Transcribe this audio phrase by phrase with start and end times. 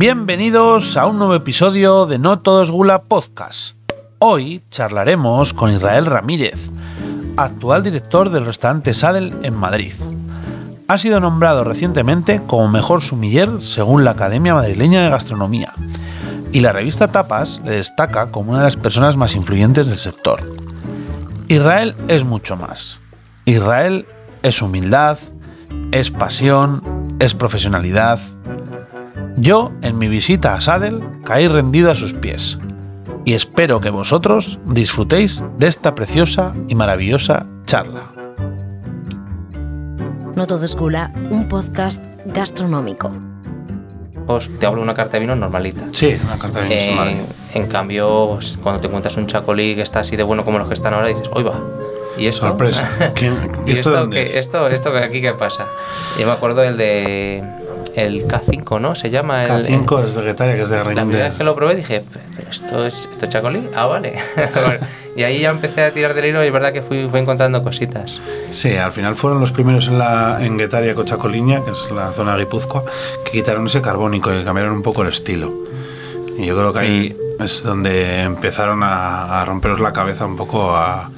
[0.00, 3.74] Bienvenidos a un nuevo episodio de No Todo es Gula Podcast.
[4.18, 6.58] Hoy charlaremos con Israel Ramírez,
[7.36, 9.92] actual director del restaurante Sadel en Madrid.
[10.88, 15.74] Ha sido nombrado recientemente como mejor sumiller según la Academia Madrileña de Gastronomía
[16.50, 20.40] y la revista Tapas le destaca como una de las personas más influyentes del sector.
[21.48, 23.00] Israel es mucho más.
[23.44, 24.06] Israel
[24.42, 25.18] es humildad,
[25.92, 26.82] es pasión,
[27.18, 28.18] es profesionalidad.
[29.40, 32.58] Yo, en mi visita a Sadel, caí rendido a sus pies.
[33.24, 38.02] Y espero que vosotros disfrutéis de esta preciosa y maravillosa charla.
[40.34, 43.10] No todo es gula, un podcast gastronómico.
[44.26, 45.86] Pues te hablo una carta de vino normalita.
[45.92, 47.14] Sí, una carta de vino Eh, normal.
[47.54, 50.68] en cambio, pues, cuando te encuentras un chacolí que está así de bueno como los
[50.68, 51.58] que están ahora, dices, ¡oy va!
[52.18, 52.46] ¿Y esto?
[52.46, 52.88] Sorpresa.
[53.14, 53.26] ¿Qué-
[53.66, 54.34] ¿Y esto esto, dónde qué- es?
[54.36, 55.66] esto, esto que aquí qué pasa?
[56.18, 57.42] Yo me acuerdo del de
[57.94, 58.94] el K5, ¿no?
[58.94, 61.28] Se llama el K5 es de Guetaria, que es de La primera de...
[61.28, 62.04] vez que lo probé dije,
[62.36, 63.68] ¿pero esto es esto es chacolí?
[63.74, 64.16] Ah, vale.
[65.16, 67.62] Y ahí ya empecé a tirar del hilo y es verdad que fui, fui encontrando
[67.62, 68.20] cositas.
[68.50, 72.36] Sí, al final fueron los primeros en, la, en Guetaria Cochacoliña, que es la zona
[72.36, 72.84] de Guipúzcoa,
[73.24, 75.52] que quitaron ese carbónico y cambiaron un poco el estilo.
[76.38, 80.74] Y yo creo que ahí es donde empezaron a, a romperos la cabeza un poco
[80.74, 81.10] a...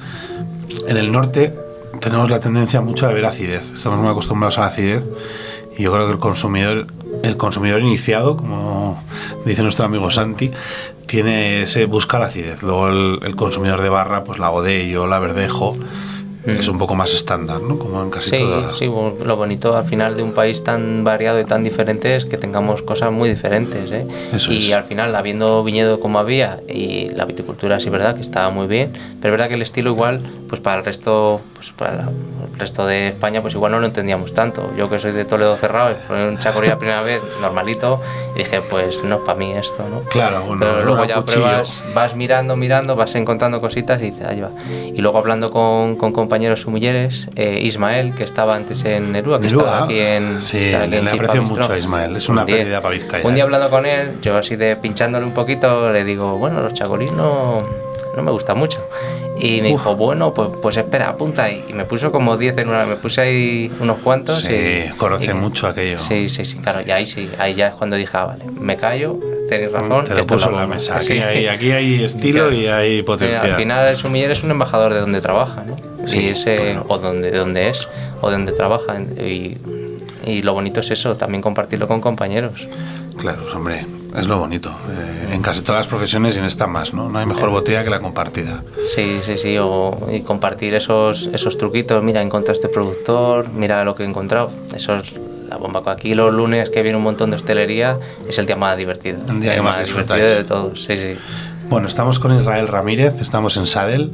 [0.87, 1.53] En el norte
[1.99, 5.03] tenemos la tendencia mucho a beber acidez, estamos muy acostumbrados a la acidez
[5.77, 6.87] yo creo que el consumidor,
[7.23, 9.01] el consumidor iniciado, como
[9.45, 10.51] dice nuestro amigo Santi,
[11.05, 12.63] tiene ese, busca la acidez.
[12.63, 15.77] Luego el, el consumidor de barra, pues la Godello, la Verdejo,
[16.45, 17.77] es un poco más estándar, ¿no?
[17.79, 18.77] Como en casi Sí, todas.
[18.77, 22.37] sí, lo bonito al final de un país tan variado y tan diferente es que
[22.37, 23.91] tengamos cosas muy diferentes.
[23.91, 24.05] ¿eh?
[24.33, 24.73] Eso y es.
[24.73, 28.91] al final, habiendo viñedo como había y la viticultura, sí, verdad que estaba muy bien,
[29.21, 32.09] pero es verdad que el estilo igual, pues para el resto, pues para
[32.53, 34.69] el resto de España, pues igual no lo entendíamos tanto.
[34.77, 38.01] Yo que soy de Toledo cerrado, probé un chacolí la primera vez, normalito,
[38.35, 40.01] y dije, pues no para mí esto, ¿no?
[40.09, 41.41] Claro, bueno, pero luego ya cuchillo.
[41.43, 44.49] pruebas vas mirando, mirando, vas encontrando cositas y dices, ahí va.
[44.93, 49.47] Y luego hablando con, con compañeros sumilleres, eh, Ismael, que estaba antes en Nerúa, que
[49.47, 50.43] Nerúa, estaba aquí en.
[50.43, 53.27] sí, aquí le en Chipa aprecio mucho a Ismael, es una Un pérdida para Vizcaya,
[53.27, 53.45] Un día eh.
[53.45, 57.59] hablando con él, yo así de pinchándole un poquito, le digo, bueno, los chacolís no,
[58.15, 58.79] no me gustan mucho.
[59.39, 61.63] Y me dijo, bueno, pues, pues espera, apunta ahí.
[61.67, 64.39] Y me puso como 10 en una, me puse ahí unos cuantos.
[64.41, 65.97] Sí, y, conoce y- mucho aquello.
[65.99, 68.77] Sí, sí, sí, claro, y ahí sí, ahí ya es cuando dije, ah, vale, me
[68.77, 69.11] callo,
[69.49, 70.05] tenéis razón.
[70.05, 70.75] Te lo puso en la bomba".
[70.75, 70.97] mesa.
[70.97, 72.53] Aquí hay, aquí hay estilo Claro.
[72.55, 73.51] y hay potencial.
[73.51, 75.75] al final el sumiller es un embajador de donde trabaja, ¿no?
[76.07, 77.87] Sí, y ese, o donde, de donde es,
[78.21, 78.99] o de donde trabaja.
[79.01, 79.57] Y,
[80.25, 82.67] y lo bonito es eso, también compartirlo con compañeros.
[83.17, 84.69] Claro, hombre, es lo bonito.
[84.89, 87.09] Eh, en casi todas las profesiones y en esta más, ¿no?
[87.09, 88.63] No hay mejor botella que la compartida.
[88.83, 92.03] Sí, sí, sí, o, y compartir esos, esos truquitos.
[92.03, 94.51] Mira, he encontrado este productor, mira lo que he encontrado.
[94.75, 95.13] Eso es
[95.49, 95.81] la bomba.
[95.87, 97.97] Aquí los lunes que viene un montón de hostelería
[98.27, 99.19] es el día más divertido.
[99.29, 100.35] El día que más divertido disfrutáis.
[100.35, 101.17] de todos, sí, sí.
[101.69, 104.11] Bueno, estamos con Israel Ramírez, estamos en Sadel.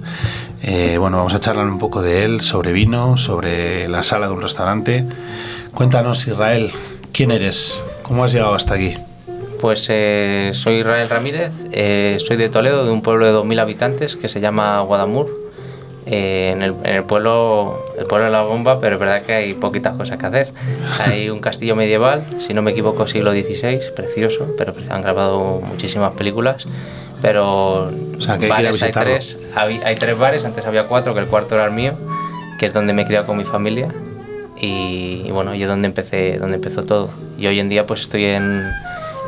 [0.62, 4.34] Eh, bueno, vamos a charlar un poco de él, sobre vino, sobre la sala de
[4.34, 5.06] un restaurante.
[5.74, 6.72] Cuéntanos, Israel,
[7.12, 7.84] ¿quién eres?
[8.04, 8.96] ¿Cómo has llegado hasta aquí?
[9.60, 14.16] Pues eh, soy Israel Ramírez, eh, soy de Toledo, de un pueblo de 2.000 habitantes
[14.16, 15.38] que se llama Guadamur.
[16.06, 19.34] Eh, en, el, en el pueblo, el pueblo de la bomba, pero es verdad que
[19.34, 20.52] hay poquitas cosas que hacer.
[21.06, 26.14] Hay un castillo medieval, si no me equivoco, siglo XVI, precioso, pero han grabado muchísimas
[26.14, 26.66] películas.
[27.22, 29.14] Pero O sea, que hay que bares hay visitarlo.
[29.14, 31.94] tres, hay, hay tres bares, antes había cuatro, que el cuarto era el mío,
[32.58, 33.90] que es donde me he criado con mi familia.
[34.58, 37.10] Y, y bueno, y es donde empecé, donde empezó todo.
[37.38, 38.64] Y hoy en día pues estoy en,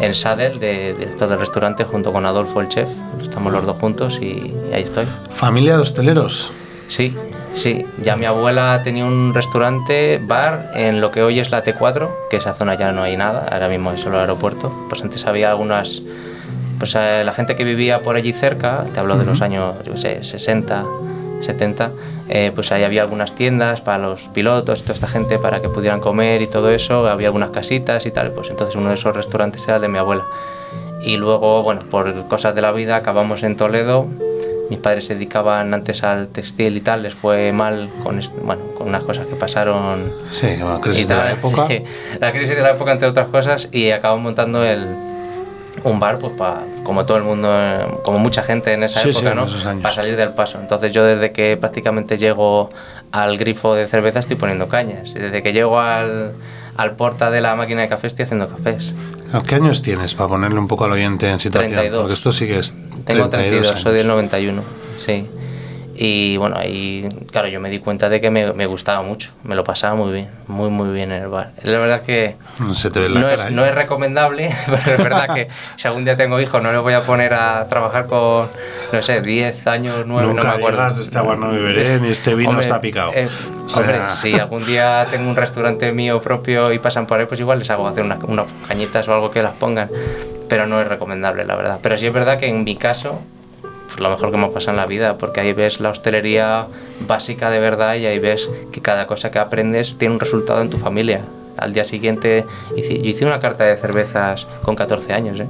[0.02, 2.90] en Sadel, de director del restaurante, junto con Adolfo, el chef.
[3.22, 5.06] Estamos los dos juntos y, y ahí estoy.
[5.32, 6.52] Familia de hosteleros.
[6.88, 7.16] Sí,
[7.56, 7.86] sí.
[8.04, 12.38] Ya mi abuela tenía un restaurante, bar, en lo que hoy es la T4, que
[12.38, 14.88] esa zona ya no hay nada, ahora mismo es solo el aeropuerto.
[14.90, 16.02] Pues antes había algunas...
[16.80, 19.96] Pues eh, la gente que vivía por allí cerca, te hablo de los años, yo
[19.98, 20.84] sé, 60,
[21.42, 21.92] 70,
[22.30, 26.00] eh, pues ahí había algunas tiendas para los pilotos, toda esta gente para que pudieran
[26.00, 29.64] comer y todo eso, había algunas casitas y tal, pues entonces uno de esos restaurantes
[29.66, 30.26] era el de mi abuela.
[31.04, 34.06] Y luego, bueno, por cosas de la vida acabamos en Toledo.
[34.70, 38.88] Mis padres se dedicaban antes al textil y tal, les fue mal con, bueno, con
[38.88, 40.14] unas cosas que pasaron.
[40.30, 41.68] Sí, bueno, crisis y de la época.
[42.20, 45.11] La crisis de la época, entre otras cosas, y acabamos montando el,
[45.84, 49.20] un bar, pues para, como todo el mundo, como mucha gente en esa Sí, sí,
[49.20, 49.44] época, en ¿no?
[49.70, 49.82] años.
[49.82, 50.60] Para salir del paso.
[50.60, 52.70] Entonces yo desde que prácticamente llego
[53.12, 55.12] al grifo de cerveza estoy poniendo cañas.
[55.16, 56.34] Y desde que llego al,
[56.78, 58.94] al porta de la máquina de café estoy haciendo cafés.
[59.48, 61.72] ¿Qué años tienes para ponerle un poco al oyente en situación?
[61.74, 62.02] 32.
[62.02, 62.76] Porque esto sí que es
[63.06, 64.16] Tengo 32, soy del años.
[64.18, 64.62] 91,
[65.06, 65.26] sí.
[66.04, 69.54] Y bueno, ahí, claro, yo me di cuenta de que me, me gustaba mucho, me
[69.54, 71.52] lo pasaba muy bien, muy, muy bien en el bar.
[71.62, 72.38] La verdad que
[72.76, 73.52] Se te ve la no, cara, es, ¿eh?
[73.54, 76.94] no es recomendable, pero es verdad que si algún día tengo hijos no les voy
[76.94, 78.48] a poner a trabajar con,
[78.92, 80.96] no sé, 10 años, 9, no Nunca me acuerdo.
[80.96, 83.12] "De este agua no beberé, ni este vino Hombre, está picado".
[83.14, 83.28] eh,
[83.64, 87.28] O sea- Hombre, si algún día tengo un restaurante mío propio y pasan por ahí,
[87.28, 89.88] pues igual les hago hacer unas, unas cañitas o algo que las pongan,
[90.50, 91.80] pero no es recomendable, la verdad.
[91.80, 93.22] Pero sí es verdad que en mi caso,
[93.98, 96.68] lo mejor que me ha pasado en la vida, porque ahí ves la hostelería
[97.08, 100.70] básica de verdad y ahí ves que cada cosa que aprendes tiene un resultado en
[100.70, 101.22] tu familia.
[101.58, 105.48] Al día siguiente, yo hice una carta de cervezas con 14 años, ¿eh?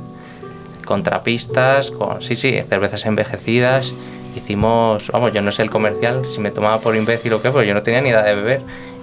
[0.86, 3.94] con trapistas, con, sí, sí, cervezas envejecidas.
[4.36, 7.64] Hicimos, vamos, yo no sé el comercial, si me tomaba por imbécil o qué, pero
[7.64, 8.62] yo no tenía ni idea de beber.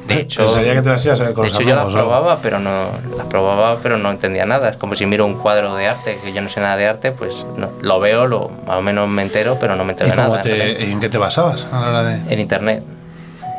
[0.08, 2.40] De hecho, Pensaría que te las ibas a ver con de hecho yo las probaba,
[2.40, 4.70] pero no las probaba, pero no entendía nada.
[4.70, 7.12] Es como si miro un cuadro de arte, que yo no sé nada de arte,
[7.12, 10.16] pues no, lo veo, lo, más o menos me entero, pero no me entero ¿Y
[10.16, 10.40] nada.
[10.40, 12.32] te- en qué te basabas a la hora de...?
[12.32, 12.82] En internet,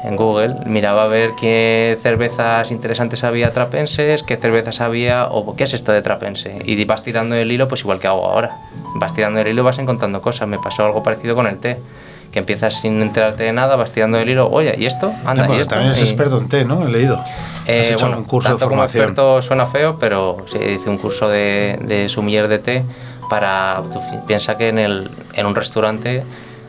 [0.03, 5.65] en Google, miraba a ver qué cervezas interesantes había trapenses, qué cervezas había, o qué
[5.65, 6.61] es esto de trapense.
[6.65, 8.57] Y vas tirando el hilo, pues igual que hago ahora.
[8.95, 10.47] Vas tirando el hilo vas encontrando cosas.
[10.47, 11.77] Me pasó algo parecido con el té.
[12.31, 15.11] Que empiezas sin enterarte de nada, vas tirando el hilo, oye, ¿y esto?
[15.25, 15.73] Anda, ¿y esto?
[15.75, 16.85] también Y- experto en té, ¿no?
[16.87, 17.19] He leído.
[17.65, 19.03] eh, Has hecho bueno, un curso de tanto como formación.
[19.03, 22.83] experto suena feo, pero sí, hice un curso de, de sommelier de té
[23.29, 23.81] para...
[23.91, 26.23] Tú piensa que en, el, en un restaurante...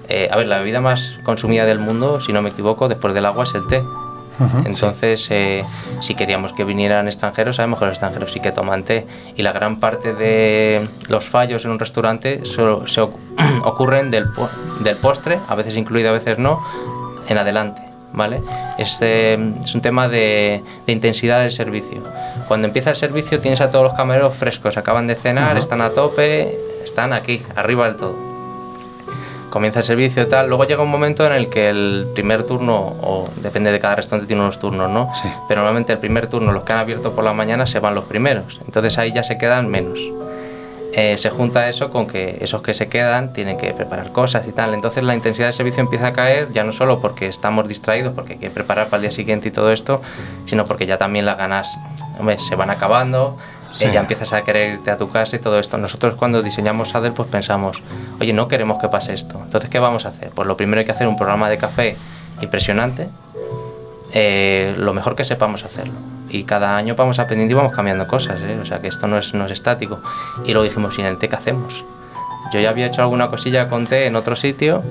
[0.09, 3.27] eh, a ver, la bebida más consumida del mundo, si no me equivoco, después del
[3.27, 3.83] agua es el té.
[4.65, 5.65] Entonces, eh,
[6.01, 9.07] si queríamos que vinieran extranjeros, sabemos que los extranjeros sí que toman té.
[9.37, 13.01] Y la gran parte de los fallos en un restaurante solo se
[13.65, 14.49] ocurren del, po-
[14.81, 16.63] del postre, a veces incluido, a veces no,
[17.29, 17.83] en adelante.
[18.13, 18.41] ¿Vale?
[18.77, 22.03] Este es un tema de, de intensidad del servicio.
[22.49, 25.91] Cuando empieza el servicio tienes a todos los camareros frescos, acaban de cenar, están a
[25.91, 28.30] tope, están aquí, arriba del todo
[29.51, 30.49] comienza el servicio y tal.
[30.49, 34.27] Luego llega un momento en el que el primer turno, o depende de cada restaurante,
[34.27, 35.11] tiene unos turnos, ¿no?
[35.15, 35.29] Sí.
[35.49, 38.05] Pero normalmente el primer turno, los que han abierto por la mañana, se van los
[38.05, 38.61] primeros.
[38.65, 40.01] Entonces ahí ya se quedan menos.
[40.93, 44.53] Eh, se junta eso con que esos que se quedan tienen que preparar cosas y
[44.53, 44.75] tal.
[44.75, 48.33] Entonces la intensidad del servicio empieza a caer, ya no solo porque estamos distraídos, porque
[48.35, 50.03] hay que preparar para el día siguiente y todo esto,
[50.47, 51.79] sino porque ya también las ganas
[52.19, 53.37] hombre, se van acabando.
[53.73, 53.87] Sí.
[53.93, 55.79] ya empiezas a querer irte a tu casa y todo esto.
[55.79, 57.83] Nosotros cuando diseñamos Sadel pues pensamos,
[58.21, 59.41] oye, no queremos que pase esto.
[59.43, 60.31] Entonces, ¿qué vamos a hacer?
[60.31, 61.97] Pues lo primero hay que hacer un programa de café
[62.41, 63.09] impresionante,
[64.13, 65.95] eh, lo mejor que sepamos hacerlo.
[66.29, 68.59] Y cada año vamos aprendiendo y vamos cambiando cosas, ¿eh?
[68.61, 70.01] o sea que esto no es, no es estático.
[70.45, 71.85] Y luego dijimos, ¿y en el té qué hacemos?
[72.53, 74.83] Yo ya había hecho alguna cosilla con té en otro sitio,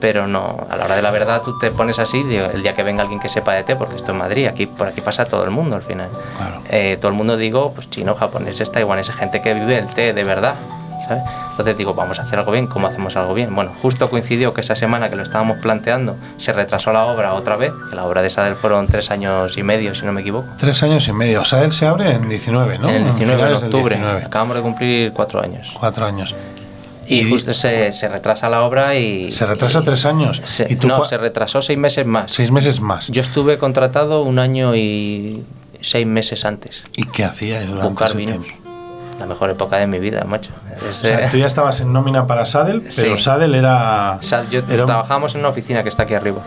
[0.00, 2.74] pero no, a la hora de la verdad tú te pones así, digo, el día
[2.74, 5.24] que venga alguien que sepa de té, porque esto es Madrid, aquí por aquí pasa
[5.24, 6.08] todo el mundo al final.
[6.36, 6.62] Claro.
[6.68, 10.24] Eh, todo el mundo digo, pues chino, japonés, taiwanés, gente que vive el té de
[10.24, 10.54] verdad.
[11.06, 11.22] ¿sabes?
[11.50, 13.54] Entonces digo, vamos a hacer algo bien, ¿cómo hacemos algo bien?
[13.54, 17.56] Bueno, justo coincidió que esa semana que lo estábamos planteando se retrasó la obra otra
[17.56, 20.48] vez, que la obra de Sadel fueron tres años y medio, si no me equivoco.
[20.58, 21.42] Tres años y medio.
[21.62, 22.88] Él se abre en 19, ¿no?
[22.88, 23.94] en el 19 de finales del octubre.
[23.96, 24.24] 19.
[24.24, 25.72] Acabamos de cumplir cuatro años.
[25.78, 26.34] Cuatro años.
[27.06, 29.30] Y, justo se, se retrasa la obra y...
[29.32, 30.40] Se retrasa y- tres años.
[30.44, 32.32] se- ¿Y tú no, se retrasó seis meses más.
[32.32, 33.08] Seis meses más.
[33.08, 35.42] Yo estuve contratado un año y
[35.80, 36.84] seis meses antes.
[36.96, 38.40] ¿Y qué hacía durante Buscar ese vinos.
[38.42, 38.60] tiempo?
[39.20, 40.50] La mejor época de mi vida, macho.
[40.90, 43.22] Es, O sea, tú ya estabas en nómina para Sadel, pero Sí.
[43.22, 44.18] Sadel era...
[44.22, 46.42] Sea, yo era trabajábamos en una oficina que está aquí arriba.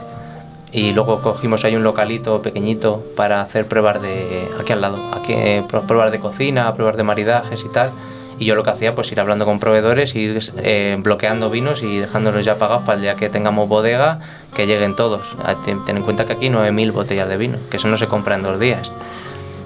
[0.74, 4.50] Y luego cogimos ahí un localito pequeñito para hacer pruebas de.
[4.60, 5.00] aquí al lado.
[5.13, 7.91] Aquí, eh, pr- pruebas de cocina, pruebas de maridajes y tal.
[8.39, 11.98] Y yo lo que hacía, pues ir hablando con proveedores, ir eh, bloqueando vinos y
[11.98, 14.20] dejándolos ya pagados para el día que tengamos bodega,
[14.53, 15.36] que lleguen todos.
[15.44, 18.36] Ah, Ten, en cuenta que aquí 9.000 botellas de vino, que eso no se compra
[18.36, 18.91] en dos días.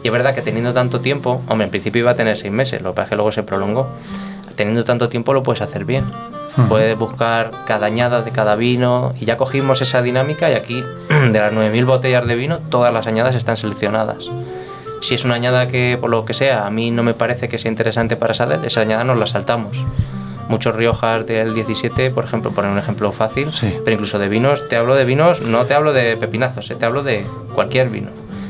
[0.03, 2.81] Y es verdad que teniendo tanto tiempo, hombre, en principio iba a tener seis meses,
[2.81, 3.89] lo que pasa es que luego se prolongó.
[4.55, 6.05] Teniendo tanto tiempo lo puedes hacer bien.
[6.67, 11.39] Puedes buscar cada añada de cada vino y ya cogimos esa dinámica y aquí de
[11.39, 14.29] las 9.000 botellas de vino todas las añadas están seleccionadas.
[15.01, 17.57] Si es una añada que por lo que sea a mí no me parece que
[17.57, 19.77] sea interesante para Sadel, esa añada nos la saltamos.
[20.47, 23.73] Muchos Riojas del 17, por ejemplo, poner un ejemplo fácil, Sí.
[23.83, 26.85] pero incluso de vinos, te hablo de vinos, no te hablo de pepinazos, eh, te
[26.85, 28.09] hablo de cualquier vino.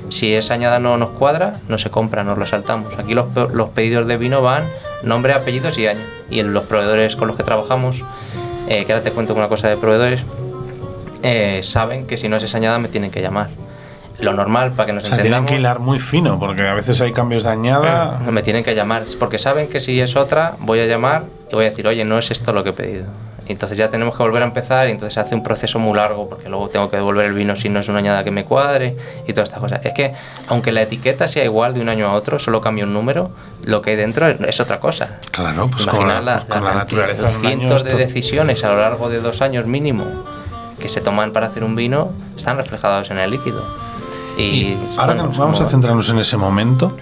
[0.10, 2.98] Si esa añada no nos cuadra, no se compra, nos la saltamos.
[2.98, 4.65] Aquí los, los pedidos de vino van
[5.03, 6.01] nombre, apellidos y año.
[6.29, 8.03] Y en los proveedores con los que trabajamos,
[8.67, 10.22] eh, que ahora te cuento una cosa de proveedores,
[11.24, 13.50] eh, saben que si no es esa añada me tienen que llamar.
[14.22, 15.51] Lo normal para que nos O sea, tienen entendamos.
[15.51, 18.22] que hilar muy fino, porque a veces hay cambios de añada.
[18.25, 21.56] No me tienen que llamar, porque saben que si es otra, voy a llamar y
[21.56, 23.06] voy a decir, oye, no es esto lo que he pedido.
[23.48, 25.98] Y entonces ya tenemos que volver a empezar y entonces se hace un proceso muy
[25.98, 28.46] largo, porque luego tengo que devolver el vino si no es una añada que me
[28.46, 28.96] cuadre
[29.28, 29.82] y todas estas cosas.
[29.84, 30.13] Es que,
[30.48, 33.32] aunque la etiqueta sea igual de un año a otro, solo cambia un número,
[33.66, 35.18] lo que hay dentro es, otra cosa.
[35.32, 38.70] Claro, pues con Imaginar la, la- pues con la la naturaleza cientos de decisiones a
[38.70, 40.06] lo largo de dos años mínimo
[40.80, 43.63] que se toman para hacer un vino están reflejados en el líquido.
[44.42, 46.96] Y, ahora bueno, vamos a centrarnos en ese momento,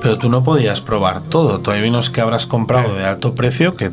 [0.00, 1.60] pero tú no podías probar todo.
[1.60, 3.90] Tú hay vinos que habrás comprado de alto precio que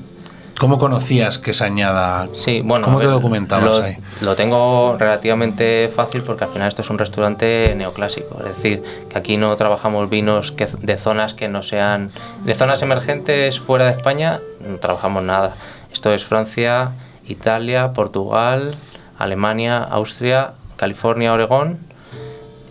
[0.62, 2.28] ¿cómo conocías que se añada?
[2.34, 2.86] Sí, bueno.
[2.86, 3.98] ¿Cómo a te ver, documentabas lo, ahí?
[4.22, 8.38] Lo tengo relativamente fácil porque al final esto es un restaurante neoclásico.
[8.42, 12.12] Es decir, que aquí no trabajamos vinos que, de zonas que no sean.
[12.46, 15.56] De zonas emergentes fuera de España, no trabajamos nada.
[15.92, 16.92] Esto es Francia,
[17.28, 18.76] Italia, Portugal,
[19.18, 21.80] Alemania, Austria, California, Oregón,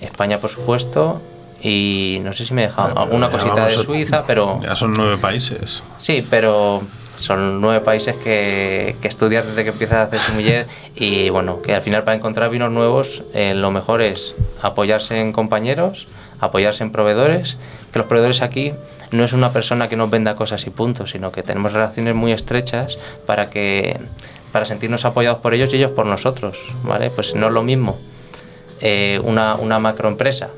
[0.00, 1.21] España, por supuesto.
[1.62, 4.61] Y no sé si me he dejado alguna cosita de a- Suiza, pero.
[4.62, 5.83] Ya son nueve países.
[5.99, 6.83] Sí, pero
[7.16, 10.66] son nueve países que, que estudias desde que empiezas a hacer sumiller
[10.97, 15.33] y bueno, que al final para encontrar vinos nuevos eh, lo mejor es apoyarse en
[15.33, 16.09] compañeros,
[16.40, 17.59] apoyarse en proveedores,
[17.92, 18.73] que los proveedores aquí
[19.11, 22.33] no es una persona que nos venda cosas y punto, sino que tenemos relaciones muy
[22.33, 24.00] estrechas para que
[24.50, 27.11] para sentirnos apoyados por ellos y ellos por nosotros, ¿vale?
[27.11, 27.99] Pues no es lo mismo
[28.81, 30.51] eh, una, una macroempresa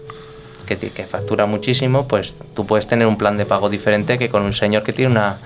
[0.67, 4.43] que, que factura muchísimo, pues tú puedes tener un plan de pago diferente que con
[4.43, 5.39] un señor que tiene una,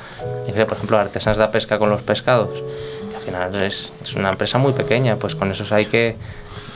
[0.46, 2.62] por ejemplo, artesanas de pesca con los pescados,
[3.10, 6.16] que al final es, es una empresa muy pequeña, pues con esos hay que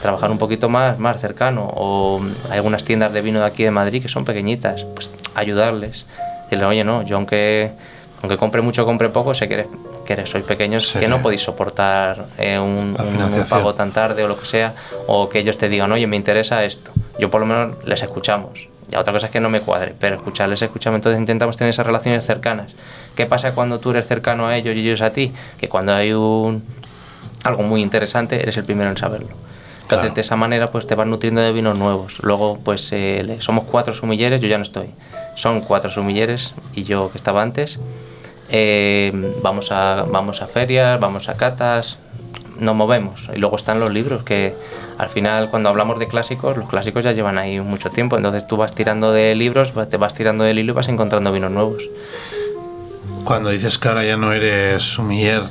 [0.01, 3.71] trabajar un poquito más, más cercano, o hay algunas tiendas de vino de aquí de
[3.71, 6.05] Madrid que son pequeñitas, pues ayudarles,
[6.45, 7.71] decirle, oye, no, yo aunque,
[8.21, 9.67] aunque compre mucho, compre poco, sé que, eres,
[10.05, 10.99] que sois pequeños, Sí.
[10.99, 12.97] que no podéis soportar eh, un,
[13.49, 14.73] pago tan tarde o lo que sea,
[15.07, 16.91] o que ellos te digan, oye, me interesa esto.
[17.19, 18.67] Yo por lo menos les escuchamos.
[18.89, 20.97] Ya otra cosa es que no me cuadre, pero escucharles, escuchamos.
[20.97, 22.73] Entonces intentamos tener esas relaciones cercanas.
[23.15, 25.31] ¿Qué pasa cuando tú eres cercano a ellos y ellos a ti?
[25.59, 26.63] Que cuando hay un
[27.43, 29.29] algo muy interesante, eres el primero en saberlo.
[29.81, 30.15] Entonces, Claro.
[30.15, 32.19] de esa manera, pues te vas nutriendo de vinos nuevos.
[32.21, 34.89] Luego, pues eh, somos cuatro sumilleres, yo ya no estoy.
[35.35, 37.79] Son cuatro sumilleres y yo que estaba antes.
[38.51, 41.97] Eh, vamos, a, vamos a ferias, vamos a catas,
[42.59, 43.29] nos movemos.
[43.33, 44.53] Y luego están los libros, que
[44.97, 48.17] al final cuando hablamos de clásicos, los clásicos ya llevan ahí mucho tiempo.
[48.17, 51.51] Entonces tú vas tirando de libros, te vas tirando del hilo y vas encontrando vinos
[51.51, 51.83] nuevos.
[53.23, 55.43] Cuando dices que ahora ya no eres sumiller,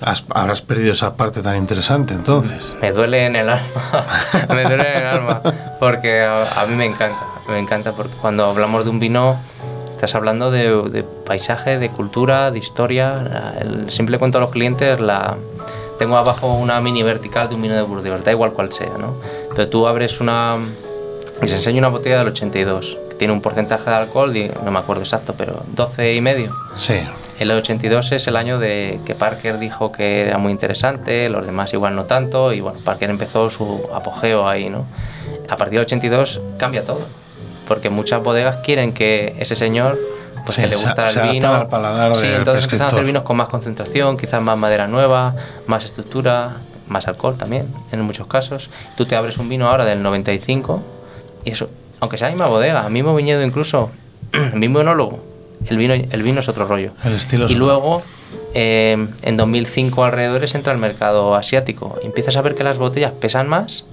[0.00, 2.74] has- habrás perdido esa parte tan interesante entonces.
[2.82, 3.64] Me duele en el alma,
[4.48, 5.40] me duele en el alma,
[5.78, 9.36] porque a, a mí me encanta, me encanta porque cuando hablamos de un vino
[10.04, 13.54] estás hablando de, de paisaje, de cultura, de historia.
[13.60, 15.36] El- siempre le cuento a los clientes la...
[15.96, 19.14] Tengo abajo una mini vertical de un vino de Burdeos, da igual cual sea, ¿no?
[19.54, 20.56] Pero tú abres una...
[21.40, 24.32] Les enseño una botella del 82, que tiene un porcentaje de alcohol,
[24.64, 26.52] no me acuerdo exacto, pero 12 y medio.
[26.78, 26.94] Sí.
[27.38, 31.72] El 82 es el año de que Parker dijo que era muy interesante, los demás
[31.74, 34.84] igual no tanto, y bueno, Parker empezó su apogeo ahí, ¿no?
[35.48, 37.00] A partir del 82 cambia todo,
[37.66, 39.98] porque muchas bodegas quieren que ese señor,
[40.44, 41.54] pues Sí, que le se- gusta se el adaptan vino.
[41.54, 45.34] al paladar sí, entonces empiezan a hacer vinos con más concentración, quizás más madera nueva,
[45.66, 46.56] más estructura,
[46.88, 48.68] más alcohol también, en muchos casos.
[48.96, 50.82] Tú te abres un vino ahora del 95
[51.44, 51.66] y eso,
[52.00, 53.90] aunque sea la misma bodega, mismo viñedo incluso,
[54.32, 55.20] el mismo enólogo,
[55.66, 56.90] el vino, el vino es otro rollo.
[57.04, 57.66] El estilo es y otro.
[57.66, 58.02] luego,
[58.54, 61.96] eh, en 2005 alrededores entra el mercado asiático.
[62.02, 63.84] Empiezas a ver que las botellas pesan más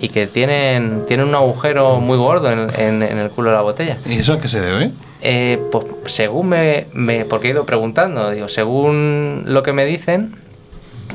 [0.00, 3.62] y que tienen, tienen un agujero muy gordo en, en- en el culo de la
[3.62, 3.96] botella.
[4.06, 4.90] ¿Y eso a qué se debe?
[5.22, 10.36] Eh, pues según me, me- Porque he ido preguntando, digo, según lo que me dicen,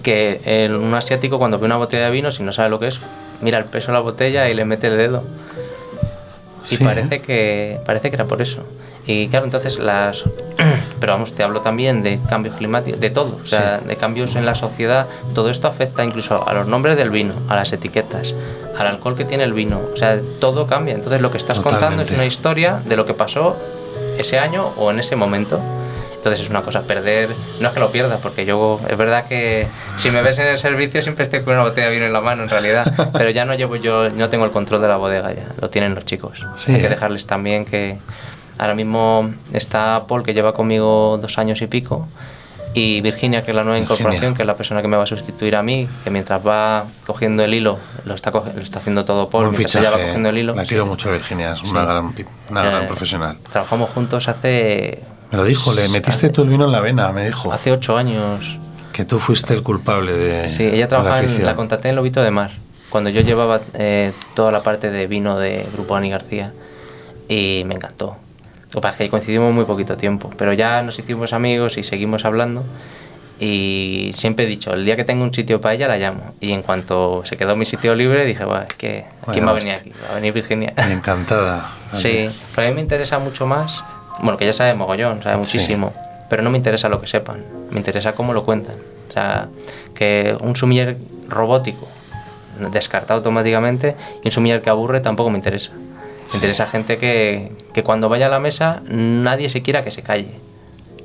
[0.04, 2.88] que el- un asiático cuando ve una botella de vino, si no sabe lo que
[2.88, 3.00] es,
[3.42, 5.24] mira el peso de la botella y le mete el dedo.
[6.66, 7.22] Y Sí, parece ¿eh?
[7.22, 8.63] que parece que era por eso.
[9.06, 10.24] Y claro, entonces las
[11.00, 14.46] pero vamos, te hablo también de cambios climáticos, de todo, o sea, de cambios en
[14.46, 18.34] la sociedad, todo esto afecta incluso a los nombres del vino, a las etiquetas,
[18.77, 20.96] al alcohol que tiene el vino, o sea, todo cambia.
[20.96, 23.56] Entonces lo que estás contando es una historia de lo que pasó
[24.18, 25.60] ese año o en ese momento.
[26.15, 29.68] Entonces es una cosa perder, no es que lo pierdas, porque yo es verdad que
[29.98, 32.22] si me ves en el servicio siempre estoy con una botella de vino en la
[32.22, 35.34] mano en realidad, pero ya no llevo yo, no tengo el control de la bodega
[35.34, 36.46] ya, lo tienen los chicos.
[36.56, 37.98] Sí, Hay que dejarles también que
[38.58, 42.08] ahora mismo está Paul que lleva conmigo dos años y pico
[42.75, 43.96] y Virginia que es la nueva Virginia.
[43.96, 46.86] incorporación que es la persona que me va a sustituir a mí que mientras va
[47.06, 50.08] cogiendo el hilo lo está, lo está haciendo todo Paul Buen mientras ella va fichaje.
[50.10, 51.53] cogiendo el hilo La quiero mucho, Virginia.
[51.53, 51.88] Es una, Sí.
[51.88, 52.13] gran,
[52.51, 53.38] una gran Eh, profesional.
[53.51, 55.01] trabajamos juntos hace
[55.32, 57.51] Me lo dijo, le metiste tú el vino en la vena, me dijo.
[57.53, 58.60] hace ocho años
[58.92, 62.22] Que tú fuiste el culpable de, Sí, ella de la en la contraté en Lobito
[62.22, 62.51] de Mar,
[62.89, 66.53] cuando yo llevaba eh, toda la parte de vino de Grupo Ani García
[67.30, 68.18] y me encantó.
[68.74, 71.84] Lo que pasa es que coincidimos muy poquito tiempo, pero ya nos hicimos amigos y
[71.84, 72.63] seguimos hablando
[73.39, 76.51] y siempre he dicho, el día que tenga un sitio para ella la llamo y
[76.53, 79.53] en cuanto se quedó mi sitio libre dije, "Buah, es que ¿quién Vaya va a
[79.56, 79.92] venir hostia.
[79.92, 80.01] aquí?
[80.08, 80.74] Va a venir Virginia.
[80.92, 81.70] Encantada.
[81.94, 83.84] Sí, pero a mí me interesa mucho más,
[84.22, 85.92] bueno, que ella sabe mogollón, sabe muchísimo,
[86.27, 88.75] pero no me interesa lo que sepan, me interesa cómo lo cuentan.
[89.10, 89.48] O sea,
[89.94, 90.98] que un sumiller
[91.30, 91.88] robótico,
[92.72, 95.72] descartado automáticamente, y un sumiller que aburre tampoco me interesa.
[96.34, 100.02] Me interesa gente que, que cuando vaya a la mesa nadie se quiera que se
[100.02, 100.32] calle.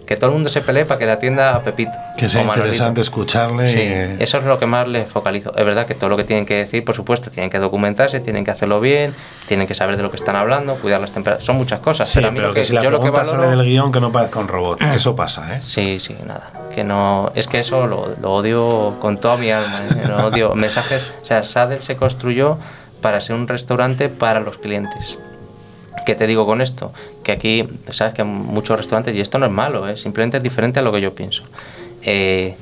[0.06, 1.92] Que todo el mundo se pelee para que la atienda a Pepito.
[2.16, 3.68] Que sea interesante escucharle.
[3.68, 5.54] Sí, y- eso es lo que más les focalizo.
[5.54, 8.42] Es verdad que todo lo que tienen que decir, por supuesto, tienen que documentarse, tienen
[8.42, 9.14] que hacerlo bien,
[9.47, 11.44] tienen que saber de lo que están hablando, cuidar las temperaturas.
[11.44, 12.08] Son muchas cosas.
[12.08, 13.42] Sí, pero a mí pero lo que, que, si la yo lo que pregunta valoro.
[13.50, 14.78] sale del guion que no parezca un robot.
[14.78, 15.61] Que eso pasa, ¿eh?
[15.62, 16.52] Sí, sí, nada.
[16.75, 17.30] Que no.
[17.35, 19.82] Es que eso lo, lo odio con toda mi alma.
[19.90, 20.08] ¿eh?
[20.08, 20.54] Lo odio.
[20.54, 21.06] Mensajes.
[21.20, 22.56] O sea, Sadel se construyó
[23.00, 25.19] para ser un restaurante para los clientes.
[26.07, 26.93] ¿Qué te digo con esto?
[27.23, 29.97] Que aquí, sabes que muchos restaurantes, y esto no es malo, ¿eh?
[29.97, 31.43] simplemente es diferente a lo que yo pienso.
[32.02, 32.57] Eh,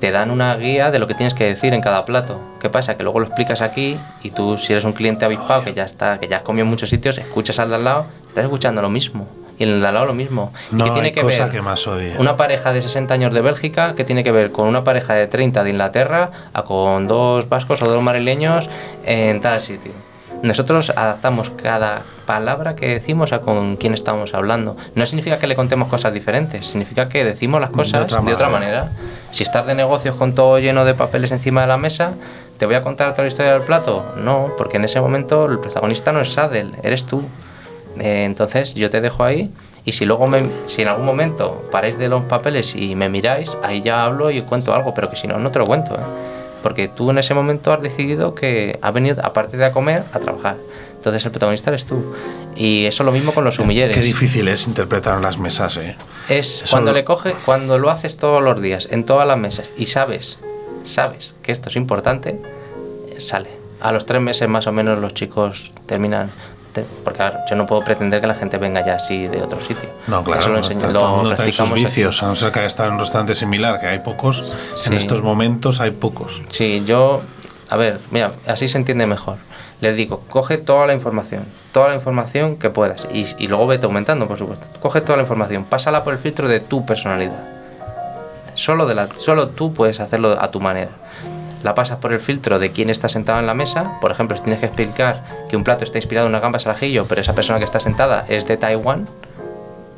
[0.00, 2.40] te dan una guía de lo que tienes que decir en cada plato.
[2.60, 2.96] ¿Qué pasa?
[2.96, 6.20] Que luego lo explicas aquí y tú, si eres un cliente avispado que ya está,
[6.20, 8.90] que ya has comido en muchos sitios, escuchas al de al lado, estás escuchando lo
[8.90, 9.26] mismo.
[9.58, 10.52] Y en el de al lado lo mismo.
[10.70, 11.52] ¿Y No qué tiene hay que cosa ver?
[11.52, 12.14] que más odie.
[12.18, 15.26] Una pareja de 60 años de Bélgica que tiene que ver con una pareja de
[15.26, 18.68] 30 de Inglaterra a con dos vascos o dos madrileños
[19.04, 19.92] en tal sitio.
[20.40, 24.76] Nosotros adaptamos cada palabra que decimos a con quién estamos hablando.
[24.94, 28.92] No significa que le contemos cosas diferentes, significa que decimos las cosas de otra manera.
[29.32, 32.12] Si estás de negocios con todo lleno de papeles encima de la mesa,
[32.56, 34.12] ¿te voy a contar toda la historia del plato?
[34.16, 37.24] No, porque en ese momento el protagonista no es Sadel, eres tú.
[38.00, 39.50] Eh, entonces yo te dejo ahí
[39.84, 43.56] y si luego me- si en algún momento paráis de los papeles y me miráis,
[43.62, 45.94] ahí ya hablo y cuento algo, pero que si no, no te lo cuento.
[45.94, 45.98] ¿eh?
[46.62, 50.18] Porque tú en ese momento has decidido que has venido, aparte de a comer, a
[50.18, 50.56] trabajar.
[50.96, 52.12] Entonces el protagonista eres tú.
[52.56, 53.96] Y eso es lo mismo con los humilleres.
[53.96, 55.96] Qué difícil es interpretar en las mesas, ¿eh?
[56.28, 59.38] Es Eso cuando lo- le coge, cuando lo haces todos los días, en todas las
[59.38, 60.38] mesas, y sabes,
[60.82, 62.40] sabes que esto es importante,
[63.18, 63.50] sale.
[63.80, 66.30] A los tres meses más o menos los chicos terminan.
[67.04, 69.88] Porque claro, yo no puedo pretender que la gente venga ya así de otro sitio.
[70.06, 71.84] No, claro, Eso lo no, enseño- todo lo el mundo trae sus aquí.
[71.84, 74.54] vicios, a no ser que haya estado en un restaurante similar, que hay pocos.
[74.86, 76.42] En estos momentos hay pocos.
[76.48, 77.22] Sí, yo,
[77.70, 79.36] a ver, mira, así se entiende mejor.
[79.80, 83.86] Les digo, coge toda la información, toda la información que puedas y, y luego vete
[83.86, 84.66] aumentando, por supuesto.
[84.80, 87.44] Coge toda la información, pásala por el filtro de tu personalidad.
[88.54, 90.90] Solo, de la, solo tú puedes hacerlo a tu manera.
[91.64, 93.98] La pasas por el filtro de quién está sentado en la mesa.
[94.00, 96.72] Por ejemplo, si tienes que explicar que un plato está inspirado en unas gambas al
[96.72, 99.08] ajillo, pero esa persona que está sentada es de Taiwán,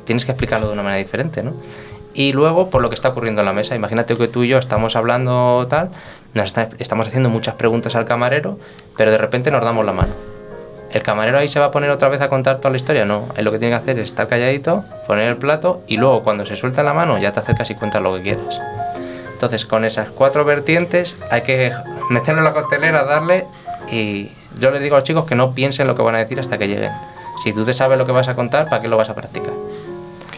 [0.05, 1.53] tienes que explicarlo de una manera diferente, ¿no?
[2.13, 4.57] Y luego, por lo que está ocurriendo en la mesa, imagínate que tú y yo
[4.57, 5.91] estamos hablando tal,
[6.33, 8.57] nos está- estamos haciendo muchas preguntas al camarero,
[8.97, 10.13] pero de repente nos damos la mano.
[10.91, 13.05] ¿El camarero ahí se va a poner otra vez a contar toda la historia?
[13.05, 16.21] No, ahí lo que tiene que hacer es estar calladito, poner el plato y luego
[16.23, 18.59] cuando se suelta la mano ya te acercas y cuentas lo que quieras.
[19.41, 21.73] Entonces, con esas cuatro vertientes hay que
[22.11, 23.47] meterlo en la coctelera, darle
[23.91, 26.39] y yo les digo a los chicos que no piensen lo que van a decir
[26.39, 26.91] hasta que lleguen.
[27.43, 29.51] Si tú te sabes lo que vas a contar, ¿para qué lo vas a practicar?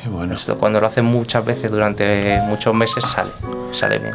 [0.01, 0.35] Qué bueno.
[0.35, 3.31] Esto cuando lo hacen muchas veces durante muchos meses sale,
[3.73, 4.13] sale bien.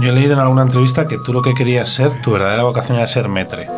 [0.00, 2.98] Yo he leído en alguna entrevista que tú lo que querías ser, tu verdadera vocación
[2.98, 3.68] era ser metre.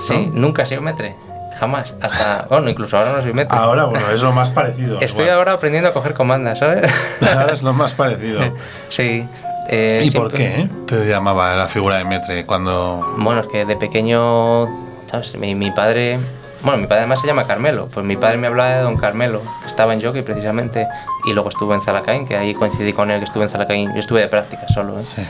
[0.00, 1.16] Sí, nunca he sido metre,
[1.58, 1.92] jamás.
[2.00, 3.58] Hasta, bueno, incluso ahora no soy metre.
[3.58, 4.98] Ahora, bueno, es lo más parecido.
[5.02, 5.36] Estoy igual.
[5.36, 6.90] ahora aprendiendo a coger comandas, ¿sabes?
[7.36, 8.40] Ahora es lo más parecido.
[8.88, 9.28] sí.
[9.68, 10.68] Eh, ¿Y por siempre- qué eh?
[10.86, 13.14] te llamaba la figura de metre cuando...
[13.18, 14.66] Bueno, es que de pequeño,
[15.06, 15.36] ¿sabes?
[15.36, 16.18] Mi, mi padre,
[16.62, 19.42] bueno, mi padre además se llama Carmelo, pues mi padre me hablaba de don Carmelo,
[19.60, 20.86] que estaba en jockey precisamente,
[21.26, 24.00] y luego estuvo en Zalacaín, que ahí coincidí con él, que estuve en Zalacaín, yo
[24.00, 25.04] estuve de práctica solo, ¿eh?
[25.04, 25.22] Sí.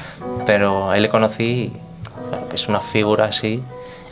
[0.46, 3.62] pero ahí le conocí, y, es una figura así,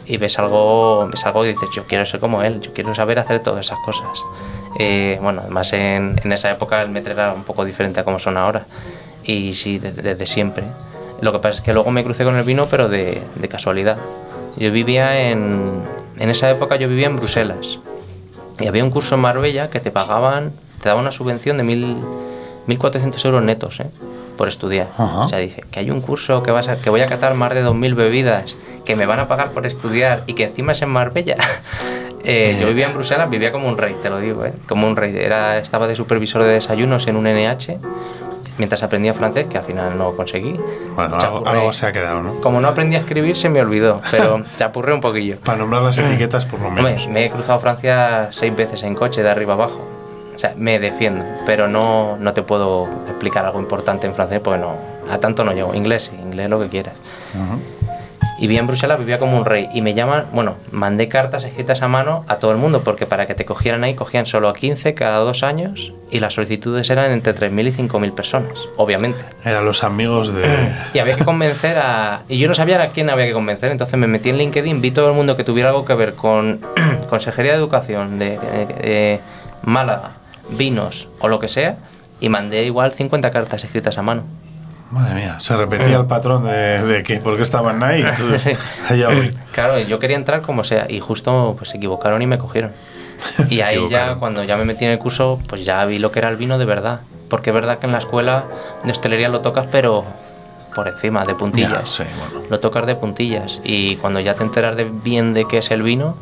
[0.07, 3.18] y ves algo, ves algo y dices, yo quiero ser como él, yo quiero saber
[3.18, 4.07] hacer todas esas cosas.
[4.78, 8.18] Eh, bueno, además en, en esa época el metre era un poco diferente a como
[8.18, 8.64] son ahora,
[9.33, 10.64] y sí, desde, desde siempre.
[11.21, 13.99] Lo que pasa es que luego me crucé con el vino, pero de, de casualidad.
[14.57, 15.83] Yo vivía en,
[16.19, 17.79] en esa época yo vivía en Bruselas,
[18.61, 21.97] y había un curso en Marbella que te pagaban, te daban una subvención de mil,
[22.67, 23.87] 1.400 euros netos, ¿eh?
[24.37, 24.88] por estudiar.
[24.97, 25.21] Ajá.
[25.25, 27.53] O sea, dije, que hay un curso que, vas a- que voy a catar más
[27.55, 30.91] de 2.000 bebidas, que me van a pagar por estudiar y que encima es en
[30.91, 31.37] Marbella.
[32.25, 34.53] Eh, yo vivía en Bruselas, vivía como un rey, te lo digo, ¿eh?
[34.69, 35.17] como un rey.
[35.17, 37.79] Era, estaba de supervisor de desayunos en un NH,
[38.59, 40.59] mientras aprendía francés, que al final no conseguí.
[40.94, 42.35] Bueno, algo, algo se ha quedado, ¿no?
[42.40, 45.38] Como no aprendí a escribir, se me olvidó, pero chapurré un poquillo.
[45.40, 47.09] Para nombrar las etiquetas, por lo menos.
[47.09, 49.81] me he cruzado Francia seis veces en coche, de arriba abajo.
[50.35, 54.61] O sea, me defiendo, pero no, no te puedo explicar algo importante en francés porque
[54.61, 54.75] no,
[55.11, 55.75] a tanto no llego.
[55.75, 56.94] Inglés, sí, inglés lo que quieras.
[57.35, 57.78] Ujú.
[58.38, 59.68] Y vivía en Bruselas, vivía como un rey.
[59.74, 63.27] Y me llaman, bueno, mandé cartas escritas a mano a todo el mundo, porque para
[63.27, 67.11] que te cogieran ahí, cogían solo a 15 cada dos años, y las solicitudes eran
[67.11, 69.24] entre 3.000 y 5.000 personas, obviamente.
[69.44, 70.44] Eran los amigos de...
[70.94, 72.22] Y había que convencer a...
[72.29, 74.92] Y yo no sabía a quién había que convencer, entonces me metí en LinkedIn, vi
[74.92, 76.61] todo el mundo que tuviera algo que ver con
[77.11, 79.20] Consejería de Educación de, de- de
[79.64, 80.12] Málaga,
[80.51, 81.77] vinos o lo que sea,
[82.20, 84.22] y mandé igual 50 cartas escritas a mano.
[84.90, 88.03] Madre mía, se repetía el patrón de, de que por qué estaban ahí.
[88.03, 89.31] Entonces, allá voy.
[89.53, 92.72] Claro, yo quería entrar como sea y justo pues se equivocaron y me cogieron.
[93.51, 96.20] Y ahí ya, cuando ya me metí en el curso, pues ya vi lo que
[96.20, 97.01] era el vino de verdad.
[97.29, 98.44] Porque es verdad que en la escuela
[98.85, 100.05] de hostelería lo tocas, pero
[100.74, 101.72] por encima, de puntillas.
[101.72, 102.46] Ya, sí, bueno.
[102.48, 103.61] Lo tocas de puntillas.
[103.64, 106.16] Y cuando ya te enteras de bien de qué es el vino,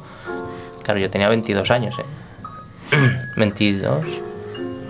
[0.82, 2.96] claro, yo tenía 22 años, ¿eh?
[3.36, 4.04] 22.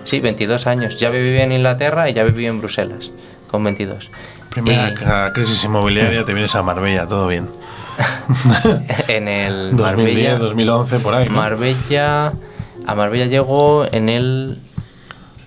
[0.05, 0.97] Sí, 22 años.
[0.97, 3.11] Ya viví en Inglaterra y ya viví en Bruselas,
[3.49, 4.09] con 22.
[4.49, 4.89] Primera
[5.29, 7.49] Y- crisis inmobiliaria, te vienes a Marbella, todo bien.
[9.07, 11.29] en el 2010, Marbella, 2011, por ahí.
[11.29, 11.35] ¿no?
[11.35, 12.33] Marbella
[12.85, 14.59] a Marbella llegó en el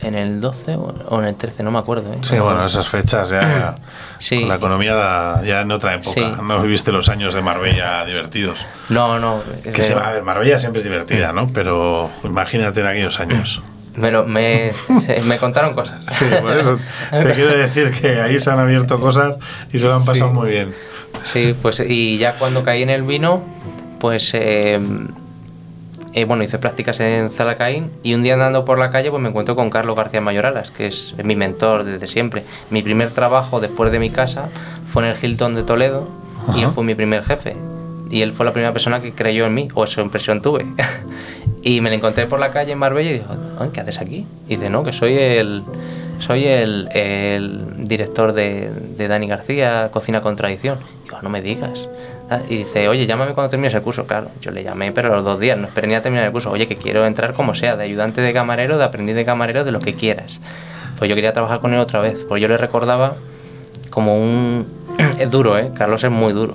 [0.03, 2.19] en el 12 o en el 13 no me acuerdo ¿eh?
[2.23, 3.75] Sí, bueno, esas fechas ya.
[4.19, 4.45] Sí.
[4.45, 6.11] La economía da- ya en otra época.
[6.13, 6.35] Sí.
[6.43, 8.67] No viviste los años de Marbella divertidos.
[8.91, 11.49] no no Que eh, se- a ver, Marbella siempre es divertida, ¿no?
[11.49, 13.63] Pero imagínate en aquellos años.
[13.97, 14.73] Me, lo- me,
[15.27, 16.79] me contaron cosas Sí, por eso
[17.11, 19.39] te quiero decir que ahí se han abierto cosas
[19.73, 20.37] y se lo han pasado Sí.
[20.37, 20.75] muy bien.
[21.25, 23.43] Sí, pues y ya cuando caí en el vino,
[23.99, 24.79] pues eh,
[26.15, 29.29] eh, bueno, hice prácticas en Zalacaín y un día andando por la calle pues me
[29.29, 32.45] encuentro con Carlos García Mayoralas, que es mi mentor desde siempre.
[32.71, 34.49] Mi primer trabajo después de mi casa
[34.87, 36.09] fue en el Hilton de Toledo
[36.57, 37.57] y él fue mi primer jefe.
[38.09, 40.67] Y él fue la primera persona que creyó en mí, o esa impresión tuve.
[41.63, 44.27] y me lo encontré por la calle en Marbella y dijo, "Ay, ¿qué haces aquí?
[44.49, 45.63] Y dice, no, que soy el,
[46.19, 50.79] soy el, el director de, de Dani García, Cocina con Tradición.
[51.05, 51.89] Digo, no me digas.
[52.31, 54.07] Ah, Y dice, oye, llámame cuando termines el curso.
[54.07, 56.33] Claro, yo le llamé, pero a los dos días, no esperé ni a terminar el
[56.33, 56.51] curso.
[56.51, 59.73] Oye, que quiero entrar como sea, de ayudante de camarero, de aprendiz de camarero, de
[59.73, 60.41] lo que quieras.
[60.99, 63.15] Pues yo quería trabajar con él otra vez, porque yo le recordaba
[63.91, 64.67] como un...
[65.19, 65.71] es duro, ¿eh?
[65.77, 66.55] Carlos es muy duro.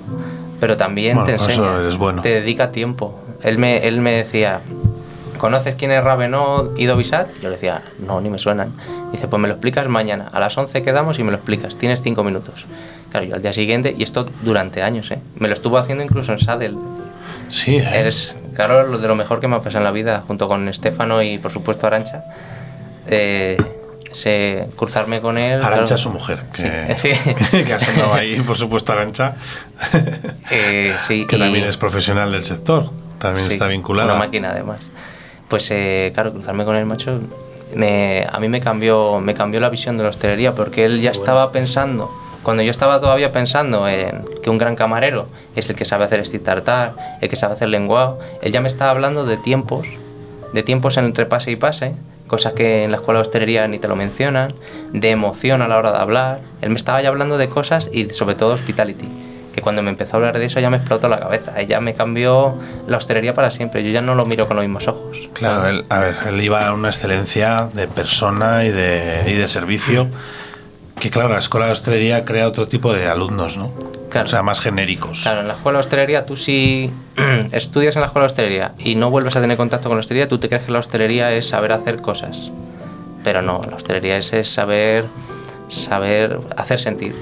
[0.60, 1.96] Pero también Bueno, te enseña.
[1.98, 2.22] bueno.
[2.22, 3.20] Te dedica tiempo.
[3.42, 4.62] Él me, él me decía,
[5.46, 7.28] ¿conoces quién es Ravenó y Dovisat?
[7.40, 8.72] Yo le decía, no, ni me suenan.
[9.12, 10.28] Dice, pues me lo explicas mañana.
[10.32, 11.76] A las 11 quedamos y me lo explicas.
[11.76, 12.66] Tienes 5 minutos.
[13.12, 15.20] Claro, yo al día siguiente, y esto durante años, ¿eh?
[15.36, 16.76] Me lo estuvo haciendo incluso en Sadel.
[17.48, 18.08] Sí, ¿eh?
[18.08, 20.68] Es, claro, lo de lo mejor que me ha pasado en la vida, junto con
[20.68, 22.24] Estefano y por supuesto Arancha.
[23.06, 23.56] Eh,
[24.10, 25.60] se, cruzarme con él.
[25.62, 25.94] Arancha claro.
[25.94, 27.10] es su mujer, que, Sí.
[27.64, 29.36] que ha sonado ahí, por supuesto, Arancha,
[30.50, 34.14] Eh, sí, que y- también es profesional del sector, también está vinculada.
[34.16, 34.80] Una máquina además.
[35.48, 37.20] Pues eh, claro, cruzarme con el macho
[37.74, 41.10] me, a mí me cambió, me cambió la visión de la hostelería porque él ya
[41.10, 42.10] estaba pensando,
[42.42, 46.20] cuando yo estaba todavía pensando en que un gran camarero es el que sabe hacer
[46.20, 49.88] este tartar, el que sabe hacer lenguado, él ya me estaba hablando de tiempos,
[50.52, 51.94] de tiempos entre pase y pase,
[52.26, 54.54] cosas que en la escuela de hostelería ni te lo mencionan,
[54.92, 56.40] de emoción a la hora de hablar.
[56.60, 59.25] Él me estaba ya hablando de cosas y sobre todo hospitality
[59.56, 61.94] que cuando me empezó a hablar de eso ya me explotó la cabeza, ya me
[61.94, 62.54] cambió
[62.86, 65.30] la hostelería para siempre, yo ya no lo miro con los mismos ojos.
[65.32, 69.48] Claro, él, a ver, él iba a una excelencia de persona y de, y de
[69.48, 70.08] servicio,
[71.00, 73.72] que claro, la escuela de hostelería crea otro tipo de alumnos, ¿no?
[74.10, 74.26] Claro.
[74.26, 75.22] O sea, más genéricos.
[75.22, 76.92] Claro, en la escuela de hostelería, tú si
[77.52, 80.28] estudias en la escuela de hostelería y no vuelves a tener contacto con la hostelería,
[80.28, 82.52] tú te crees que la hostelería es saber hacer cosas.
[83.24, 85.06] Pero no, la hostelería es, es saber,
[85.68, 87.14] saber hacer sentir.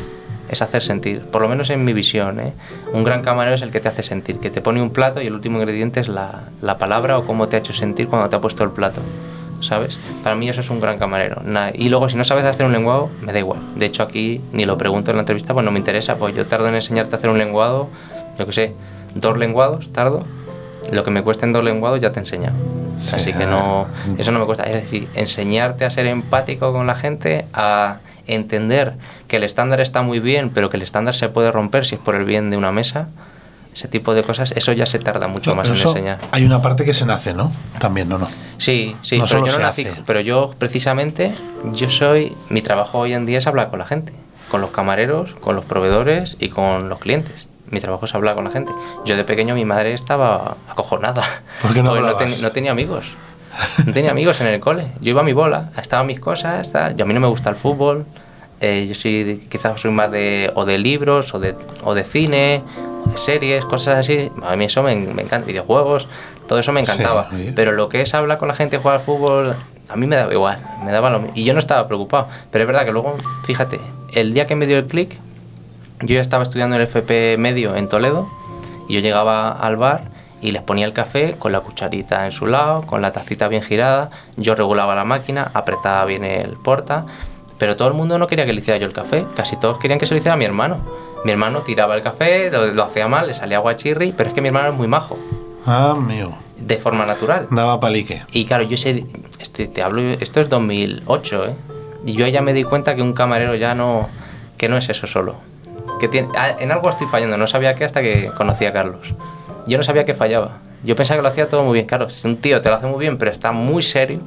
[0.55, 2.39] Es hacer sentir, por lo menos en mi visión.
[2.39, 2.53] ¿eh?
[2.93, 5.27] Un gran camarero es el que te hace sentir, que te pone un plato y
[5.27, 8.37] el último ingrediente es la, la palabra o cómo te ha hecho sentir cuando te
[8.37, 9.01] ha puesto el plato.
[9.61, 9.99] ¿Sabes?
[10.23, 11.43] Para mí eso es un gran camarero.
[11.75, 13.59] Y luego, si no sabes hacer un lenguado, me da igual.
[13.75, 16.19] De hecho, aquí ni lo pregunto en la entrevista, pues no me interesa.
[16.19, 17.89] Pues yo tardo en enseñarte a hacer un lenguado,
[18.39, 18.75] yo qué sé,
[19.17, 20.25] dos lenguados, tardo.
[20.93, 22.25] Lo que me cuesta en dos lenguados ya te.
[22.25, 22.37] Sí,
[23.13, 23.87] Así que no,
[24.19, 24.65] eso no me cuesta.
[24.65, 28.95] Es decir, enseñarte a ser empático con la gente, a entender
[29.29, 32.01] que el estándar está muy bien, pero que el estándar se puede romper si es
[32.01, 33.09] por el bien de una mesa.
[33.73, 36.19] Ese tipo de cosas, eso ya se tarda mucho No, más en enseñar.
[36.31, 37.51] Hay una parte que se nace, ¿no?
[37.81, 38.19] También, ¿no?
[38.19, 38.29] no.
[38.59, 41.35] Sí, sí, No pero yo no nací, pero yo precisamente,
[41.73, 44.13] yo soy, mi trabajo hoy en día es hablar con la gente,
[44.49, 47.49] con los camareros, con los proveedores y con los clientes.
[47.69, 48.73] Mi trabajo es hablar con la gente.
[49.05, 51.25] Yo de pequeño mi madre estaba acojonada.
[51.61, 52.29] ¿Por qué no Porque hablabas?
[52.33, 53.07] ten- no tenía amigos.
[53.87, 54.89] No tenía amigos en el cole.
[55.01, 56.97] Yo iba a mi bola, estaban mis cosas, tal.
[56.97, 58.07] Yo a mí no me gusta el fútbol.
[58.61, 62.63] Eh, yo soy, quizás soy más de, o de libros, o de, o de cine,
[63.05, 64.31] o de series, cosas así.
[64.43, 66.09] A mí eso me, me encanta, videojuegos,
[66.49, 67.29] todo eso me encantaba.
[67.31, 67.53] Sí.
[67.55, 69.55] Pero lo que es hablar con la gente, jugar al fútbol,
[69.89, 72.29] a mí me daba igual, me daba lo Y yo no estaba preocupado.
[72.51, 73.81] Pero es verdad que luego, fíjate,
[74.15, 75.17] el día que me dio el clic,
[76.01, 78.29] yo ya estaba estudiando el FP medio en Toledo
[78.89, 80.14] y yo llegaba al bar
[80.45, 83.63] y les ponía el café con la cucharita en su lado, con la tacita bien
[83.63, 87.07] girada, yo regulaba la máquina, apretaba bien el porta,
[87.59, 89.99] pero todo el mundo no quería que le hiciera yo el café, casi todos querían
[89.99, 90.77] que se lo hiciera mi hermano.
[91.25, 94.35] Mi hermano tiraba el café, lo, lo hacía mal, le salía agua chirri, pero es
[94.35, 95.17] que mi hermano es muy majo,
[95.67, 96.37] Ah, amigo.
[96.59, 97.47] de forma natural.
[97.51, 98.23] Daba palique.
[98.33, 99.07] Y claro, yo sé,
[99.41, 101.55] este, te hablo, esto es 2008, ¿eh?
[102.05, 104.11] Y yo ya me di cuenta que un camarero ya no,
[104.59, 105.37] que no es eso solo.
[106.01, 109.15] Que tiene, ah, en algo estoy fallando, no sabía qué hasta que conocí a Carlos.
[109.67, 110.59] Yo no sabía que fallaba.
[110.85, 111.87] Yo pensaba que lo hacía todo muy bien.
[111.87, 114.21] Claro, si un tío te lo hace muy bien, pero está muy serio,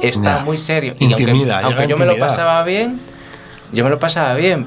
[0.00, 0.94] está muy serio.
[0.98, 3.00] Intimida, aunque, aunque yo me lo pasaba bien,
[3.72, 4.66] yo me lo pasaba bien,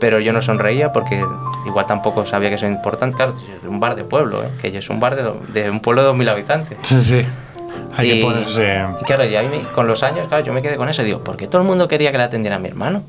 [0.00, 1.22] pero yo no sonreía porque
[1.66, 3.16] igual tampoco sabía que eso es importante.
[3.16, 4.48] Claro, es un bar de pueblo, ¿eh?
[4.62, 5.16] que yo es un bar
[5.52, 6.78] de, un pueblo de 2.000 habitantes.
[6.82, 7.22] Sí, sí.
[7.98, 8.84] Hay que Y- ponerse.
[9.00, 11.02] y claro, y ahí me- con los años, claro, yo me quedé con eso.
[11.02, 13.02] Digo, ¿por qué todo el mundo quería que la atendiera a mi hermano?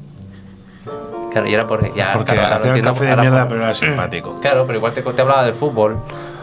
[1.38, 2.12] Claro, y era porque ya.
[2.13, 4.38] Porque claro, hacía entiendo, café de mierda, pero era simpático.
[4.41, 5.97] Claro, pero igual te, te hablaba del fútbol,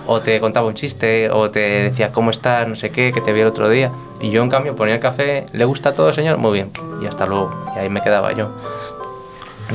[0.07, 3.33] o te contaba un chiste, o te decía cómo estás, no sé qué, que te
[3.33, 3.91] vi el otro día.
[4.21, 6.39] Y yo, en cambio, ponía el café, ¿le gusta todo, señor?
[6.39, 6.71] Muy bien,
[7.03, 7.53] y hasta luego.
[7.77, 8.51] Y ahí me quedaba yo.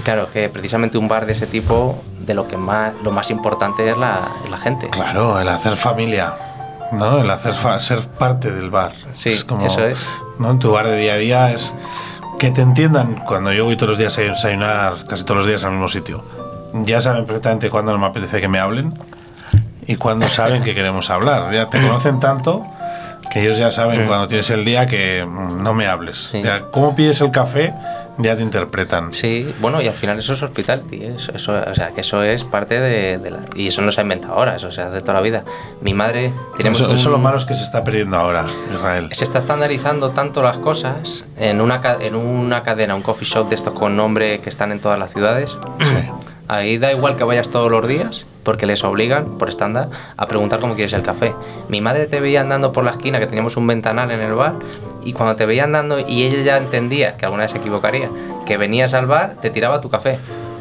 [0.03, 3.89] Claro, que precisamente un bar de ese tipo, de lo que más, lo más importante
[3.89, 4.87] es la, es la gente.
[4.89, 6.33] Claro, el hacer familia,
[6.91, 7.19] ¿no?
[7.19, 8.93] El hacer fa- ser parte del bar.
[9.13, 10.07] Sí, eso es.
[10.37, 10.51] ¿no?
[10.51, 11.73] En tu bar de día a día es
[12.39, 15.63] que te entiendan cuando yo voy todos los días a desayunar, casi todos los días
[15.65, 16.23] al mismo sitio.
[16.73, 18.93] Ya saben perfectamente cuándo no me apetece que me hablen
[19.85, 21.53] y cuándo saben que queremos hablar.
[21.53, 22.65] Ya te conocen tanto
[23.29, 26.29] que ellos ya saben cuando tienes el día que mm, no me hables.
[26.31, 26.41] Sí.
[26.41, 27.73] Ya, cómo pides el café,
[28.19, 29.13] ya te interpretan.
[29.13, 32.43] Sí, bueno, y al final eso es hospitality, eso, eso- o sea, que eso es
[32.43, 33.39] parte de, de la...
[33.55, 35.43] Y eso no se ha inventado ahora, eso se hace toda la vida.
[35.81, 39.09] Mi madre, tenemos Eso, eso un- lo malo es que se está perdiendo ahora, Israel.
[39.11, 43.55] Se está estandarizando tanto las cosas en una, en una cadena, un coffee shop de
[43.55, 45.57] estos con nombre que están en todas las ciudades.
[45.81, 45.93] Sí.
[46.47, 50.59] Ahí da igual que vayas todos los días, porque les obligan, por estándar, a preguntar
[50.59, 51.35] cómo quieres el café.
[51.67, 54.55] Mi madre te veía andando por la esquina, que teníamos un ventanal en el bar,
[55.03, 58.09] y cuando te veía andando y ella ya entendía, que alguna vez se equivocaría,
[58.47, 60.17] que venías al bar, te tiraba tu café.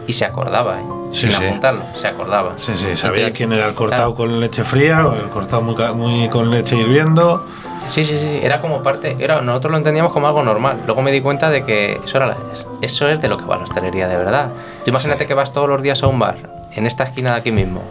[0.06, 0.82] Y se acordaba, ¿eh?
[1.12, 1.46] Sí, sin sí.
[1.46, 2.52] apuntarlo, se acordaba.
[2.58, 4.30] Sí, sí, sabía te- quién era el cortado claro.
[4.30, 7.46] con leche fría o el cortado muy, muy con leche hirviendo.
[7.86, 10.80] Sí, sí, sí, era como parte, era, nosotros lo entendíamos como algo normal.
[10.84, 12.36] Luego me di cuenta de que eso, era la-
[12.82, 14.50] eso es de lo que va la hostelería de verdad.
[14.84, 16.36] Tú imagínate que vas todos los días a un bar,
[16.78, 17.82] en esta esquina de aquí mismo,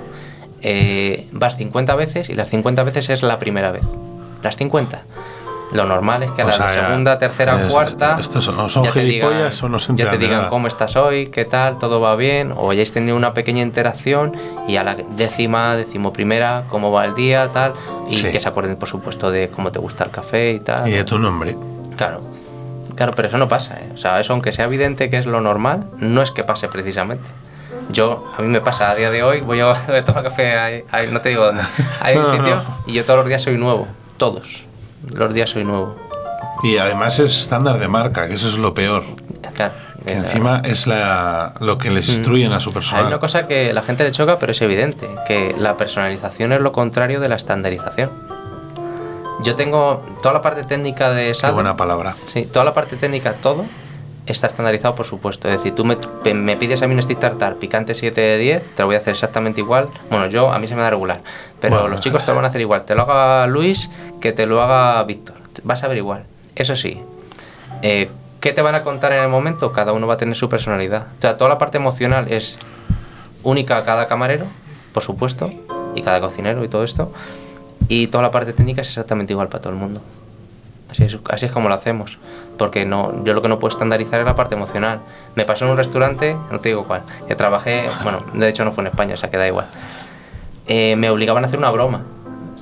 [0.62, 3.84] eh, vas 50 veces y las 50 veces es la primera vez.
[4.42, 5.04] Las 50.
[5.74, 8.18] Lo normal es que a O la sea, segunda, tercera, es- cuarta.
[8.20, 11.28] estos son- son ya te gilipollas o no se Ya te digan cómo estás hoy,
[11.28, 14.32] qué tal, todo va bien, o hayáis tenido una pequeña interacción
[14.66, 17.74] y a la décima, decimoprimera, cómo va el día, tal,
[18.10, 18.24] y Sí.
[18.32, 20.88] que se acuerden, por supuesto, de cómo te gusta el café y tal.
[20.88, 21.58] Y de tu nombre.
[21.98, 22.22] Claro,
[22.96, 23.90] claro, pero eso no pasa, ¿eh?
[23.94, 27.28] O sea, eso aunque sea evidente que es lo normal, no es que pase precisamente.
[27.90, 30.84] Yo, a mí me pasa a día de hoy, voy a a tomar café, ahí,
[30.92, 31.64] ahí, no te digo dónde,
[32.02, 32.64] hay un No, no, sitio no.
[32.86, 34.64] y yo todos los días soy nuevo, todos,
[35.14, 35.96] los días soy nuevo.
[36.64, 39.04] Y además es estándar de marca, que eso es lo peor.
[39.54, 39.74] Claro,
[40.04, 43.06] Que es- encima es la, lo que les instruyen a su Hay personal.
[43.06, 46.72] una cosa que la gente le choca, pero es evidente, que la personalización es lo
[46.72, 48.10] contrario de la estandarización.
[49.44, 52.16] Yo tengo toda la parte técnica de Qué Sadler, buena palabra.
[52.26, 53.64] Sí, toda la parte técnica, todo
[54.32, 55.48] está estandarizado, por supuesto.
[55.48, 55.98] Es decir, tú me,
[56.34, 59.00] me pides a mí un stick tartar picante 7 de 10, te lo voy a
[59.00, 59.90] hacer exactamente igual.
[60.10, 61.20] Bueno, yo, a mí se me da regular,
[61.60, 62.86] pero Bueno, los chicos te lo van a hacer igual.
[62.86, 65.36] Te lo haga Luis que te lo haga Víctor.
[65.64, 66.26] Vas a ver igual.
[66.56, 67.02] Eso sí,
[67.82, 68.10] eh,
[68.40, 69.72] ¿qué te van a contar en el momento?
[69.72, 71.08] Cada uno va a tener su personalidad.
[71.18, 72.58] O sea, toda la parte emocional es
[73.44, 74.46] única a cada camarero,
[74.94, 75.50] por supuesto,
[75.96, 77.12] y cada cocinero y todo esto.
[77.88, 80.02] Y toda la parte técnica es exactamente igual para todo el mundo.
[80.90, 82.18] Así es, así es como lo hacemos.
[82.58, 85.00] Porque no, yo lo que no puedo estandarizar es la parte emocional.
[85.36, 88.72] Me pasó en un restaurante, no te digo cuál, que trabajé, bueno, de hecho no
[88.72, 89.68] fue en España, o sea que da igual.
[90.68, 92.02] Eh, me obligaban a hacer una broma.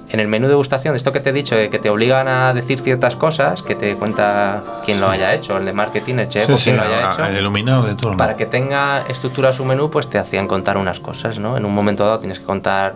[0.09, 2.27] En el menú de degustación, de esto que te he dicho, de que te obligan
[2.27, 6.29] a decir ciertas cosas, que te cuenta quién lo haya hecho, el de marketing, el
[6.29, 7.25] chef Sí, o sí, quien lo haya a- hecho.
[7.25, 8.15] el iluminado de turno.
[8.17, 11.57] Para que tenga estructura su menú, pues te hacían contar unas cosas, ¿no?
[11.57, 12.93] En un momento dado tienes que contar,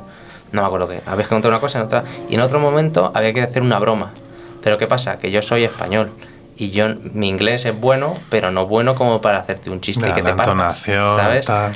[0.52, 3.12] no me acuerdo qué, habías que contar una cosa en otra, y en otro momento
[3.16, 4.12] había que hacer una broma.
[4.62, 5.18] Pero ¿qué pasa?
[5.18, 6.12] Que yo soy español
[6.58, 10.22] y yo mi inglés es bueno, pero no bueno como para hacerte un chiste que
[10.22, 11.46] te partas, ¿sabes?
[11.46, 11.74] tal.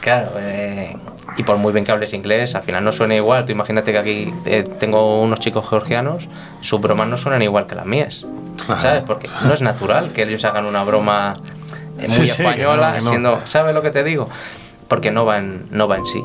[0.00, 0.96] Claro, eh,
[1.36, 3.44] y por muy bien que hables inglés, al final no suena igual.
[3.44, 6.28] Tú imagínate que aquí eh, tengo unos chicos georgianos,
[6.60, 8.26] sus bromas no suenan igual que las mías.
[8.64, 8.80] Claro.
[8.80, 9.02] ¿Sabes?
[9.06, 11.36] Porque no es natural que ellos hagan una broma
[11.98, 13.10] eh, muy Sí, sí, que no, española, que no.
[13.10, 13.40] siendo.
[13.44, 14.28] ¿Sabes lo que te digo?
[14.88, 16.22] Porque no va en, no va en sí.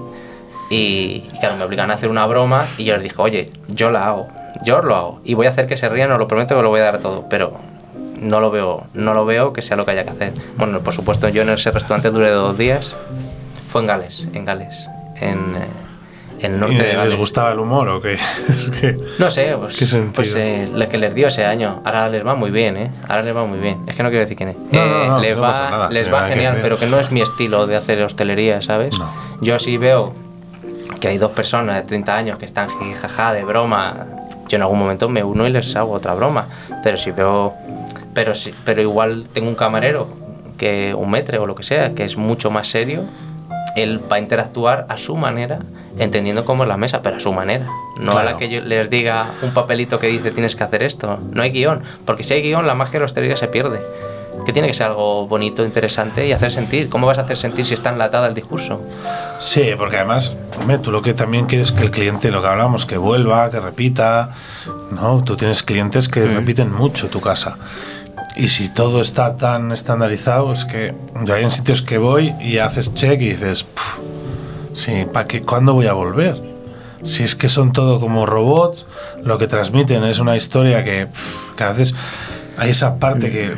[0.70, 3.90] Y, y claro, me obligan a hacer una broma y yo les dije, oye, yo
[3.92, 4.30] la hago,
[4.64, 5.22] yo lo hago.
[5.24, 7.00] Y voy a hacer que se rían, os lo prometo que lo voy a dar
[7.00, 7.26] todo.
[7.30, 7.52] Pero
[8.20, 10.34] no lo veo, no lo veo que sea lo que haya que hacer.
[10.58, 12.96] Bueno, por supuesto, yo en ese restaurante duré dos días.
[13.68, 14.88] Fue en Gales, en Gales,
[15.20, 15.68] en, eh,
[16.40, 17.16] en el ¿Y norte de les Gales.
[17.18, 18.14] gustaba el humor o qué?
[18.50, 21.82] Es que- No sé, pues, pues eh, lo que les dio ese año.
[21.84, 22.92] Ahora les va muy bien, ¿eh?
[23.10, 23.80] Ahora les va muy bien.
[23.88, 24.56] Es que no quiero decir quién es.
[24.58, 26.62] No, Eh, no, no, les no va, nada, les va que genial, ver.
[26.62, 28.98] pero que no es mi estilo de hacer hostelería, ¿sabes?
[28.98, 29.10] No.
[29.42, 30.14] Yo sí veo
[31.02, 34.06] que hay dos personas de 30 años que están jaja de broma.
[34.48, 36.48] Yo en algún momento me uno y les hago otra broma.
[36.84, 37.54] Pero si veo.
[38.14, 40.08] Pero, si, pero igual tengo un camarero
[40.58, 43.04] que un metre o lo que sea, que es mucho más serio,
[43.76, 45.60] él va a interactuar a su manera,
[46.00, 47.66] entendiendo cómo es la mesa, pero a su manera.
[48.00, 48.38] No a la Claro.
[48.38, 51.20] que yo les diga un papelito que dice tienes que hacer esto.
[51.34, 53.82] No hay guion, porque si hay guion, la magia de la hostelería se pierde.
[54.46, 56.90] Que tiene que ser algo bonito, interesante y hacer sentir.
[56.90, 58.82] ¿Cómo vas a hacer sentir si está enlatado el discurso?
[59.40, 62.86] Sí, porque además, hombre, tú lo que también quieres que el cliente, lo que hablamos,
[62.86, 64.32] que vuelva, que repita,
[64.92, 65.24] ¿no?
[65.24, 66.36] Tú tienes clientes que Mm.
[66.36, 67.58] repiten mucho tu casa.
[68.36, 70.94] Y si todo está tan estandarizado, es que
[71.24, 73.98] yo hay en sitios que voy y haces check y dices, "Puf,
[74.74, 75.42] sí, ¿para qué?
[75.42, 76.40] ¿Cuándo voy a volver?
[77.04, 78.86] Si es que son todo como robots,
[79.24, 81.96] lo que transmiten es una historia que, pf, que a veces
[82.58, 83.56] hay esa parte que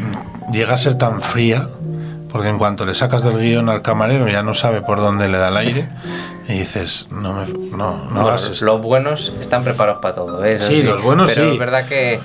[0.52, 1.68] llega a ser tan fría,
[2.32, 5.38] porque en cuanto le sacas del guion al camarero ya no sabe por dónde le
[5.38, 5.90] da el aire
[6.48, 8.66] y dices, no, me, no, no Bueno, hagas esto.
[8.66, 10.44] los buenos están preparados para todo.
[10.46, 10.60] ¿eh?
[10.60, 11.54] Sí, los buenos pero sí.
[11.54, 12.20] es verdad que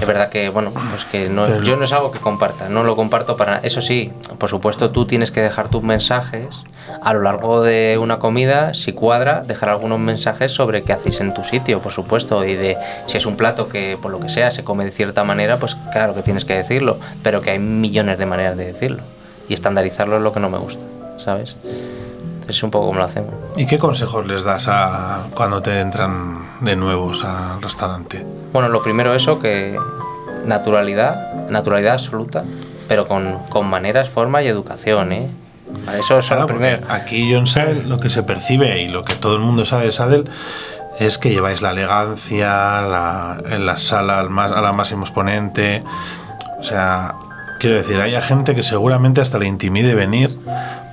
[0.00, 2.82] es verdad que bueno, pues que no, Pero- yo no es algo que comparta, no
[2.82, 3.66] lo comparto para nada.
[3.66, 6.64] Eso sí, por supuesto tú tienes que dejar tus mensajes
[7.02, 11.34] a lo largo de una comida, si cuadra, dejar algunos mensajes sobre qué hacéis en
[11.34, 14.50] tu sitio, por supuesto, y de si es un plato que por lo que sea
[14.50, 18.18] se come de cierta manera, pues claro que tienes que decirlo, pero que hay millones
[18.18, 19.02] de maneras de decirlo
[19.48, 20.82] y estandarizarlo es lo que no me gusta,
[21.18, 21.56] ¿sabes?
[22.50, 23.32] Es un poco como lo hacemos.
[23.56, 28.24] ¿Y qué consejos les das a cuando te entran de nuevos al restaurante?
[28.52, 29.78] Bueno, lo primero eso, que
[30.44, 32.44] naturalidad, naturalidad absoluta,
[32.88, 35.30] pero con, con maneras, forma y educación, ¿eh?
[35.86, 36.84] Vale, Eso es Claro, lo primero.
[36.88, 39.92] aquí John Sadel lo que se percibe y lo que todo el mundo sabe de
[39.92, 40.28] Sadel
[40.98, 42.48] es que lleváis la elegancia
[42.82, 45.84] la- en la sala al más, a la máximo exponente.
[46.58, 47.14] O sea,
[47.60, 50.36] quiero decir, hay gente que seguramente hasta le intimide venir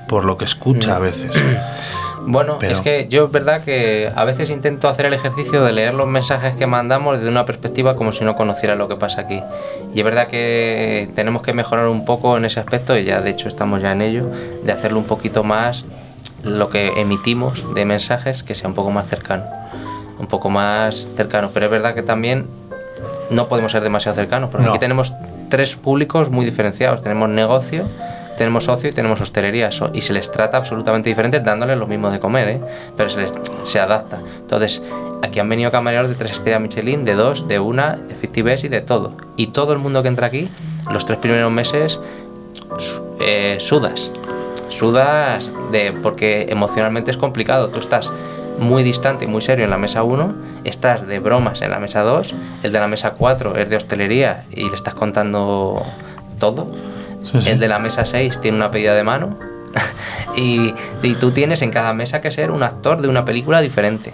[0.08, 1.32] por lo que escucha a veces.
[2.30, 5.72] Bueno, pero- es que yo es verdad que a veces intento hacer el ejercicio de
[5.72, 9.22] leer los mensajes que mandamos desde una perspectiva como si no conociera lo que pasa
[9.22, 9.42] aquí.
[9.94, 13.30] Y es verdad que tenemos que mejorar un poco en ese aspecto, y ya de
[13.30, 14.26] hecho estamos ya en ello,
[14.62, 15.86] de hacerlo un poquito más
[16.44, 19.46] lo que emitimos de mensajes que sea un poco más cercano.
[20.20, 21.52] Un poco más cercano.
[21.54, 22.46] Pero es verdad que también
[23.30, 24.72] no podemos ser demasiado cercanos, porque No.
[24.74, 25.14] aquí tenemos
[25.50, 27.02] tres públicos muy diferenciados.
[27.04, 27.88] Tenemos negocio,
[28.38, 29.70] tenemos ocio y tenemos hostelería.
[29.94, 32.62] Y se les trata absolutamente diferente dándoles lo mismo de comer, ¿eh?
[32.96, 34.22] pero se les se adapta.
[34.40, 34.82] Entonces,
[35.22, 38.64] aquí han venido camareros de tres estrellas Michelin, de dos, de una, de 50 Best
[38.64, 39.14] y de todo.
[39.36, 40.50] Y todo el mundo que entra aquí,
[40.92, 42.00] los tres primeros meses,
[43.20, 44.12] eh, sudas.
[44.70, 47.70] Sudas de, porque emocionalmente es complicado.
[47.70, 48.12] Tú estás
[48.60, 52.02] muy distante y muy serio en la mesa 1, estás de bromas en la mesa
[52.02, 55.84] 2, el de la mesa 4 es de hostelería y le estás contando
[56.40, 56.68] todo.
[57.32, 57.50] Sí, sí.
[57.50, 59.38] El de la mesa 6 tiene una pedida de mano.
[60.36, 64.14] y, y tú tienes en cada mesa que ser un actor de una película diferente.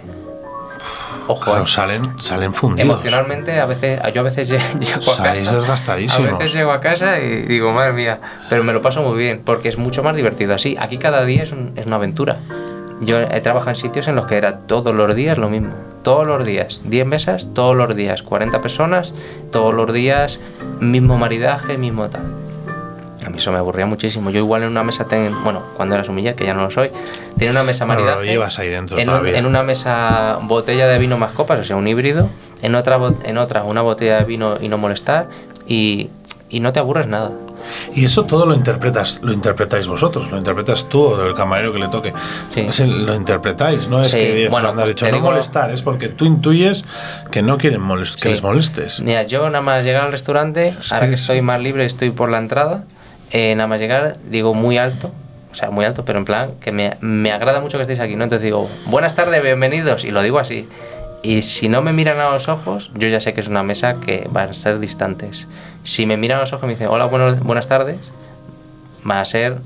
[1.26, 1.66] Ojo, Claro, eh.
[1.66, 2.90] salen, salen fundidos.
[2.90, 5.56] Emocionalmente, a veces, yo a veces lle- llego a Salís casa.
[5.56, 6.32] desgastadísimos.
[6.32, 8.18] A veces llego a casa y digo, madre mía,
[8.50, 10.76] pero me lo paso muy bien, porque es mucho más divertido así.
[10.78, 12.36] Aquí cada día es, un- es una aventura.
[13.00, 15.72] Yo he trabajado en sitios en los que era todos los días lo mismo.
[16.02, 19.14] Todos los días, 10 mesas, todos los días, 40 personas,
[19.50, 20.38] todos los días,
[20.80, 22.22] mismo maridaje, mismo tal.
[23.24, 24.30] A mí eso me aburría muchísimo.
[24.30, 26.90] Yo igual en una mesa, ten- bueno, cuando era sumiller, que ya no lo soy,
[27.38, 28.30] tenía una mesa Bueno, lo maridaje.
[28.32, 29.38] llevas ahí dentro en, un- todavía.
[29.38, 32.28] en una mesa botella de vino más copas, o sea, un híbrido.
[32.62, 35.28] En otra, en otra una botella de vino y no molestar.
[35.66, 36.10] Y,
[36.50, 37.32] y no te aburres nada.
[37.94, 41.78] Y eso todo lo interpretas, lo interpretáis vosotros, lo interpretas tú o el camarero que
[41.78, 42.12] le toque.
[42.50, 42.84] Sí.
[42.86, 46.84] Lo interpretáis, no es Sí, que bueno, has dicho no molestar, es porque tú intuyes
[47.30, 49.00] que no quieren molest- que les molestes.
[49.00, 52.36] Mira, yo nada más llegar al restaurante, ahora que estoy más libre, estoy por la
[52.36, 52.84] entrada.
[53.34, 55.10] Eh, nada más llegar, digo muy alto.
[55.50, 58.14] O sea, muy alto, pero en plan que me, me agrada mucho que estéis aquí,
[58.14, 58.22] ¿no?
[58.22, 60.04] Entonces digo, buenas tardes, bienvenidos.
[60.04, 60.68] Y lo digo así.
[61.22, 63.96] Y si no me miran a los ojos, yo ya sé que es una mesa
[64.00, 65.48] que van a ser distantes.
[65.82, 67.98] Si me miran a los ojos y me dicen, hola, buenas tardes,
[69.08, 69.58] va a ser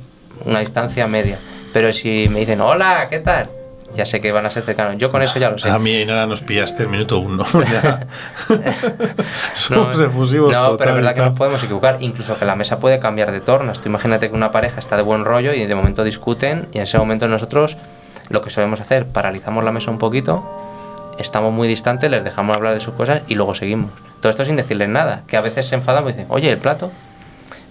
[0.46, 1.38] una distancia media.
[1.74, 3.50] Pero si me dicen, hola, ¿qué tal?
[3.94, 4.96] Ya sé que van a ser cercanos.
[4.98, 5.68] Yo con eso ya lo sé.
[5.70, 7.44] A mí Ainara nos pillaste el minuto uno.
[7.72, 8.07] ya.
[8.48, 8.62] No,
[9.55, 11.96] Somos efusivos no, total pero es y verdad que nos podemos equivocar.
[12.00, 13.81] Incluso que la mesa puede cambiar de tornas.
[13.81, 16.85] Tú imagínate que una pareja está de buen rollo y de momento discuten y en
[16.85, 17.77] ese momento nosotros
[18.29, 20.44] lo que solemos hacer, paralizamos la mesa un poquito,
[21.19, 23.90] estamos muy distantes, les dejamos hablar de sus cosas y luego seguimos.
[24.21, 25.23] Todo esto sin decirles nada.
[25.27, 26.92] Que a veces se enfadan y dicen, oye, el plato.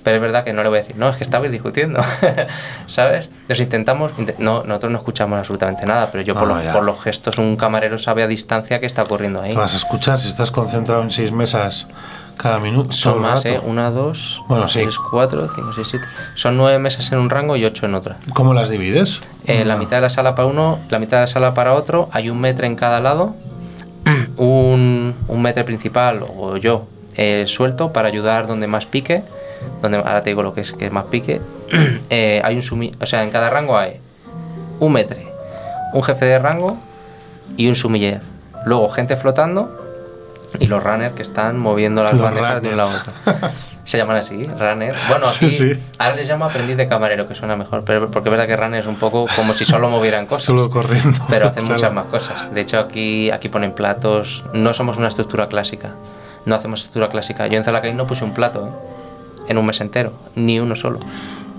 [0.07, 1.99] Pero es verdad que no le voy a decir, no, es que estabais discutiendo,
[2.87, 3.25] ¿sabes?
[3.41, 6.71] Entonces intentamos, inte- no, nosotros no escuchamos absolutamente nada, pero yo por, No, los, ya.
[6.71, 9.51] por los gestos un camarero sabe a distancia qué está ocurriendo ahí.
[9.51, 11.87] ¿Qué vas a escuchar si estás concentrado en seis mesas
[12.37, 12.93] cada minuto?
[12.93, 13.57] Son más, rato?
[13.57, 13.61] ¿eh?
[13.65, 14.79] Una, dos, Bueno, sí.
[14.81, 16.05] tres, cuatro, cinco, seis, siete.
[16.35, 18.15] Son nueve mesas en un rango y ocho en otra.
[18.33, 19.19] ¿Cómo las divides?
[19.45, 22.07] Eh, La mitad de la sala para uno, la mitad de la sala para otro.
[22.13, 23.35] Hay un metro en cada lado.
[24.37, 26.87] Un, un metro principal o yo
[27.17, 29.23] eh, suelto para ayudar donde más pique.
[29.81, 31.41] Donde ahora te digo lo que es, que es más pique,
[32.09, 33.99] eh, hay un sumi, o sea, en cada rango hay
[34.79, 35.27] un metre,
[35.93, 36.77] un jefe de rango
[37.55, 38.21] y un sumiller.
[38.65, 39.83] Luego gente flotando
[40.59, 43.49] y los runners que están moviendo las Los bandejas de un lado a otro.
[43.87, 44.93] Se llaman así, runner.
[45.07, 45.71] Bueno, Sí, aquí sí.
[45.97, 48.81] ahora les llamo aprendiz de camarero, que suena mejor, pero porque es verdad que runner
[48.81, 50.43] es un poco como si solo movieran cosas.
[50.43, 51.17] Solo corriendo.
[51.29, 52.53] Pero hacen muchas más cosas.
[52.53, 54.43] De hecho, aquí, aquí ponen platos.
[54.51, 55.91] No somos una estructura clásica.
[56.45, 57.47] No hacemos estructura clásica.
[57.47, 58.71] Yo en Zalacaín no puse un plato, ¿eh?
[59.47, 60.13] En un mes entero.
[60.35, 60.99] Ni uno solo.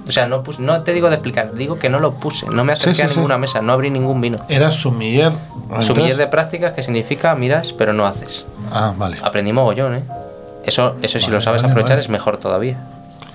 [0.06, 2.46] O sea, no, puse- no te digo de explicar, digo que no lo puse.
[2.46, 3.16] No me acerqué Sí, sí, a sí.
[3.16, 4.38] ninguna mesa, no abrí ningún vino.
[4.48, 5.32] Era sumiller.
[5.80, 8.46] Sumiller de prácticas que significa miras pero no haces.
[8.72, 9.18] Ah, vale.
[9.22, 10.02] Aprendí mogollón, ¿eh?
[10.64, 12.00] Eso, eso si lo sabes vale, aprovechar vale.
[12.02, 12.78] es mejor todavía.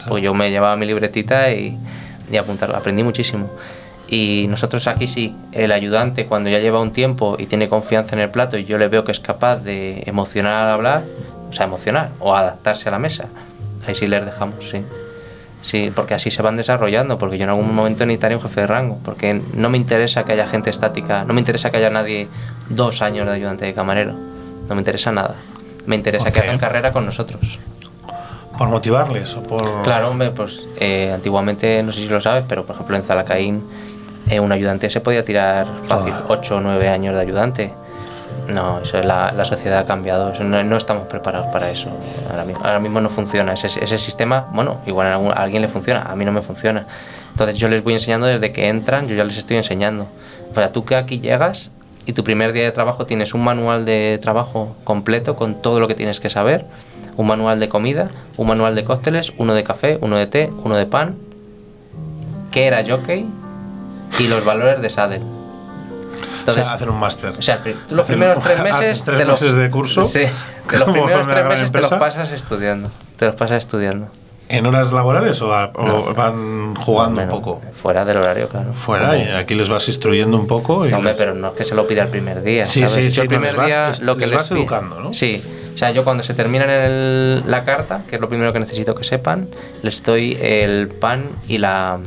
[0.08, 1.78] Pues yo me llevaba mi libretita y,
[2.32, 2.76] y apuntarlo.
[2.76, 3.50] Aprendí muchísimo.
[4.08, 8.22] Y nosotros aquí sí, el ayudante cuando ya lleva un tiempo y tiene confianza en
[8.22, 11.04] el plato y yo le veo que es capaz de emocionar al hablar,
[11.50, 13.26] o sea, emocionar o adaptarse a la mesa,
[13.88, 14.84] ahí sí les dejamos, sí.
[15.62, 18.68] Sí, porque así se van desarrollando, porque yo en algún momento necesitaré un jefe de
[18.68, 22.28] rango, porque no me interesa que haya gente estática, no me interesa que haya nadie
[22.70, 25.36] dos años de ayudante de camarero, no me interesa nada.
[25.86, 27.60] Me interesa que hagan carrera con nosotros.
[28.58, 29.84] Por motivarles o por.
[29.84, 33.64] Claro, hombre, pues eh, antiguamente, no sé si lo sabes, pero por ejemplo en Zalacaín
[34.30, 36.26] eh, un ayudante se podía tirar fácil Toda.
[36.30, 37.74] 8 o 9 años de ayudante.
[38.54, 41.90] No, eso es la, la sociedad ha cambiado, eso no, no estamos preparados para eso.
[42.30, 43.54] Ahora mismo, ahora mismo no funciona.
[43.54, 46.42] Ese, ese sistema, bueno, igual a, algún- a alguien le funciona, a mí no me
[46.42, 46.86] funciona.
[47.32, 50.06] Entonces yo les voy enseñando desde que entran, yo ya les estoy enseñando.
[50.52, 51.72] O sea, tú que aquí llegas
[52.06, 55.88] y tu primer día de trabajo tienes un manual de trabajo completo con todo lo
[55.88, 56.66] que tienes que saber,
[57.18, 60.76] un manual de comida, un manual de cócteles, uno de café, uno de té, uno
[60.76, 61.16] de pan,
[62.52, 63.26] qué era jockey
[64.20, 64.90] y los valores de
[66.46, 66.62] saddle.
[66.62, 67.30] o Entonces, sea, hacer un máster.
[67.38, 69.04] o sea, los primeros tres meses.
[69.04, 70.20] tres te los, meses de curso, Sí,
[70.72, 72.00] de los primeros tres meses te los empresa.
[72.00, 72.90] pasas estudiando.
[73.18, 74.08] Te los pasas estudiando.
[74.50, 77.62] ¿En horas laborales o, a- o van jugando Bueno, un poco?
[77.72, 78.74] Fuera del horario, claro.
[78.74, 80.86] Fuera, y aquí les vas instruyendo un poco.
[80.86, 82.66] Y No, hombre, les- pero no es que se lo pida el primer día.
[82.66, 82.94] Sí, ¿sabes?
[82.94, 85.00] sí, sí, el no, primer les vas- día es- lo que les vas pi- educando,
[85.00, 85.14] ¿no?
[85.14, 85.42] Sí.
[85.74, 88.94] O sea, yo cuando se terminan el- la carta, que es lo primero que necesito
[88.96, 89.48] que sepan,
[89.82, 91.98] les doy el pan y la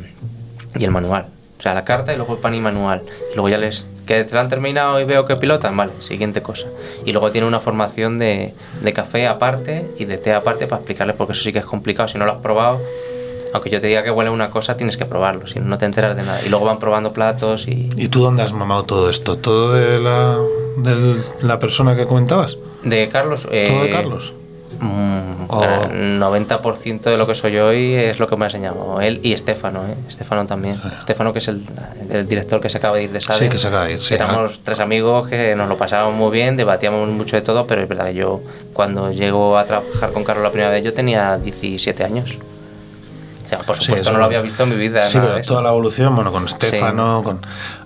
[0.79, 1.27] y el manual.
[1.59, 3.03] O sea, la carta y luego el pan y manual.
[3.33, 6.41] Y luego ya les que te lo han terminado y veo que pilotan, vale, siguiente
[6.41, 6.69] cosa.
[7.05, 11.17] Y luego tiene una formación de, de café aparte y de té aparte para explicarles
[11.17, 12.07] porque eso sí que es complicado.
[12.09, 12.81] Si no lo has probado,
[13.53, 15.87] aunque yo te diga que huele una cosa, tienes que probarlo, si no, no te
[15.87, 16.41] enteras de nada.
[16.45, 19.37] Y luego van probando platos y, ¿Y tú dónde has mamado todo esto?
[19.39, 20.39] ¿Todo de la,
[20.77, 22.57] de la persona que comentabas?
[22.85, 23.47] De Carlos.
[23.51, 24.33] eh, ¿Todo de Carlos?
[24.81, 29.01] Mm, O- El 90% de lo que soy hoy es lo que me ha enseñado
[29.01, 29.95] él y Estefano, ¿eh?
[30.09, 30.81] Estefano también.
[30.99, 31.63] Estefano, que es el,
[32.11, 33.39] el director que se acaba de ir de Sade.
[33.45, 36.31] Sí, que se acaba de ir, sí, Éramos tres amigos que nos lo pasábamos muy
[36.33, 38.41] bien, debatíamos mucho de todo, pero es verdad que yo,
[38.73, 42.37] cuando llego a trabajar con Carlos la primera vez, yo tenía 17 años.
[43.45, 45.05] O sea, por supuesto, no lo había visto en mi vida.
[45.05, 47.41] Sí, pero toda la evolución, bueno, con Estefano, con...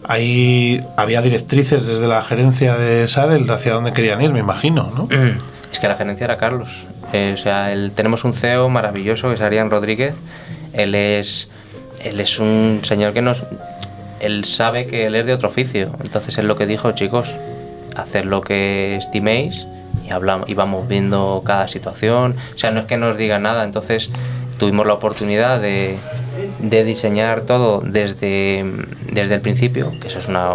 [0.05, 5.07] Ahí había directrices desde la gerencia de Sadel hacia dónde querían ir, me imagino, ¿no?
[5.73, 6.85] Es que la gerencia era Carlos.
[7.13, 10.15] Eh, o sea, tenemos un CEO maravilloso que es Arián Rodríguez.
[10.73, 11.49] Él es,
[12.03, 13.45] él es un señor que nos...
[14.21, 15.93] Él sabe que él es de otro oficio.
[16.03, 17.35] Entonces él lo que dijo, chicos,
[17.97, 19.67] hacer lo que estiméis
[20.07, 22.37] y, hablamos, y vamos viendo cada situación.
[22.55, 23.65] O sea, no es que nos diga nada.
[23.65, 24.11] Entonces
[24.59, 25.99] tuvimos la oportunidad de,
[26.61, 28.65] de diseñar todo desde,
[29.13, 30.55] desde el principio, que eso es una,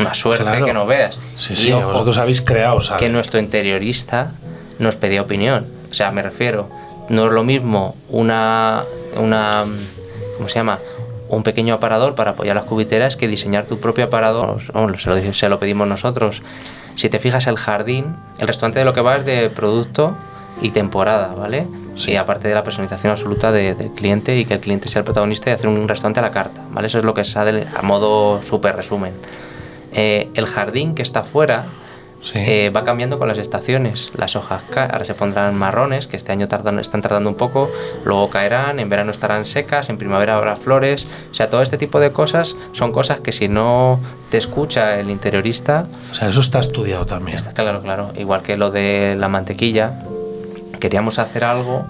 [0.00, 0.64] una suerte Claro.
[0.66, 1.18] que no veas.
[1.36, 3.00] Sí, Y sí, ojo, vosotros habéis creado Sadel.
[3.00, 4.32] que nuestro interiorista
[4.78, 5.66] nos pedía opinión.
[5.90, 6.68] O sea, me refiero,
[7.08, 8.84] no es lo mismo una,
[9.16, 9.64] una
[10.36, 10.78] ¿cómo se llama?
[11.28, 14.60] Un pequeño aparador para apoyar las cubiteras que diseñar tu propio aparador.
[14.72, 16.42] Bueno, se, lo, se lo pedimos nosotros.
[16.96, 20.14] Si te fijas, el jardín, el restaurante de lo que va es de producto
[20.62, 21.66] y temporada, ¿vale?
[21.96, 22.16] Sí.
[22.16, 25.50] Aparte de la personalización absoluta de- del cliente y que el cliente sea el protagonista
[25.50, 26.86] y hacer un restaurante a la carta, ¿vale?
[26.88, 29.12] Eso es lo que es Adel a modo súper resumen.
[29.92, 31.66] Eh, el jardín que está afuera
[32.20, 32.38] Sí.
[32.38, 34.10] eh, va cambiando con las estaciones.
[34.16, 37.70] Las hojas ahora se pondrán marrones, que este año tardan, están tardando un poco,
[38.06, 41.06] luego caerán, en verano estarán secas, en primavera habrá flores.
[41.30, 45.10] O sea, todo este tipo de cosas son cosas que si no te escucha el
[45.10, 47.36] interiorista, O sea, eso está estudiado también.
[47.36, 48.10] Está claro, claro.
[48.16, 49.92] Igual que lo de la mantequilla,
[50.84, 51.86] queríamos hacer algo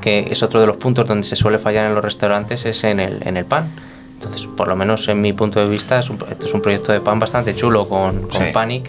[0.00, 3.00] que es otro de los puntos donde se suele fallar en los restaurantes, es en
[3.00, 3.68] el, en el pan.
[4.14, 6.92] Entonces, por lo menos en mi punto de vista, es un, esto es un proyecto
[6.92, 8.52] de pan bastante chulo con, con Sí.
[8.52, 8.88] Panic,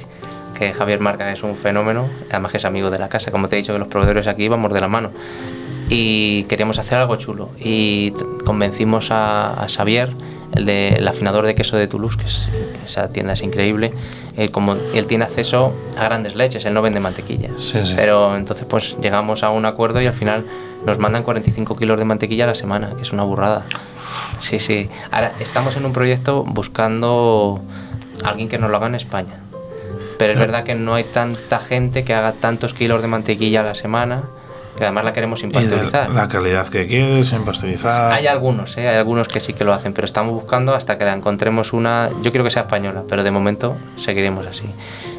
[0.59, 3.31] que Javier Marca es un fenómeno, además que es amigo de la casa.
[3.31, 5.09] Como te he dicho, que los proveedores aquí vamos de la mano.
[5.89, 7.49] Y queríamos hacer algo chulo.
[7.59, 8.11] Y
[8.45, 10.11] convencimos a, a Xavier,
[10.53, 12.49] el, de, el afinador de queso de Toulouse, que es,
[12.83, 13.93] esa tienda es increíble.
[14.37, 17.49] eh, como él tiene acceso a grandes leches, él no vende mantequilla.
[17.59, 17.93] Sí, sí.
[17.95, 20.45] Pero entonces pues llegamos a un acuerdo y al final
[20.85, 23.65] nos mandan 45 kilos de mantequilla a la semana, que es una burrada.
[24.39, 24.89] Sí, sí.
[25.11, 27.61] Ahora, estamos en un proyecto buscando
[28.23, 29.39] a alguien que nos lo haga en España.
[30.17, 33.63] Pero es verdad que no hay tanta gente que haga tantos kilos de mantequilla a
[33.63, 34.23] la semana,
[34.77, 36.09] que además la queremos sin Y pasteurizar.
[36.11, 38.11] la calidad que quieres, en pasteurizar.
[38.13, 38.87] Hay algunos, ¿eh?
[38.87, 42.09] hay algunos que sí que lo hacen, pero estamos buscando hasta que la encontremos una.
[42.21, 44.63] Yo quiero que sea española, pero de momento seguiremos así.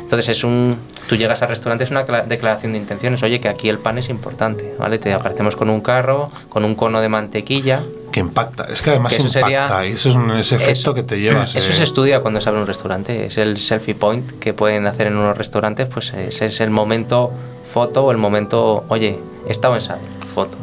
[0.01, 0.79] Entonces es un.
[1.07, 3.23] Tú llegas al restaurante, es una cla- declaración de intenciones.
[3.23, 4.99] Oye, que aquí el pan es importante, ¿vale?
[4.99, 7.83] Te aparecemos con un carro, con un cono de mantequilla.
[8.11, 8.65] Que impacta.
[8.65, 9.69] Es que además Que eso impacta.
[9.81, 11.55] sería- y eso es un- ese efecto Eso- que te llevas.
[11.57, 11.75] Eso eh.
[11.75, 13.27] se estudia cuando se abre un restaurante.
[13.27, 15.89] Es el selfie point que pueden hacer en unos restaurantes.
[15.89, 17.31] Pues ese es el momento
[17.71, 18.85] foto o el momento.
[18.89, 19.19] Oye,
[19.49, 20.57] he estado en Sadel, foto.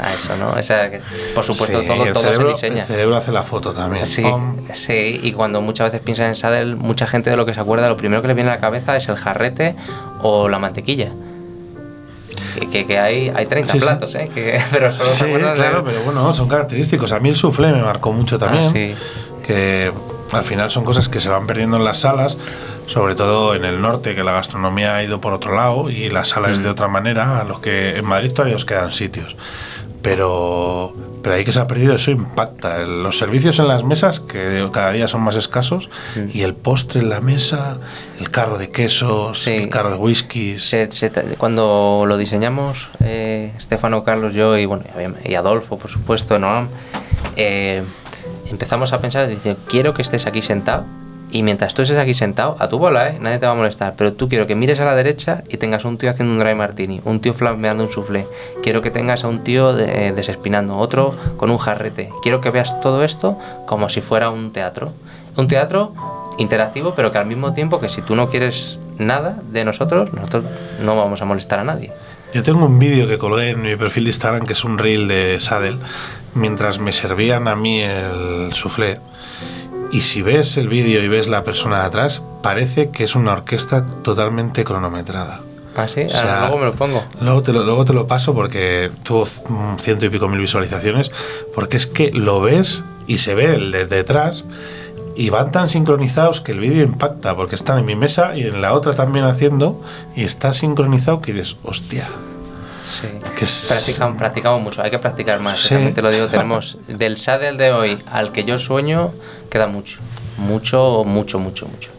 [0.00, 0.50] A eso, ¿no?
[0.58, 0.98] O sea, que,
[1.34, 2.80] por supuesto, Sí, todo, el todo cerebro, se diseña.
[2.82, 4.06] El cerebro hace la foto también.
[4.06, 4.56] Sí, Pum.
[4.72, 7.86] sí, y cuando muchas veces piensas en Sadel, mucha gente de lo que se acuerda,
[7.88, 9.74] lo primero que le viene a la cabeza es el jarrete
[10.22, 11.10] o la mantequilla.
[12.58, 13.84] Que, que- que hay, hay 30 Sí, sí.
[13.86, 14.28] platos, ¿eh?
[14.34, 17.12] Que- pero solo se Sí, de- claro, pero bueno, son característicos.
[17.12, 18.64] A mí el soufflé me marcó mucho también.
[18.64, 18.94] Ah, sí.
[19.46, 19.92] Que
[20.32, 22.36] al final son cosas que se van perdiendo en las salas,
[22.86, 26.24] sobre todo en el norte, que la gastronomía ha ido por otro lado y la
[26.24, 26.52] sala Mm.
[26.52, 29.36] es de otra manera, a los que en Madrid todavía os quedan sitios.
[30.02, 32.78] Pero, pero ahí que se ha perdido, eso impacta.
[32.78, 36.30] Los servicios en las mesas, que cada día son más escasos, Mm.
[36.32, 37.76] y el postre en la mesa,
[38.18, 39.50] el carro de quesos, Sí.
[39.50, 40.58] el carro de.
[40.58, 44.84] Se- se- cuando lo diseñamos, eh, Estefano, Carlos, yo y, bueno,
[45.24, 46.68] y Adolfo, por supuesto, Noam,
[47.36, 47.82] eh,
[48.50, 50.84] empezamos a pensar, dice, quiero que estés aquí sentado
[51.32, 53.18] y mientras tú estés aquí sentado, a tu bola, ¿eh?
[53.20, 55.84] nadie te va a molestar, pero tú quiero que mires a la derecha y tengas
[55.84, 58.26] un tío haciendo un dry martini, un tío flameando un soufflé,
[58.64, 62.50] quiero que tengas a un tío de- eh, desespinando, otro con un jarrete, quiero que
[62.50, 64.92] veas todo esto como si fuera un teatro.
[65.36, 65.94] Un teatro
[66.38, 70.44] interactivo, pero que al mismo tiempo que si tú no quieres nada de nosotros, nosotros
[70.82, 71.92] no vamos a molestar a nadie.
[72.32, 75.08] Yo tengo un vídeo que colgué en mi perfil de Instagram que es un reel
[75.08, 75.78] de Sadel
[76.34, 79.00] mientras me servían a mí el soufflé.
[79.90, 83.32] Y si ves el vídeo y ves la persona de atrás, parece que es una
[83.32, 85.40] orquesta totalmente cronometrada.
[85.74, 86.02] ¿Ah, sí?
[86.02, 87.04] O sea, Ahora luego me lo pongo.
[87.20, 91.10] Luego te lo, luego te lo paso porque tuvo mm, ciento y pico mil visualizaciones,
[91.52, 94.44] porque es que lo ves y se ve el de detrás
[95.16, 98.60] y van tan sincronizados que el vídeo impacta, porque están en mi mesa y en
[98.62, 99.80] la otra también haciendo
[100.16, 102.08] y está sincronizado que dices, hostia.
[102.90, 103.06] Sí.
[103.36, 105.60] Que es- Practicamos, practicamos mucho, hay que practicar más.
[105.62, 105.68] Sí.
[105.70, 109.12] También te lo digo, tenemos del Sadel de hoy al que yo sueño,
[109.50, 109.98] queda mucho.
[110.38, 111.90] Mucho, mucho, mucho, mucho.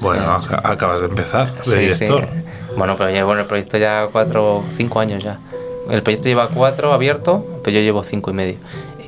[0.00, 1.76] Bueno, aca- acabas de empezar de Sí, sí.
[1.78, 2.28] director.
[2.76, 5.38] Bueno, pero llevo en el proyecto ya cuatro, cinco años ya.
[5.90, 8.56] El proyecto lleva cuatro abierto, pero yo llevo cinco y medio.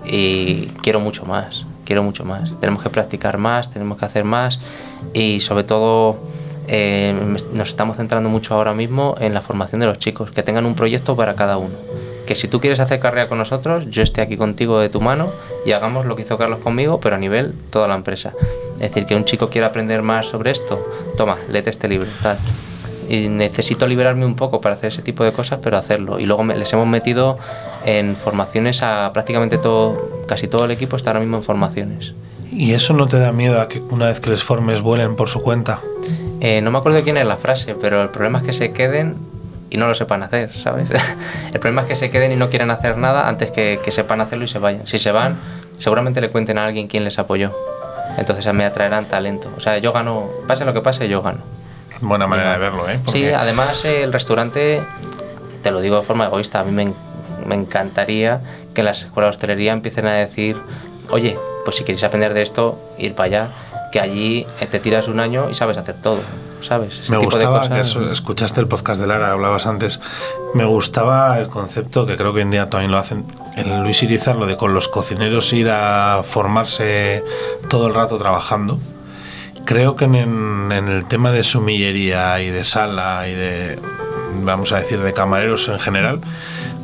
[0.05, 2.51] Y quiero mucho más, quiero mucho más.
[2.61, 4.61] Tenemos que practicar más, tenemos que hacer más
[5.15, 6.19] y sobre todo
[6.69, 7.15] eh,
[7.55, 10.75] nos estamos centrando mucho ahora mismo en la formación de los chicos, que tengan un
[10.75, 11.75] proyecto para cada uno.
[12.27, 15.31] Que si tú quieres hacer carrera con nosotros, yo esté aquí contigo de tu mano
[15.65, 18.33] y hagamos lo que hizo Carlos conmigo, pero a nivel toda la empresa.
[18.75, 20.85] Es decir, que un chico quiera aprender más sobre esto,
[21.17, 22.37] toma, léete este libro, tal
[23.09, 26.19] y necesito liberarme un poco para hacer ese tipo de cosas, pero hacerlo.
[26.21, 27.37] Y luego me- les hemos metido
[27.85, 32.15] en formaciones a prácticamente todo, casi todo el equipo está ahora mismo en formaciones.
[32.53, 35.29] ¿Y eso no te da miedo a que una vez que les formes vuelen por
[35.29, 35.81] su cuenta?
[36.41, 39.17] Eh, no me acuerdo quién es la frase, pero el problema es que se queden
[39.71, 40.89] y no lo sepan hacer, ¿sabes?
[41.53, 44.21] el problema es que se queden y no quieren hacer nada antes que, que sepan
[44.21, 44.87] hacerlo y se vayan.
[44.87, 45.39] Si se van,
[45.77, 47.51] seguramente le cuenten a alguien quién les apoyó.
[48.19, 49.51] Entonces me atraerán talento.
[49.57, 51.41] O sea, yo gano, pase lo que pase, yo gano.
[52.01, 52.95] Buena manera de verlo, ¿eh?
[52.97, 54.83] Sí, Porque- además eh, el restaurante,
[55.63, 56.93] te lo digo de forma egoísta, a mí me,
[57.47, 58.41] me encantaría
[58.75, 60.57] que las escuelas de hostelería empiecen a decir,
[61.11, 63.49] oye, pues si queréis aprender de esto, ir para allá,
[63.93, 66.21] que allí eh, te tiras un año y sabes hacer todo,
[66.61, 66.99] ¿sabes?
[66.99, 67.87] Ese Me tipo gustaba, de que cosas.
[67.89, 69.99] eso- escuchaste el podcast de Lara, hablabas antes,
[70.55, 73.25] me gustaba el concepto, que creo que hoy en día también lo hacen,
[73.57, 77.25] el Luis Irizar, lo de con los cocineros ir a formarse
[77.71, 78.79] todo el rato trabajando.
[79.67, 83.79] Creo que en, el tema de sumillería y de sala y de,
[84.43, 86.21] vamos a decir, de camareros en general,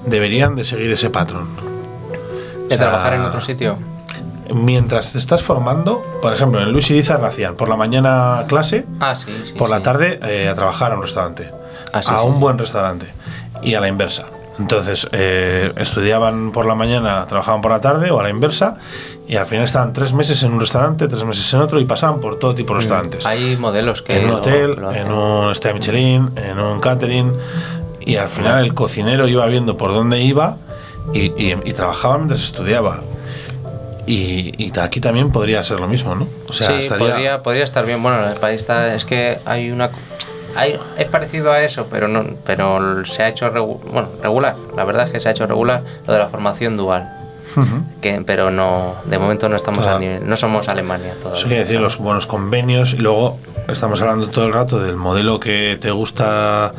[0.05, 1.49] deberían de seguir ese patrón.
[1.57, 3.79] de o sea, trabajar en otro sitio.
[4.53, 8.85] Mientras te estás formando, por ejemplo, en Luis Irizar lo hacían por la mañana clase,
[9.01, 9.55] Ah, sí, sí.
[9.55, 11.51] por la tarde eh, a trabajar a un restaurante.
[11.93, 13.07] Ah, a un buen restaurante.
[13.63, 14.25] Y a la inversa.
[14.59, 18.77] Entonces, eh, estudiaban por la mañana, trabajaban por la tarde o a la inversa.
[19.27, 22.21] Y al final estaban tres meses en un restaurante, tres meses en otro y pasaban
[22.21, 23.25] por todo tipo de restaurantes.
[23.25, 24.19] Mm, Hay modelos que.
[24.19, 25.07] en un lo- hotel, lo hacen.
[25.07, 27.33] en un estrella Michelin, en un catering.
[28.01, 30.57] Y al final el cocinero iba viendo por dónde iba
[31.15, 33.01] y, y- y trabajaba mientras estudiaba.
[34.07, 36.27] Y, y aquí también podría ser lo mismo, ¿no?
[36.49, 38.03] O sea, sí, estaría- podría, podría estar bien.
[38.03, 38.95] Bueno, el país está.
[38.95, 39.91] Es que hay una.
[40.57, 44.57] Hay, es parecido a eso, pero no, pero se ha hecho regu- bueno, regular.
[44.77, 47.09] La verdad es que se ha hecho regular lo de la formación dual.
[48.01, 51.39] que, pero no, de momento no estamos Toda- a nivel, no somos Alemania todavía.
[51.39, 53.39] Eso quiere decir los buenos convenios y luego
[53.69, 56.73] estamos hablando todo el rato del modelo que te gusta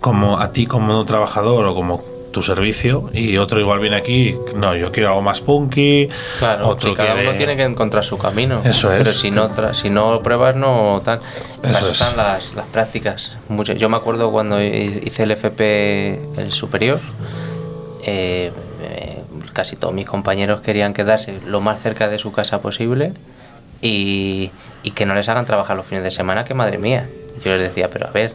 [0.00, 2.04] como a ti como trabajador o como
[2.38, 6.08] tu servicio y otro igual viene aquí, no, yo quiero algo más punky,
[6.38, 8.60] Claro, otro cada quiere- uno tiene que encontrar su camino.
[8.64, 8.98] Eso es.
[8.98, 11.20] Pero si no, tra- si no pruebas, no tal.
[11.60, 12.00] Para Eso eso es.
[12.00, 13.36] están las, las prácticas.
[13.48, 17.00] Mucho- yo me acuerdo cuando hi- hice el FP, el superior,
[18.04, 18.52] eh,
[19.52, 23.12] casi todos mis compañeros querían quedarse lo más cerca de su casa posible
[23.82, 24.50] y,
[24.84, 27.08] y que no les hagan trabajar los fines de semana, que madre mía.
[27.44, 28.32] Yo les decía, pero a ver,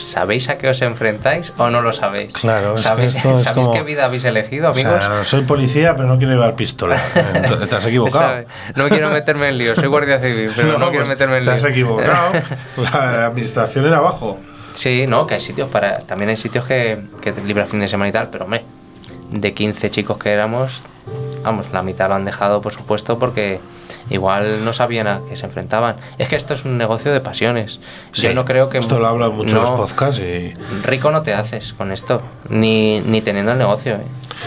[0.00, 2.32] ¿sabéis a qué os enfrentáis o no lo sabéis?
[2.34, 4.92] Claro, es que ¿Sabéis, es ¿sabéis como- qué vida habéis elegido, O amigos?
[5.04, 6.96] sea, soy policía, pero no quiero llevar pistola.
[7.34, 8.22] Entonces, Te has equivocado.
[8.22, 8.46] ¿Sabe?
[8.76, 11.50] No quiero meterme en lío, soy guardia civil, pero no, quiero pues, meterme en Te
[11.50, 11.54] lío.
[11.54, 12.32] has equivocado.
[12.76, 14.38] La administración era abajo.
[14.74, 15.98] Sí, no, que hay sitios para.
[15.98, 18.64] También hay sitios que, que te libran fin de semana y tal, pero hombre,
[19.30, 20.82] de 15 chicos que éramos,
[21.42, 23.60] vamos, la mitad lo han dejado, por supuesto, porque
[24.10, 25.96] igual no sabían a qué se enfrentaban.
[26.18, 27.80] Es que esto es un negocio de pasiones.
[28.12, 28.78] Yo no creo que.
[28.78, 30.54] Esto lo hablan mucho no, los podcasts y.
[30.84, 33.94] Rico no te haces con esto, ni, ni teniendo el negocio.
[33.94, 34.06] ¿eh?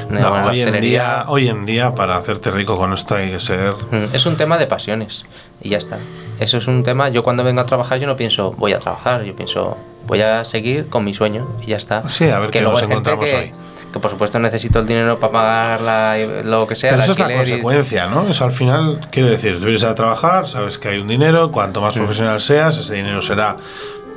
[0.10, 3.74] No, hoy, en día, hoy en día, para hacerte rico con esto hay que ser.
[3.92, 5.26] Mm, Es un tema de pasiones
[5.62, 5.98] y ya está.
[6.40, 7.10] Eso es un tema.
[7.10, 10.44] Yo cuando vengo a trabajar, yo no pienso voy a trabajar, yo pienso voy a
[10.44, 12.08] seguir con mi sueño y ya está.
[12.10, 13.54] Sí, a ver qué nos encontramos que, hoy.
[13.96, 16.92] Que por supuesto necesito el dinero para pagar la- lo que sea.
[16.92, 18.28] Pero eso es la consecuencia, ¿no?
[18.28, 21.80] Eso al final, quiero decir, tú vienes a trabajar, sabes que hay un dinero, cuanto
[21.80, 21.84] Mm.
[21.86, 23.56] más profesional seas, ese dinero será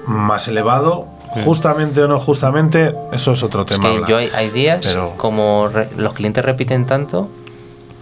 [0.07, 1.07] más elevado.
[1.45, 3.67] Justamente o no justamente, eso es otro Mm.
[3.73, 4.07] Es tema.
[4.07, 7.29] que yo hay, hay días Pero- como re- los clientes repiten tanto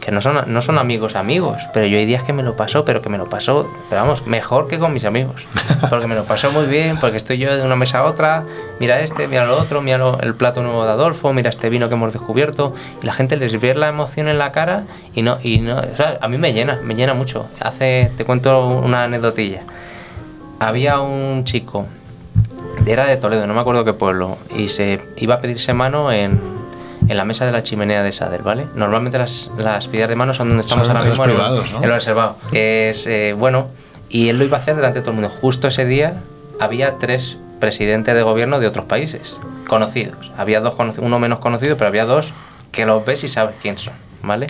[0.07, 2.85] que no son, no son amigos amigos, pero yo hay días que me lo paso,
[2.85, 5.45] pero que me lo paso, pero vamos, mejor que con mis amigos.
[5.91, 8.45] Porque me lo paso muy bien, porque estoy yo de una mesa a otra,
[8.81, 11.89] mira este, mira lo otro, mira lo- el plato nuevo de Adolfo, mira este vino
[11.89, 14.85] que hemos descubierto, y la gente les ve la emoción en la cara
[15.15, 17.47] y no, y no, o sea, a mí me llena, me llena mucho.
[17.61, 19.63] Hace, te cuento una anecdotilla.
[20.61, 21.87] Había un chico
[22.87, 26.41] era de Toledo, no me acuerdo qué pueblo, y se iba a pedirse mano en,
[27.09, 28.67] en la mesa de la chimenea de Sadel, ¿vale?
[28.75, 31.83] Normalmente las, las de mano son donde estamos Son ahora en mismo, en privados, ¿no?
[31.83, 32.37] en lo reservado.
[32.53, 33.69] Es, eh, bueno,
[34.09, 35.35] y él lo iba a hacer delante de todo el mundo.
[35.41, 36.21] Justo ese día
[36.61, 39.39] había tres presidentes de gobierno de otros países,
[39.69, 40.33] conocidos.
[40.37, 42.33] Había dos, uno menos conocido, pero había dos
[42.73, 44.49] que los ves y sabes quién son, ¿vale?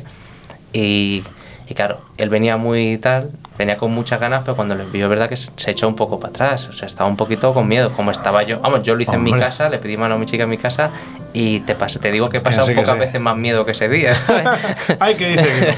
[0.72, 1.22] Y,
[1.68, 5.28] y claro, él venía muy tal, venía con muchas ganas, pero cuando vio, es verdad
[5.28, 6.68] que se echó un poco para atrás.
[6.68, 8.60] O sea, estaba un poquito con miedo, como estaba yo.
[8.60, 10.58] Vamos, yo lo hice en mi casa, le pedí mano a mi chica en mi
[10.58, 10.90] casa
[11.32, 14.14] y te, pas- te digo que he pasado pocas veces más miedo que ese día.
[15.00, 15.76] Ay, que dice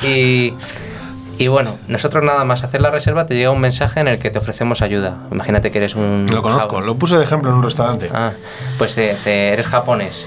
[0.00, 0.54] que y,
[1.38, 4.30] y bueno, nosotros nada más hacer la reserva te llega un mensaje en el que
[4.30, 5.18] te ofrecemos ayuda.
[5.32, 6.26] Imagínate que eres un...
[6.32, 8.08] Lo conozco, lo puse de ejemplo en un restaurante.
[8.14, 8.30] Ah,
[8.78, 10.26] pues te- te- eres japonés,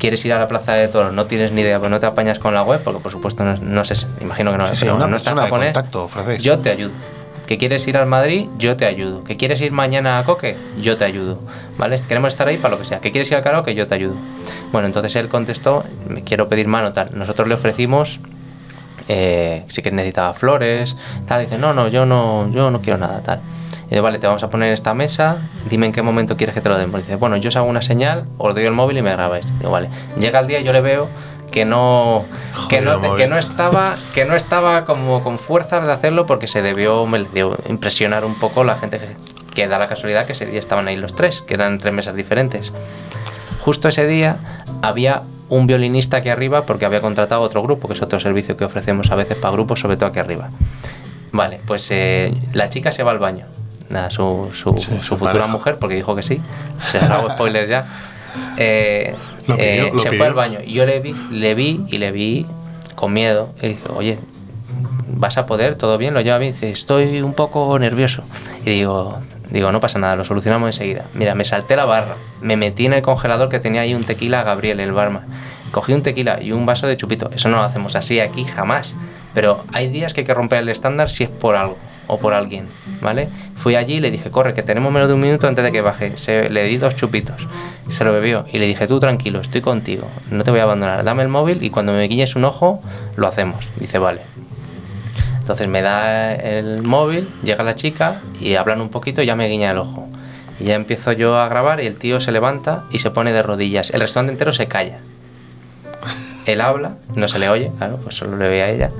[0.00, 2.40] quieres ir a la plaza de toros, no tienes ni idea, pues no te apañas
[2.40, 4.96] con la web, porque por supuesto no, no sé, imagino que no, Sí, sí, pero
[4.96, 5.72] una no estás japonés.
[5.72, 6.10] contacto.
[6.40, 6.90] Yo te ayudo.
[7.46, 8.46] ¿Que quieres ir al Madrid?
[8.58, 9.24] Yo te ayudo.
[9.24, 10.56] ¿Que quieres ir mañana a Coque?
[10.80, 11.40] Yo te ayudo.
[11.78, 12.00] ¿Vale?
[12.06, 13.00] Queremos estar ahí para lo que sea.
[13.00, 13.74] ¿Que quieres ir al karaoke?
[13.74, 14.14] Yo te ayudo.
[14.70, 17.10] Bueno, entonces él contestó, me quiero pedir mano, tal.
[17.12, 18.20] Nosotros le ofrecimos
[19.08, 20.96] eh, sí que necesitaba flores,
[21.26, 21.42] tal.
[21.42, 23.40] Y dice, no, no, yo no, yo no quiero nada, tal.
[23.90, 25.38] Y dice, vale, te vamos a poner esta mesa,
[25.68, 27.00] dime en qué momento quieres que te lo demos.
[27.00, 29.44] Dice, bueno, yo os hago una señal, os doy el móvil y me grabáis.
[29.58, 29.90] Digo, vale.
[30.16, 31.08] Llega el día y yo le veo
[31.50, 32.24] que no,
[32.68, 36.62] que no, que no estaba, que no estaba como con fuerzas de hacerlo porque se
[36.62, 39.08] debió, me dio impresionar un poco la gente que,
[39.54, 42.14] que da la casualidad que ese día estaban ahí los tres, que eran tres mesas
[42.14, 42.72] diferentes.
[43.60, 44.38] Justo ese día
[44.82, 48.64] había un violinista aquí arriba porque había contratado otro grupo, que es otro servicio que
[48.64, 50.50] ofrecemos a veces para grupos, sobre todo aquí arriba.
[51.32, 53.46] Vale, pues eh, la chica se va al baño.
[53.90, 55.48] Nada, su, su, Sí, su su futura pareja.
[55.48, 56.40] mujer, porque dijo que sí.
[56.88, 57.86] O sea, hago spoilers ya.
[58.58, 59.12] Eh,
[59.44, 60.18] pidió, eh, se pidió.
[60.20, 60.60] fue al baño.
[60.64, 62.46] Y yo le vi, le vi y le vi
[62.94, 63.52] con miedo.
[63.60, 64.18] Y dije, oye,
[65.08, 65.74] ¿vas a poder?
[65.74, 66.14] ¿Todo bien?
[66.14, 66.52] Lo lleva bien.
[66.52, 68.22] Dice, estoy un poco nervioso.
[68.64, 69.18] Y digo,
[69.50, 71.06] digo, no pasa nada, lo solucionamos enseguida.
[71.14, 74.44] Mira, me salté la barra, me metí en el congelador que tenía ahí un tequila
[74.44, 75.24] Gabriel, el barman.
[75.72, 77.30] Cogí un tequila y un vaso de chupito.
[77.34, 78.94] Eso no lo hacemos así aquí, jamás.
[79.34, 81.76] Pero hay días que hay que romper el estándar si es por algo
[82.10, 82.66] o por alguien,
[83.00, 83.28] ¿vale?
[83.56, 85.80] Fui allí y le dije, corre, que tenemos menos de un minuto antes de que
[85.80, 86.16] baje.
[86.16, 87.46] Se, le di dos chupitos,
[87.88, 91.04] se lo bebió y le dije, tú tranquilo, estoy contigo, no te voy a abandonar,
[91.04, 92.82] dame el móvil y cuando me guiñes un ojo,
[93.14, 93.68] lo hacemos.
[93.76, 94.22] Dice, vale.
[95.38, 99.48] Entonces me da el móvil, llega la chica y hablan un poquito y ya me
[99.48, 100.08] guiña el ojo.
[100.58, 103.42] Y ya empiezo yo a grabar y el tío se levanta y se pone de
[103.42, 103.90] rodillas.
[103.90, 104.98] El restaurante entero se calla.
[106.46, 108.90] Él habla, no se le oye, claro, pues solo le ve a ella.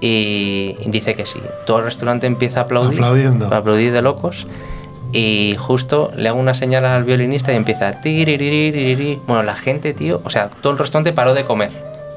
[0.00, 1.40] Y dice que sí.
[1.66, 2.98] Todo el restaurante empieza a aplaudir.
[2.98, 3.52] Aplaudiendo.
[3.52, 4.46] A aplaudir de locos.
[5.12, 8.00] Y justo le hago una señal al violinista y empieza.
[8.00, 9.20] "Tiririririri".
[9.26, 11.70] Bueno, la gente, tío, o sea, todo el restaurante paró de comer.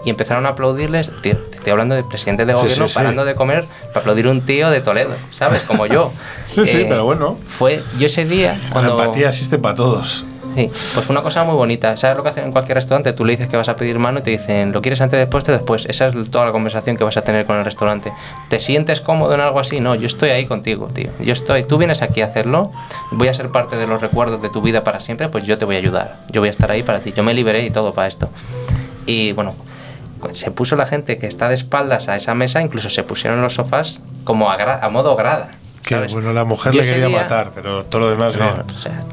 [0.04, 1.12] Y empezaron a aplaudirles.
[1.22, 2.96] Tío, te estoy hablando de presidente de Sí, gobierno sí, sí.
[3.00, 5.62] parando de comer para aplaudir a un tío de Toledo, ¿sabes?
[5.62, 6.12] Como yo.
[6.46, 7.38] Sí, sí, Eh, pero bueno.
[7.48, 8.98] Fue yo ese día cuando.
[8.98, 10.26] La empatía existe para todos.
[10.56, 11.96] Sí, pues fue una cosa muy bonita.
[11.96, 13.14] ¿Sabes lo que hacen en cualquier restaurante?
[13.14, 15.48] Tú le dices que vas a pedir mano y te dicen, ¿lo quieres antes, después
[15.48, 15.86] o después?
[15.86, 18.12] Esa es toda la conversación que vas a tener con el restaurante.
[18.50, 19.80] ¿Te sientes cómodo en algo así?
[19.80, 21.10] No, yo estoy ahí contigo, tío.
[21.20, 22.72] Yo estoy, tú vienes aquí a hacerlo,
[23.12, 25.66] voy a ser parte de los recuerdos de tu vida para siempre, pues yo te
[25.66, 26.18] voy a ayudar.
[26.30, 27.14] Yo voy a estar ahí para ti.
[27.16, 28.30] Yo me liberé y todo para esto.
[29.06, 29.56] Y bueno,
[30.32, 33.54] se puso la gente que está de espaldas a esa mesa, incluso se pusieron los
[33.54, 35.52] sofás como a, a modo grada.
[35.84, 38.78] Que bueno, la mujer Yo le quería día- matar, pero todo lo demás no, o
[38.78, 39.04] sea,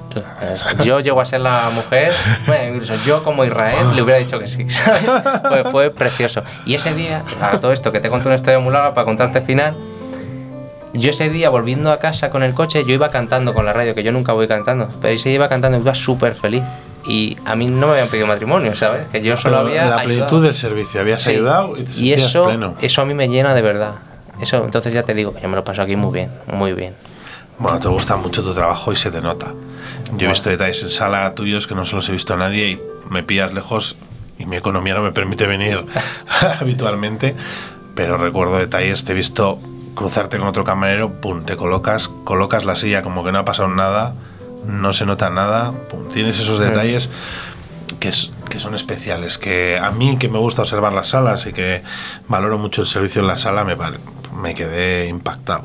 [0.84, 2.12] yo llego a ser la mujer,
[2.46, 5.02] bueno, incluso yo como Israel le hubiera dicho que sí, ¿sabes?
[5.48, 6.42] Fue, fue precioso.
[6.66, 9.38] Y ese día, a todo esto que te conté una historia muy larga para contarte
[9.38, 9.76] el final,
[10.94, 13.94] yo ese día volviendo a casa con el coche, yo iba cantando con la radio,
[13.94, 16.62] que yo nunca voy cantando, pero ese día iba cantando, iba súper feliz.
[17.06, 19.06] Y a mí no me habían pedido matrimonio, ¿sabes?
[19.10, 19.80] Que yo solo Pero había...
[19.82, 20.02] la ayudado.
[20.04, 21.30] plenitud del servicio, habías Sí.
[21.30, 22.74] ayudado y te Y sentías eso, pleno.
[22.82, 23.94] eso a mí me llena de verdad.
[24.40, 26.94] Eso, entonces ya te digo que yo me lo paso aquí muy bien, muy bien.
[27.58, 29.52] Bueno, te gusta mucho tu trabajo y se te nota.
[30.16, 32.68] Yo he visto detalles en sala tuyos que no se los he visto a nadie
[32.70, 32.80] y
[33.10, 33.96] me pillas lejos
[34.38, 35.84] y mi economía no me permite venir
[36.60, 37.34] habitualmente,
[37.94, 39.58] pero recuerdo detalles, te he visto
[39.94, 43.68] cruzarte con otro camarero, pum, te colocas, colocas la silla como que no ha pasado
[43.68, 44.14] nada,
[44.64, 47.10] no se nota nada, pum, tienes esos detalles
[47.98, 51.52] que, es- que son especiales, que a mí que me gusta observar las salas y
[51.52, 51.82] que
[52.28, 53.76] valoro mucho el servicio en la sala, me,
[54.40, 55.64] me quedé impactado.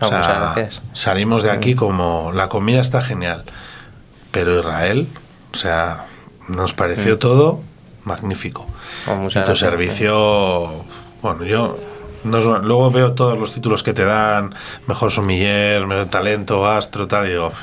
[0.00, 0.82] Ah, muchas gracias.
[0.92, 3.44] Salimos de aquí como la comida está genial,
[4.30, 5.08] pero Israel,
[5.52, 6.06] o sea,
[6.48, 7.60] nos pareció todo
[8.04, 8.66] magnífico.
[9.08, 9.58] Oh, y tu gracias.
[9.60, 10.84] servicio,
[11.22, 11.78] bueno, yo
[12.24, 14.54] no es- luego veo todos los títulos que te dan,
[14.86, 17.58] mejor sumiller, mejor talento, gastro, tal, y digo, "Uf,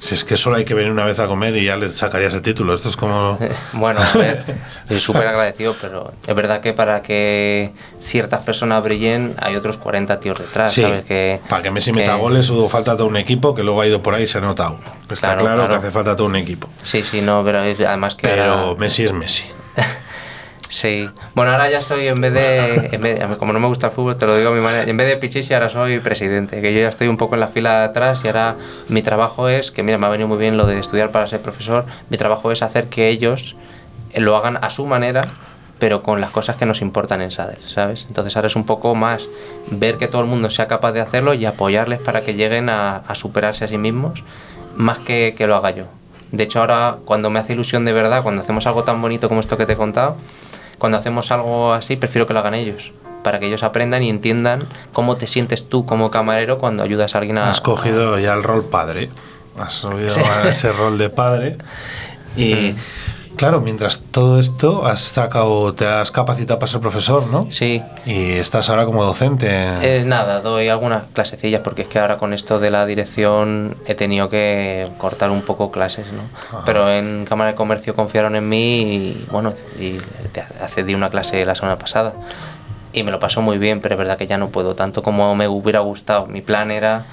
[0.00, 2.32] si es que solo hay que venir una vez a comer y ya le sacarías
[2.34, 2.74] el título.
[2.74, 3.36] Esto es como...
[3.40, 4.44] Eh, Bueno, a ver,
[4.82, 10.20] estoy súper agradecido, pero es verdad que para que ciertas personas brillen hay otros 40
[10.20, 11.04] tíos detrás, Sí, ¿sabes?
[11.04, 13.86] Que, para que Messi que- meta goles hubo falta todo un equipo que luego ha
[13.86, 14.78] ido por ahí y se ha notado.
[15.10, 15.68] Está Claro, claro, claro.
[15.70, 16.68] que hace falta todo un equipo.
[16.82, 19.44] Sí, sí, no, pero además que Pero ahora- Messi es Messi.
[20.70, 21.08] Sí.
[21.34, 23.92] Bueno, ahora ya estoy en vez de, en vez de- como no me gusta el
[23.92, 26.74] fútbol, te lo digo a mi manera, en vez de Pichichi ahora soy presidente, que
[26.74, 28.56] yo ya estoy un poco en la fila de atrás y ahora
[28.88, 31.40] mi trabajo es, que mira, me ha venido muy bien lo de estudiar para ser
[31.40, 33.56] profesor, mi trabajo es hacer que ellos
[34.14, 35.28] lo hagan a su manera,
[35.78, 38.04] pero con las cosas que nos importan en SADER, ¿sabes?
[38.08, 39.26] Entonces ahora es un poco más
[39.70, 42.96] ver que todo el mundo sea capaz de hacerlo y apoyarles para que lleguen a,
[42.96, 44.22] a superarse a sí mismos,
[44.76, 45.84] más que que lo haga yo.
[46.32, 49.40] De hecho, ahora cuando me hace ilusión de verdad, cuando hacemos algo tan bonito como
[49.40, 50.16] esto que te he contado,
[50.78, 54.60] cuando hacemos algo así, prefiero que lo hagan ellos, para que ellos aprendan y entiendan
[54.92, 57.50] cómo te sientes tú como camarero cuando ayudas a alguien a...
[57.50, 59.10] Has cogido ya el rol padre.
[59.58, 60.22] Has subido Sí.
[60.48, 61.58] ese rol de padre.
[62.36, 62.74] Y
[63.38, 67.46] claro, mientras todo esto has sacado, te has capacitado para ser profesor, ¿no?
[67.50, 69.48] Sí, Y estás ahora como docente.
[69.48, 73.94] Eh, nada, doy algunas clasecillas porque es que ahora con esto de la dirección he
[73.94, 76.22] tenido que cortar un poco clases, ¿no?
[76.66, 79.98] Pero en Cámara de Comercio confiaron en mí y bueno, y
[80.32, 82.12] te accedí una clase la semana pasada
[82.92, 85.34] y me lo pasó muy bien, pero es verdad que ya no puedo tanto como
[85.34, 86.26] me hubiera gustado.
[86.26, 87.04] Mi plan era,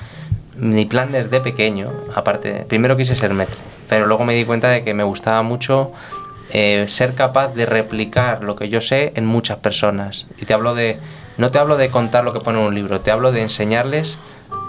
[0.57, 3.57] mi plan desde pequeño, aparte, primero quise ser maître,
[3.89, 5.91] pero luego me di cuenta de que me gustaba mucho
[6.51, 10.27] eh, ser capaz de replicar lo que yo sé en muchas personas.
[10.39, 10.99] Y te hablo de,
[11.37, 14.17] no te hablo de contar lo que pone en un libro, te hablo de enseñarles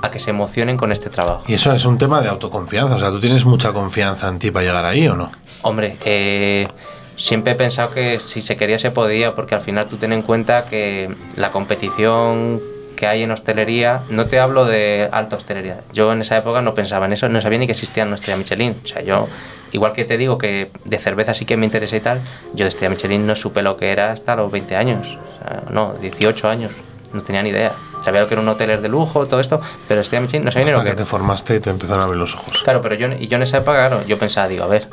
[0.02, 1.44] a que se emocionen con este trabajo.
[1.46, 2.96] Y eso es un tema de autoconfianza.
[2.96, 5.30] O sea, ¿tú tienes mucha confianza en ti para llegar ahí o no?
[5.62, 6.68] Hombre, eh,
[7.16, 10.22] siempre he pensado que si se quería se podía, porque al final tú ten en
[10.22, 12.60] cuenta que la competición
[12.96, 15.80] que hay en hostelería, no te hablo de alta hostelería.
[15.92, 18.36] Yo en esa época no pensaba en eso, no sabía ni que existía una estrella
[18.38, 18.74] Michelin.
[18.82, 19.28] O sea, yo,
[19.72, 22.20] igual que te digo que de cerveza sí que me interesa y tal,
[22.54, 25.16] yo de estrella Michelin no supe lo que era hasta los 20 años.
[25.36, 26.72] O sea, no, 18 años.
[27.12, 27.72] No tenía ni idea.
[28.02, 30.66] Sabía lo que era un hotel de lujo, todo esto, pero estrella Michelin no sabía
[30.66, 31.04] ni lo Hasta que que era.
[31.04, 32.62] te formaste y te empezaron a abrir los ojos.
[32.62, 34.88] Claro, pero yo, yo en esa época, claro, yo pensaba, digo, a ver,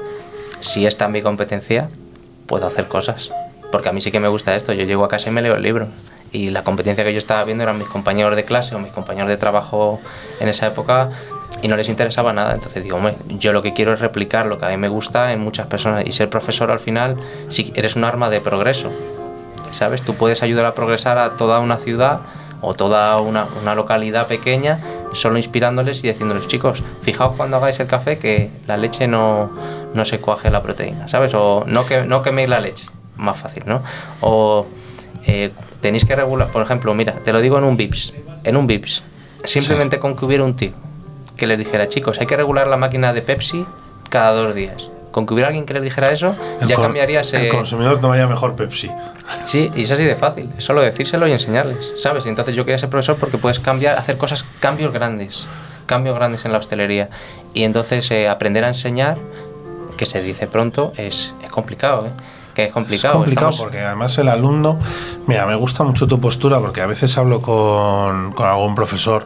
[0.59, 1.89] si esta es mi competencia,
[2.47, 3.29] puedo hacer cosas.
[3.71, 4.71] Porque a mí sí que me gusta esto.
[4.73, 5.87] Yo llego a casa y me leo el libro.
[6.33, 9.29] Y la competencia que yo estaba viendo eran mis compañeros de clase o mis compañeros
[9.29, 10.01] de trabajo
[10.39, 11.11] en esa época
[11.61, 12.53] y no les interesaba nada.
[12.53, 15.31] Entonces digo, hombre, yo lo que quiero es replicar lo que a mí me gusta
[15.31, 16.05] en muchas personas.
[16.05, 17.17] Y ser profesor al final,
[17.47, 18.91] si eres un arma de progreso.
[19.71, 20.03] ¿Sabes?
[20.03, 22.21] Tú puedes ayudar a progresar a toda una ciudad
[22.61, 24.79] o toda una, una localidad pequeña
[25.13, 29.51] solo inspirándoles y diciéndoles, chicos, fijaos cuando hagáis el café que la leche no,
[29.93, 31.33] no se cuaje la proteína, ¿sabes?
[31.33, 33.81] O no, que, no queméis la leche, más fácil, ¿no?
[34.21, 34.65] O
[35.25, 35.51] eh,
[35.83, 38.13] tenéis que regular, por ejemplo, mira, te lo digo en un VIPS,
[38.45, 39.03] en un VIPS,
[39.43, 40.71] simplemente con que hubiera un tío
[41.35, 43.65] que les dijera, chicos, hay que regular la máquina de Pepsi
[44.09, 44.89] cada dos días.
[45.11, 47.43] Con que hubiera alguien que les dijera eso, El ya cambiaría ese...
[47.43, 48.89] El consumidor tomaría mejor Pepsi.
[49.43, 50.49] Sí, y es así de fácil.
[50.57, 52.25] Es solo decírselo y enseñarles, ¿sabes?
[52.25, 55.47] Y entonces yo quería ser profesor porque puedes cambiar, hacer cosas, cambios grandes,
[55.85, 57.09] cambios grandes en la hostelería.
[57.53, 59.17] Y entonces eh, aprender a enseñar,
[59.97, 62.11] que se dice pronto, es, es complicado, ¿eh?
[62.53, 63.13] Que es complicado.
[63.13, 64.79] es complicado Estamos- porque además el alumno,
[65.27, 69.25] mira, me gusta mucho tu postura porque a veces hablo con, con algún profesor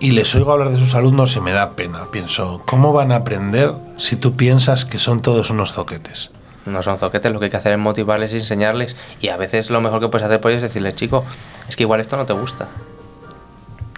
[0.00, 2.06] y les oigo hablar de sus alumnos y me da pena.
[2.10, 6.30] Pienso, ¿cómo van a aprender si tú piensas que son todos unos zoquetes?
[6.66, 8.94] No son zoquetes, lo que hay que hacer es motivarles y enseñarles.
[9.20, 11.24] Y a veces lo mejor que puedes hacer por ellos es decirles, chico,
[11.68, 12.68] es que igual esto no te gusta.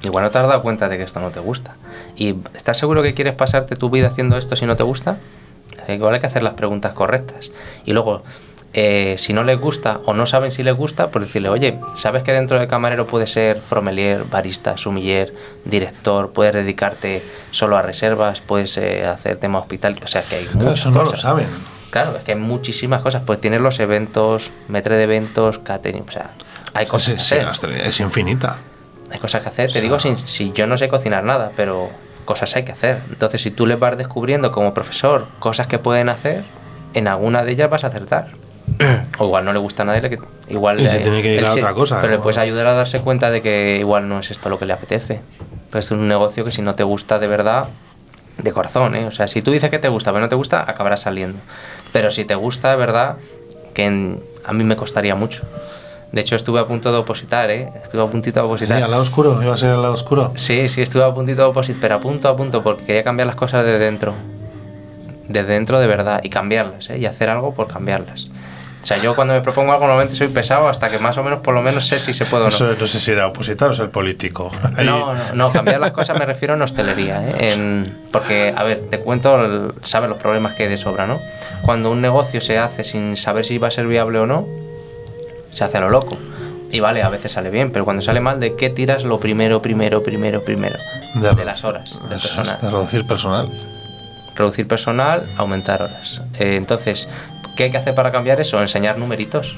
[0.03, 1.74] Igual no te has dado cuenta de que esto no te gusta.
[2.16, 5.18] ¿Y estás seguro que quieres pasarte tu vida haciendo esto si no te gusta?
[5.95, 7.51] Igual hay que hacer las preguntas correctas.
[7.84, 8.22] Y luego,
[8.72, 12.22] eh, si no les gusta o no saben si les gusta, pues decirle, oye, ¿sabes
[12.22, 15.34] que dentro de camarero puedes ser fromelier, barista, sumiller,
[15.64, 16.30] director?
[16.32, 19.99] Puedes dedicarte solo a reservas, puedes eh, hacer tema hospital.
[20.03, 21.49] O sea, que hay muchas eso no lo saben.
[21.91, 23.22] Claro, es que hay muchísimas cosas.
[23.26, 26.30] Pues tienes los eventos, metre de eventos, catering, o sea,
[26.72, 27.72] hay cosas Sí, que sí, hacer.
[27.80, 28.59] es infinita.
[29.11, 29.66] Hay cosas que hacer.
[29.66, 31.91] Te sea- digo, si, si yo no sé cocinar nada, pero
[32.31, 32.99] cosas hay que hacer.
[33.11, 36.45] Entonces, si tú les vas descubriendo como profesor cosas que pueden hacer,
[36.95, 38.28] en alguna de ellas vas a acertar.
[39.18, 41.39] o igual no le gusta a nadie, le que- igual Y se le- tiene que
[41.39, 42.16] él a otra cosa, Pero ¿no?
[42.18, 44.72] le puedes ayudar a darse cuenta de que igual no es esto lo que le
[44.72, 45.20] apetece.
[45.70, 47.64] Pero es un negocio que si no te gusta de verdad,
[48.39, 49.07] de corazón, ¿eh?
[49.07, 51.39] O sea, si tú dices que te gusta, pero no te gusta, acabarás saliendo.
[51.93, 53.16] Pero si te gusta de verdad,
[53.74, 55.43] que en- a mí me costaría mucho.
[56.12, 57.68] De hecho, estuve a punto de opositar, ¿eh?
[57.82, 58.78] Estuve a puntito de opositar.
[58.78, 60.32] Sí, al lado oscuro, iba a ser al lado oscuro.
[60.34, 63.26] Sí, sí, estuve a puntito de opositar, pero a punto, a punto, porque quería cambiar
[63.26, 64.14] las cosas de dentro.
[65.28, 66.98] De dentro de verdad, y cambiarlas, ¿eh?
[66.98, 68.28] Y hacer algo por cambiarlas.
[68.82, 71.40] O sea, yo cuando me propongo algo normalmente soy pesado hasta que más o menos
[71.40, 72.54] por lo menos sé si se puede o no.
[72.56, 74.50] Eso no sé si era opositar o ser político.
[74.76, 77.52] Ahí- No, no, no, cambiar las cosas me refiero en hostelería, ¿eh?
[77.52, 81.20] En- porque, a ver, te cuento, sabes los problemas que hay de sobra, ¿no?
[81.62, 84.46] Cuando un negocio se hace sin saber si va a ser viable o no,
[85.53, 86.16] se hace a lo loco.
[86.72, 89.61] Y vale, a veces sale bien, pero cuando sale mal, ¿de qué tiras lo primero,
[89.61, 90.76] primero, primero, primero?
[91.14, 92.59] De, las horas, es, personal.
[92.61, 93.48] De reducir personal.
[94.36, 96.22] Reducir personal, aumentar horas.
[96.38, 97.09] Eh, entonces,
[97.57, 98.61] ¿qué hay que hacer para cambiar eso?
[98.61, 99.57] Enseñar numeritos.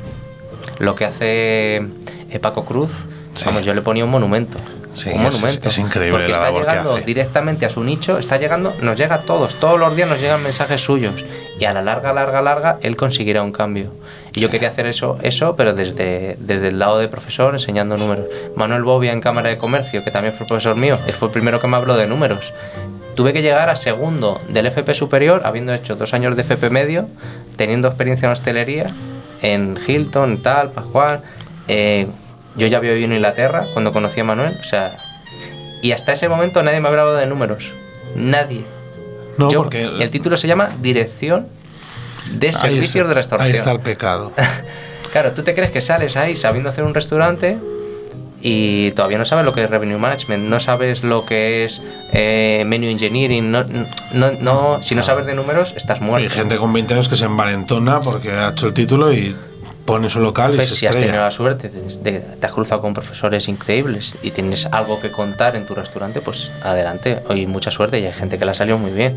[0.79, 2.93] Lo que hace eh, Paco Cruz,
[3.35, 3.45] Sí.
[3.47, 4.59] vamos, yo le ponía un monumento.
[4.93, 5.69] Sí, un es- monumento.
[5.69, 7.05] es increíble Porque la está labor que llegando hace.
[7.05, 10.43] directamente a su nicho, está llegando, nos llega a todos, todos los días nos llegan
[10.43, 11.25] mensajes suyos.
[11.59, 13.91] Y a la larga, larga, larga, él conseguirá un cambio.
[14.35, 18.27] Y yo quería hacer eso, eso pero desde, desde el lado de profesor, enseñando números.
[18.55, 21.59] Manuel Bobia en Cámara de Comercio, que también fue profesor mío, él fue el primero
[21.61, 22.53] que me habló de números.
[23.15, 27.09] Tuve que llegar a segundo del FP superior, habiendo hecho dos años de FP medio,
[27.57, 28.91] teniendo experiencia en hostelería,
[29.43, 31.21] en Hilton, tal, Pascual.
[31.69, 32.07] Eh,
[32.57, 34.97] yo ya había vivido en Inglaterra cuando conocí a Manuel, o sea,
[35.83, 37.73] y hasta ese momento nadie me había hablado de números.
[38.15, 38.65] Nadie.
[39.39, 41.47] No, Yo- porque el título se llama Dirección
[42.33, 43.53] de Servicios está- de Restauración.
[43.53, 44.33] Ahí está el pecado.
[45.13, 47.59] Claro, tú te crees que sales ahí sabiendo hacer un restaurante
[48.41, 51.83] y todavía no sabes lo que es revenue management, no sabes lo que es
[52.15, 53.63] eh, menu engineering, no,
[54.15, 56.31] no, no- si no sabes de números estás Hay muerto.
[56.35, 59.37] gente con 20 años que se envalentona porque ha hecho el título y
[59.85, 61.25] pone su local y Pues se si has tenido estrella.
[61.25, 61.81] la suerte, de,
[62.13, 66.21] de- te has cruzado con profesores increíbles y tienes algo que contar en tu restaurante,
[66.21, 67.21] pues adelante.
[67.29, 69.17] Hoy mucha suerte y hay gente que la salió muy bien.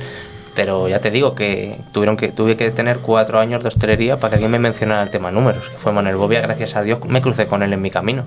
[0.55, 4.29] Pero ya te digo que tuvieron que tuve que tener cuatro años de hostelería para
[4.31, 7.21] que alguien me mencionara el tema números, que fue Manuel Bobia, gracias a Dios me
[7.21, 8.23] crucé con él en mi camino.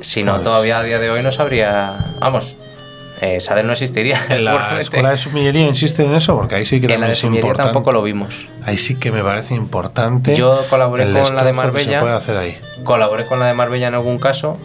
[0.00, 1.96] Si no, Pues- todavía a día de hoy no sabría.
[2.20, 2.54] Vamos,
[3.20, 4.16] eh, Sadel no existiría.
[4.30, 4.80] En la seguramente.
[4.82, 7.24] escuela de sumillería insisten en eso porque ahí sí que En la también de es
[7.24, 7.62] importante.
[7.64, 8.46] tampoco lo vimos.
[8.64, 10.34] Ahí sí que me parece importante.
[10.34, 12.00] Yo colaboré el con la de que se Marbella.
[12.00, 12.58] puede hacer ahí.
[12.84, 14.56] Colaboré con la de Marbella en algún caso,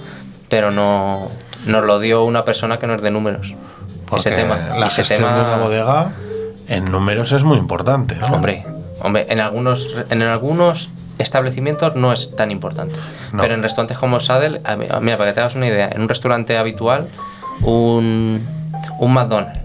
[0.50, 1.30] pero no
[1.66, 3.54] nos lo dio una persona que no es de números.
[4.08, 4.58] Porque ese tema.
[4.78, 6.12] la ese gestión tema- de una bodega
[6.68, 8.16] en números es muy importante.
[8.16, 8.28] ¿no?
[8.28, 8.66] Hombre,
[9.02, 13.00] hombre, en algunos, en algunos establecimientos no es tan importante.
[13.32, 13.42] No.
[13.42, 16.02] Pero en restaurantes como Sadel, a mí- mira, para que te hagas una idea, en
[16.02, 17.08] un restaurante habitual,
[17.62, 18.46] un,
[19.00, 19.60] un McDonald's.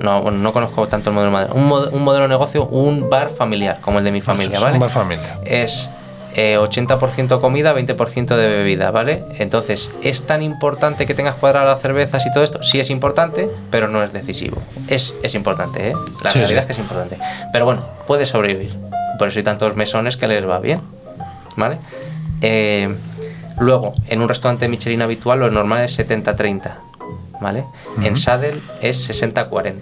[0.00, 1.60] No, bueno, no conozco tanto el modelo McDonald's.
[1.60, 4.62] Un, mod- un modelo de negocio, un bar familiar, como el de mi familia, es
[4.62, 4.74] ¿vale?
[4.74, 5.38] un bar familia.
[5.44, 5.90] es
[6.36, 9.24] eh, 80% comida, 20% de bebida, ¿vale?
[9.40, 12.62] Entonces, ¿es tan importante que tengas cuadradas las cervezas y todo esto?
[12.62, 14.58] Sí es importante, pero no es decisivo.
[14.86, 15.94] Es, es importante, ¿eh?
[16.22, 16.62] La Sí, realidad sí.
[16.62, 17.18] es que es importante.
[17.52, 18.72] Pero bueno, puede sobrevivir.
[19.18, 20.80] Por eso hay tantos mesones que les va bien,
[21.56, 21.78] ¿vale?
[22.40, 22.94] Eh,
[23.58, 26.70] luego, en un restaurante Michelin habitual, lo normal es 70-30,
[27.40, 27.64] ¿vale?
[28.02, 29.74] En Sadel es 60-40.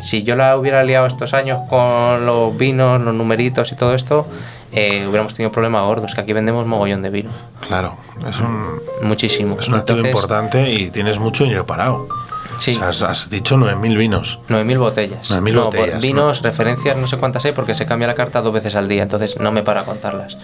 [0.00, 4.26] Si yo la hubiera liado estos años con los vinos, los numeritos y todo esto,
[4.72, 7.30] eh, hubiéramos tenido problemas gordos, que aquí vendemos mogollón de vino.
[7.66, 7.96] Claro,
[8.28, 9.56] es un, Muchísimo.
[9.60, 12.08] es un activo Entonces, importante y tienes mucho dinero parado.
[12.58, 12.72] Sí.
[12.72, 14.38] O sea, has, has dicho 9.000 vinos.
[14.48, 15.30] 9.000 botellas.
[15.30, 18.52] 9.000 no, botellas, Vinos, referencias, no sé cuántas hay porque se cambia la carta dos
[18.52, 20.36] veces al día, entonces no me para a contarlas.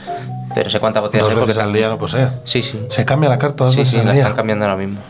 [0.54, 2.32] Pero sé cuántas botellas Dos hay porque veces al día no ser.
[2.44, 2.84] Sí, sí.
[2.88, 4.22] Se cambia la carta dos Sí, veces sí, al la día.
[4.22, 5.00] están cambiando ahora mismo.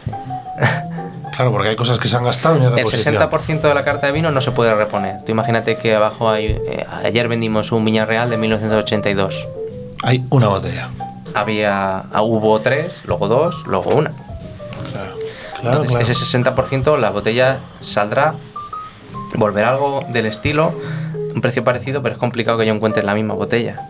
[1.40, 3.14] Claro, porque hay cosas que se han gastado hay El reposición.
[3.14, 5.24] 60% de la carta de vino no se puede reponer.
[5.24, 6.48] Tú imagínate que abajo hay.
[6.66, 9.48] eh, ayer vendimos un Viña Real de 1982.
[10.02, 10.90] Hay una botella.
[11.32, 12.00] Había.
[12.12, 14.10] ah, Hubo tres, luego dos, luego una.
[14.92, 15.14] Claro,
[15.62, 15.82] claro.
[15.82, 16.12] Entonces, claro.
[16.12, 16.38] ese
[16.92, 18.34] 60% la botella saldrá,
[19.32, 20.74] volverá algo del estilo,
[21.34, 23.88] un precio parecido, pero es complicado que yo encuentre la misma botella.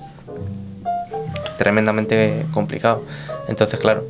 [1.58, 3.02] Tremendamente complicado.
[3.48, 4.04] Entonces, claro,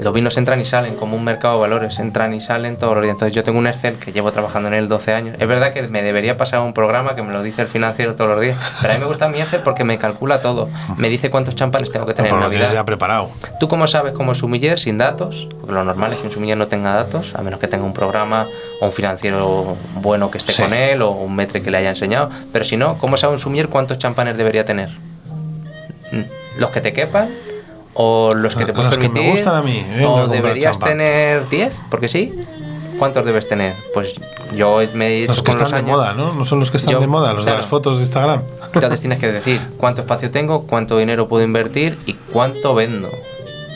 [0.00, 3.02] los vinos entran y salen como un mercado de valores, entran y salen todos los
[3.02, 3.14] días.
[3.14, 5.36] Entonces, yo tengo un Excel que llevo trabajando en él 12 años.
[5.38, 8.30] Es verdad que me debería pasar un programa que me lo dice el financiero todos
[8.30, 10.68] los días, pero a mí me gusta mi Excel porque me calcula todo.
[10.96, 12.80] Me dice cuántos champanes tengo que tener Pero en lo tienes Navidad.
[12.82, 13.30] ya preparado.
[13.60, 15.48] ¿Tú cómo sabes como sumiller sin datos?
[15.60, 17.92] Porque lo normal es que un sumiller no tenga datos, a menos que tenga un
[17.94, 18.46] programa
[18.80, 20.62] o un financiero bueno que esté Sí.
[20.62, 22.30] con él o un metre que le haya enseñado.
[22.52, 24.90] Pero si no, ¿cómo sabe un sumiller cuántos champanes debería tener?
[26.12, 27.28] Mm, ¿Los que te quepan?
[27.94, 29.30] ¿O los que te puedes Los que me permitir?
[29.32, 31.72] gustan a mí, venga a ¿O deberías tener 10?
[31.90, 32.32] Porque sí.
[32.98, 33.72] ¿Cuántos debes tener?
[33.92, 34.14] Pues
[34.54, 36.32] yo me he hecho Los que con están los de moda, ¿no?
[36.32, 38.42] No son los que están Yo- de moda, los de las fotos de Instagram.
[38.72, 43.08] Entonces tienes que decir cuánto espacio tengo, cuánto dinero puedo invertir y cuánto vendo.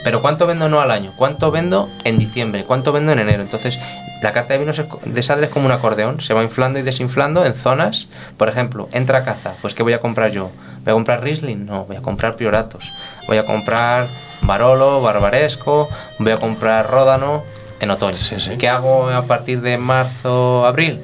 [0.05, 3.43] Pero cuánto vendo no al año, cuánto vendo en diciembre, cuánto vendo en enero.
[3.43, 3.79] Entonces,
[4.23, 7.45] la carta de vinos de Sadler es como un acordeón, se va inflando y desinflando
[7.45, 8.09] en zonas.
[8.37, 10.51] Por ejemplo, entra caza, pues ¿qué voy a comprar yo?
[10.85, 11.66] ¿Voy a comprar Riesling?
[11.66, 12.89] No, voy a comprar Prioratos.
[13.29, 14.09] Voy a comprar
[14.41, 17.45] Barolo, Barbaresco, voy a comprar Ródano
[17.79, 18.14] en otoño.
[18.14, 18.57] Sí, sí.
[18.57, 21.01] ¿Qué hago a partir de marzo, abril?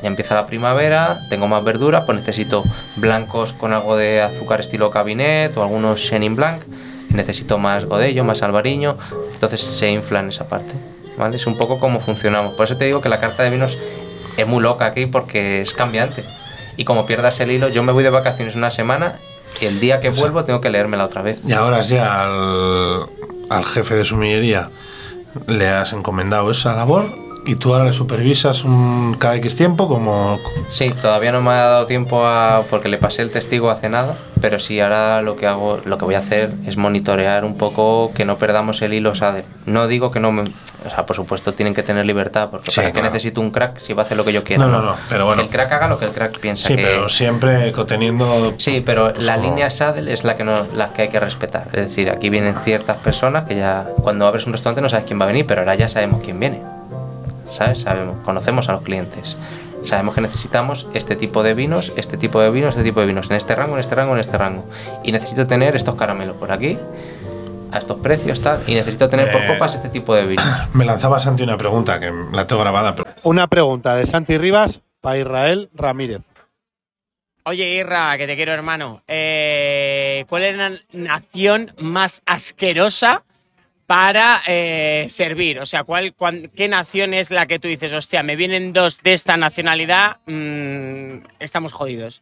[0.00, 2.62] Ya empieza la primavera, tengo más verdura, pues necesito
[2.94, 6.62] blancos con algo de azúcar estilo cabinet o algunos Chenin Blanc.
[7.10, 8.96] Necesito más godello, más albariño.
[9.32, 10.74] Entonces se infla en esa parte.
[11.16, 11.36] ¿vale?
[11.36, 12.54] Es un poco como funcionamos.
[12.54, 13.76] Por eso te digo que la carta de vinos
[14.36, 16.22] es muy loca aquí porque es cambiante.
[16.76, 19.18] Y como pierdas el hilo, yo me voy de vacaciones una semana
[19.60, 21.38] y el día que vuelvo tengo que leérmela otra vez.
[21.46, 23.06] Y ahora ya al,
[23.50, 24.70] al jefe de sumillería
[25.46, 27.04] le has encomendado esa labor
[27.48, 30.38] y tú ahora le supervisas un, cada X tiempo como...
[30.68, 34.16] Sí, todavía no me ha dado tiempo a porque le pasé el testigo hace nada,
[34.40, 38.12] pero sí ahora lo que hago, lo que voy a hacer es monitorear un poco
[38.14, 39.44] que no perdamos el hilo SADE.
[39.64, 42.76] No digo que no me, o sea, por supuesto tienen que tener libertad, porque Sí,
[42.76, 43.06] para qué claro.
[43.08, 44.66] necesito un crack si va a hacer lo que yo quiera.
[44.66, 45.40] No, no, no, pero bueno.
[45.40, 48.52] Que el crack haga lo que el crack piensa Sí, que pero siempre teniendo...
[48.58, 51.18] Sí, pero Pues la como- línea SADEL es la que no, la que hay que
[51.18, 51.68] respetar.
[51.72, 55.18] Es decir, aquí vienen ciertas personas que ya cuando abres un restaurante no sabes quién
[55.18, 56.60] va a venir, pero ahora ya sabemos quién viene.
[57.50, 57.80] ¿Sabes?
[57.80, 59.36] Sabemos, conocemos a los clientes.
[59.82, 63.30] Sabemos que necesitamos este tipo de vinos, este tipo de vinos, este tipo de vinos,
[63.30, 64.64] en este rango, en este rango, en este rango.
[65.04, 66.76] Y necesito tener estos caramelos por aquí,
[67.70, 68.62] a estos precios, tal.
[68.66, 69.46] Y necesito tener por Eh.
[69.46, 70.42] copas este tipo de vino.
[70.74, 74.82] Me lanzaba Santi una pregunta que la tengo grabada, pero Una pregunta de Santi Rivas
[75.00, 76.22] para Israel Ramírez.
[77.44, 79.02] Oye, Irra, que te quiero, hermano.
[79.08, 83.22] Eh, ¿Cuál es la nación más asquerosa
[83.88, 85.58] para eh, servir?
[85.60, 89.02] O sea, ¿cuál, cuán- ¿qué nación es la que tú dices, hostia, me vienen dos
[89.02, 92.20] de esta nacionalidad, mm, estamos jodidos?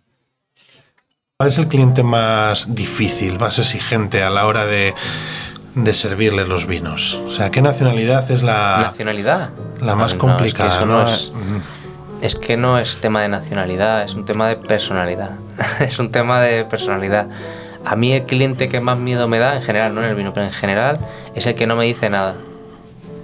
[1.39, 4.95] ¿cuál es el cliente más difícil, más exigente a la hora de,
[5.75, 7.14] de servirle los vinos?
[7.27, 9.51] O sea, ¿qué nacionalidad es la, Nacionalidad.
[9.83, 10.71] la más No, es que complicada?
[10.77, 11.03] eso ¿no?
[11.03, 11.33] no es-
[12.23, 15.33] Es que no es tema de nacionalidad, es un tema de personalidad.
[15.81, 17.27] es un tema de personalidad.
[17.87, 20.32] A mí el cliente que más miedo me da, en general, no en el vino,
[20.34, 20.99] pero en general,
[21.37, 22.34] es el que no me dice nada.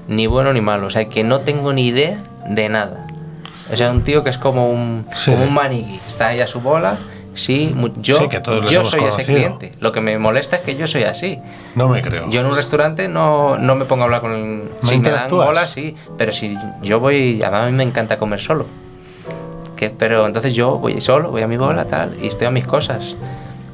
[0.06, 0.86] Ni bueno ni malo.
[0.86, 3.06] O sea, el que no tengo ni idea de nada.
[3.72, 5.32] O sea, un tío que es como un, Sí.
[5.32, 6.00] como un maniquí.
[6.06, 6.96] Está ahí a su bola.
[7.34, 9.72] Sí, yo, Sí, que todos yo soy ese cliente.
[9.80, 11.38] Lo que me molesta es que yo soy así.
[11.74, 12.30] No me creo.
[12.30, 14.58] Yo en un restaurante no, no me pongo a hablar con el...
[14.82, 15.96] ¿No si me dan bola, sí.
[16.18, 17.42] Pero si yo voy...
[17.42, 18.66] A mí me encanta comer solo.
[19.76, 22.66] Que, pero entonces yo voy solo, voy a mi bola, tal, y estoy a mis
[22.66, 23.16] cosas.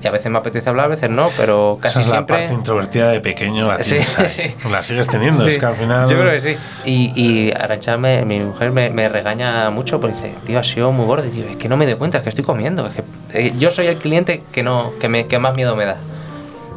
[0.01, 2.37] Y a veces me apetece hablar, a veces no, pero casi Esa es la siempre...
[2.37, 4.29] parte introvertida de pequeño, la, Sí, tienes ahí.
[4.31, 4.69] sí.
[4.71, 5.45] la sigues teniendo.
[5.45, 6.09] Sí, Es que al final.
[6.09, 6.57] Yo creo que sí.
[6.85, 10.93] Y, y Arantxa, me- mi mujer, me, me regaña mucho porque dice, tío, has sido
[10.93, 11.27] muy gordo.
[11.27, 12.87] Y digo, es que no me doy cuenta, es que estoy comiendo.
[12.87, 15.85] Es que, eh, yo soy el cliente que, no, que, me, que más miedo me
[15.85, 15.97] da.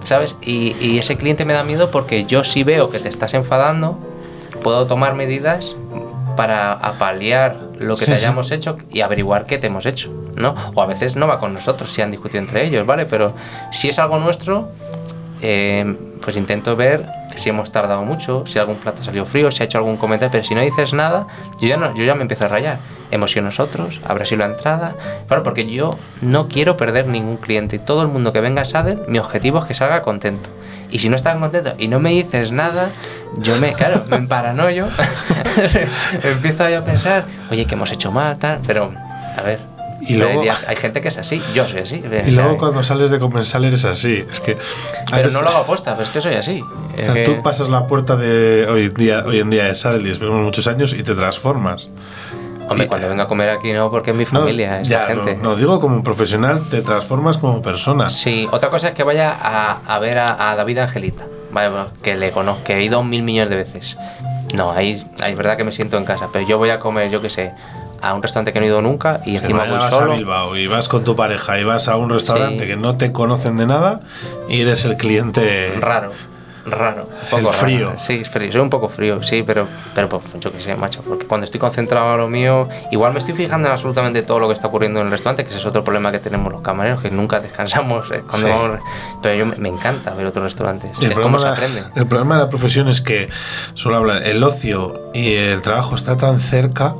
[0.03, 0.35] ¿Sabes?
[0.41, 3.99] Y, y ese cliente me da miedo porque yo si veo que te estás enfadando,
[4.63, 5.75] puedo tomar medidas
[6.35, 8.25] para apalear lo que Sí, te sí.
[8.25, 10.55] hayamos hecho y averiguar qué te hemos hecho, ¿no?
[10.73, 13.05] O a veces no va con nosotros, si han discutido entre ellos, ¿vale?
[13.05, 13.33] Pero
[13.71, 14.69] si es algo nuestro,
[15.41, 17.05] eh, pues intento ver
[17.35, 20.43] si hemos tardado mucho, si algún plato salió frío, si ha hecho algún comentario, pero
[20.43, 21.27] si no dices nada,
[21.59, 22.79] yo ya, no, yo ya me empiezo a rayar.
[23.09, 24.95] Hemos sido nosotros, habrá sido la entrada.
[25.27, 27.79] Porque yo no quiero perder ningún cliente.
[27.79, 30.49] Todo el mundo que venga a Sadel, mi objetivo es que salga contento.
[30.91, 32.89] Y si no estás contento y no me dices nada,
[33.37, 34.89] yo me, claro, me paranoio,
[36.23, 38.93] empiezo a pensar, oye, que hemos hecho mal, pero,
[39.37, 39.70] a ver.
[40.01, 42.03] Y luego- hay, gente que es así, yo soy así.
[42.25, 44.23] Y luego cuando sales de comensal eres así.
[44.29, 44.55] Es que.
[44.55, 46.61] pero antes- no lo hago aposta, pero es que soy así.
[46.61, 49.75] O sea, que- tú pasas la puerta de hoy en día, hoy en día de
[49.75, 51.89] Sadel y esperamos muchos años y te transformas.
[52.69, 55.13] Hombre, y- cuando venga a comer aquí no, porque es mi No, familia, esta ya,
[55.13, 55.41] no- gente.
[55.43, 58.09] No, digo como profesional, te transformas como persona.
[58.09, 61.69] Sí, otra cosa es que vaya a, a ver a, a David Angelita, vale,
[62.01, 63.97] que le conozco, que he ido mil millones de veces.
[64.55, 67.21] No, ahí es verdad que me siento en casa, pero yo voy a comer, yo
[67.21, 67.51] qué sé,
[68.01, 70.13] a un restaurante que no he ido nunca y encima voy vas solo.
[70.13, 72.67] a Bilbao y vas con tu pareja y vas a un restaurante Sí.
[72.67, 73.99] que no te conocen de nada
[74.49, 76.11] y eres el cliente Raro,
[76.65, 77.57] raro, un poco El raro.
[77.57, 77.93] frío.
[77.97, 81.01] Sí, es frío, soy un poco frío, sí, pero, pero pues, yo qué sé, macho,
[81.01, 84.47] porque cuando estoy concentrado en lo mío, igual me estoy fijando en absolutamente todo lo
[84.47, 87.01] que está ocurriendo en el restaurante, que ese es otro problema que tenemos los camareros,
[87.01, 88.53] que nunca descansamos eh, cuando Sí.
[88.53, 88.79] vamos-
[89.23, 91.83] pero yo me, me encanta ver otros restaurantes, El es problema, cómo se de aprende.
[91.95, 93.29] el problema de la profesión es que,
[93.73, 96.93] suelo hablar, el ocio y el trabajo está tan cerca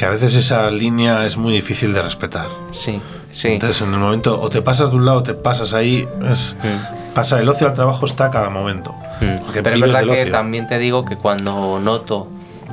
[0.00, 2.48] que a veces esa línea es muy difícil de respetar.
[2.70, 3.48] Sí, sí.
[3.48, 6.56] Entonces, en el momento, o te pasas de un lado o te pasas ahí, es,
[6.62, 7.12] Mm.
[7.14, 8.94] pasa el ocio al trabajo está a cada momento.
[9.20, 9.52] Mm.
[9.52, 10.32] Pero es verdad que ocio.
[10.32, 12.28] también te digo que cuando noto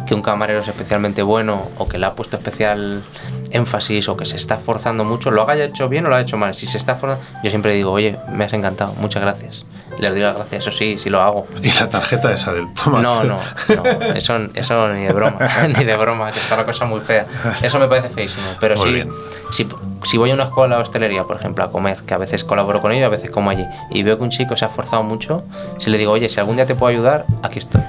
[0.07, 3.03] que un camarero es especialmente bueno o que le ha puesto especial
[3.51, 6.37] énfasis o que se está esforzando mucho, lo haya hecho bien o lo ha hecho
[6.37, 6.53] mal.
[6.53, 9.65] Si se está esforzando, yo siempre digo, oye, me has encantado, muchas gracias.
[9.99, 11.47] Les doy las gracias, eso sí, sí lo hago.
[11.61, 13.01] Y la tarjeta esa del toma.
[13.01, 13.39] No, no,
[13.69, 13.83] no,
[14.13, 15.37] eso, eso ni de broma,
[15.77, 17.25] ni de broma, que está la cosa muy fea.
[17.63, 19.09] Eso me parece feísimo, pero Muy sí, bien.
[19.51, 19.67] si,
[20.03, 22.79] si voy a una escuela de hostelería, por ejemplo, a comer, que a veces colaboro
[22.79, 25.43] con ellos, a veces como allí, y veo que un chico se ha esforzado mucho,
[25.79, 27.81] si le digo, oye, si algún día te puedo ayudar, aquí estoy.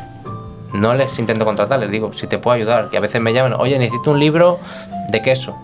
[0.72, 3.54] No les intento contratar, les digo, si te puedo ayudar, que a veces me llaman,
[3.54, 4.58] oye, necesito un libro
[5.10, 5.56] de queso.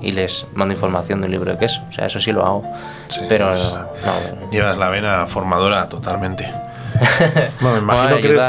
[0.00, 1.80] Y les mando información de un libro de queso.
[1.88, 2.64] O sea, eso sí lo hago.
[3.08, 3.72] Sí, pero es-
[4.04, 6.50] no, Llevas la vena formadora totalmente.
[7.60, 8.42] Bueno, me imagino Bueno, que eres,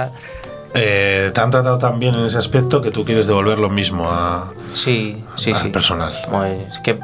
[0.73, 4.09] eh, te han tratado tan bien en ese aspecto que tú quieres devolver lo mismo
[4.09, 5.69] a, Sí, sí, al sí.
[5.69, 6.13] personal.
[6.29, 6.99] Pues, es que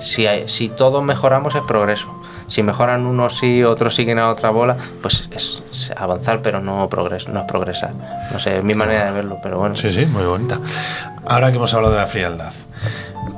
[0.00, 2.08] si, hay- si todos mejoramos es progreso.
[2.48, 6.88] Si mejoran unos sí, otros siguen a otra bola, pues es, es avanzar, pero no,
[6.88, 7.90] progres, no es progresar.
[8.32, 9.74] No sé, es mi manera de verlo, pero bueno.
[9.76, 10.60] Sí, sí, muy bonita.
[11.26, 12.52] Ahora que hemos hablado de la frialdad,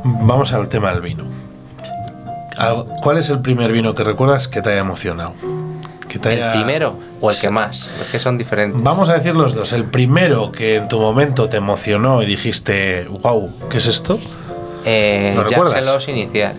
[0.05, 1.25] vamos al tema del vino.
[3.03, 5.33] ¿Cuál es el primer vino que recuerdas que te haya emocionado?
[6.09, 7.91] Que te ¿El haya- primero o el que más?
[8.01, 8.83] Es que son diferentes.
[8.83, 9.73] Vamos a decir los dos.
[9.73, 14.19] El primero que en tu momento te emocionó y dijiste, wow, ¿qué es esto?
[14.85, 16.09] Eh, ¿Lo recuerdas?
[16.09, 16.55] Inicial,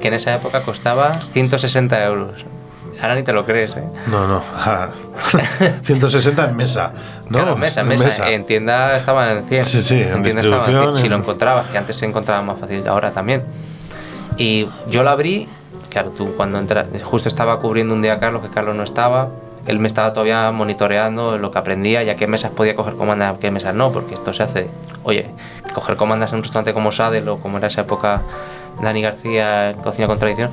[0.00, 2.30] que en esa época costaba 160 euros.
[3.00, 3.84] Ahora ni te lo crees, ¿eh?
[4.10, 4.42] No, no.
[4.56, 4.88] ah,
[5.82, 6.92] 160 en mesa.
[7.30, 7.38] ¿no?
[7.38, 8.30] claro, mesa, mesa.
[8.30, 9.64] En tienda estaban en 100.
[9.64, 10.96] Sí, sí, en estaban distribución, 100.
[10.96, 13.42] Si lo en- encontrabas, que antes se encontraba más fácil, ahora también.
[14.36, 15.48] Y yo lo abrí,
[15.88, 19.28] claro, tú cuando entras, justo estaba cubriendo un día a Carlos, que Carlos no estaba.
[19.66, 23.36] Él me estaba todavía monitoreando lo que aprendía y a qué mesas podía coger comandas,
[23.36, 24.68] a qué mesas no, porque esto se hace.
[25.04, 25.26] Oye,
[25.74, 28.22] coger comandas en un restaurante como Sadel o como era esa época
[28.82, 30.50] Dani García, Cocina con Tradición,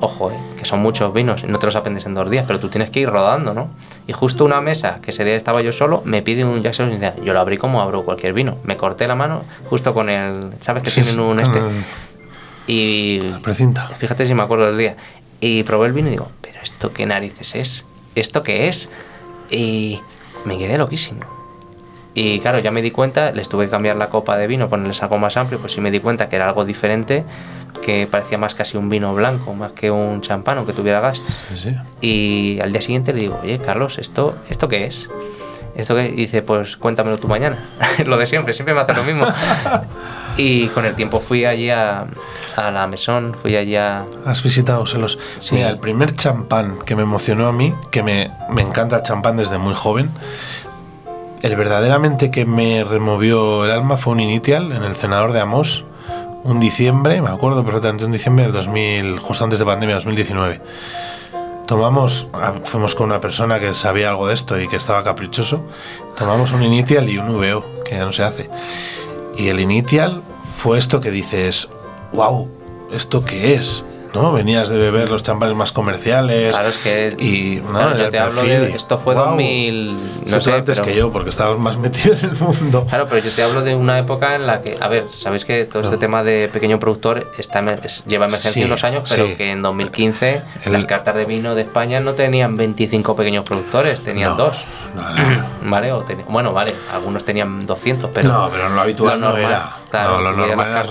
[0.00, 2.60] ojo, eh, que son muchos vinos, y no te los aprendes en dos días, pero
[2.60, 3.68] tú tienes que ir rodando, ¿no?
[4.06, 7.22] Y justo una mesa, que ese día estaba yo solo, me pide un Jack.
[7.22, 8.56] Yo lo abrí como abro cualquier vino.
[8.64, 10.52] Me corté la mano justo con el.
[10.60, 11.58] ¿Sabes que Sí, tienen un este?
[11.58, 11.84] en
[12.66, 13.18] Y.
[13.20, 13.88] el precinta.
[13.98, 14.96] Fíjate si me acuerdo del día.
[15.40, 17.84] Y probé el vino y digo, ¿pero esto qué narices es?
[18.14, 18.88] ¿Esto qué es?
[19.50, 20.00] Y
[20.44, 21.20] me quedé loquísimo.
[22.14, 25.02] Y claro, ya me di cuenta, les tuve que cambiar la copa de vino, ponerles
[25.02, 27.24] algo más amplio, pues sí me di cuenta que era algo diferente,
[27.78, 31.22] que parecía más casi un vino blanco, más que un champán, aunque tuviera gas.
[31.54, 31.76] Sí, sí.
[32.00, 35.08] Y al día siguiente le digo, oye, Carlos, ¿esto, ¿esto qué es?
[35.76, 36.06] ¿Esto qué?
[36.06, 37.58] Y dice, pues cuéntamelo tú mañana.
[38.06, 39.26] lo de siempre, siempre me hace lo mismo.
[40.36, 42.06] y con el tiempo fui allí a,
[42.56, 44.06] a la mesón, fui allí a...
[44.24, 45.18] Has visitado Selos.
[45.38, 45.56] Sí.
[45.56, 49.36] Mira, el primer champán que me emocionó a mí, que me, me encanta el champán
[49.36, 50.10] desde muy joven,
[51.42, 55.84] el verdaderamente que me removió el alma fue un Initial en el Senador de Amos,
[56.46, 60.60] un diciembre, me acuerdo perfectamente, un diciembre del 2000, justo antes de pandemia, 2019.
[61.66, 65.62] Tomamos, ah, fuimos con una persona que sabía algo de esto y que estaba caprichoso,
[66.16, 68.48] tomamos un Initial y un VO, que ya no se hace.
[69.36, 70.22] Y el Initial
[70.54, 71.68] fue esto que dices,
[72.12, 72.48] wow,
[72.92, 73.84] ¿esto qué es?
[74.14, 74.32] ¿No?
[74.32, 76.52] Venías de beber los champanes más comerciales.
[76.52, 77.16] Claro, es que...
[77.18, 78.70] Y no, claro, era yo te hablo de...
[78.76, 79.96] Esto fue guau, 2000...
[80.26, 82.86] No sé, antes pero- que yo, porque estabas más metido en el mundo.
[82.88, 85.64] Claro, pero yo te hablo de una época en la que, a ver, sabéis que
[85.64, 89.34] todo este tema de pequeño productor está, es- lleva emergencia Sí, unos años, pero sí.
[89.34, 94.00] que en 2015 El- las cartas de vino de España no tenían 25 pequeños productores,
[94.02, 94.64] tenían dos.
[95.62, 95.92] ¿Vale?
[95.92, 98.28] O bueno, vale, algunos tenían 200, pero.
[98.28, 99.62] no, pero lo habitual no normal.
[99.92, 100.86] No, lo normal las.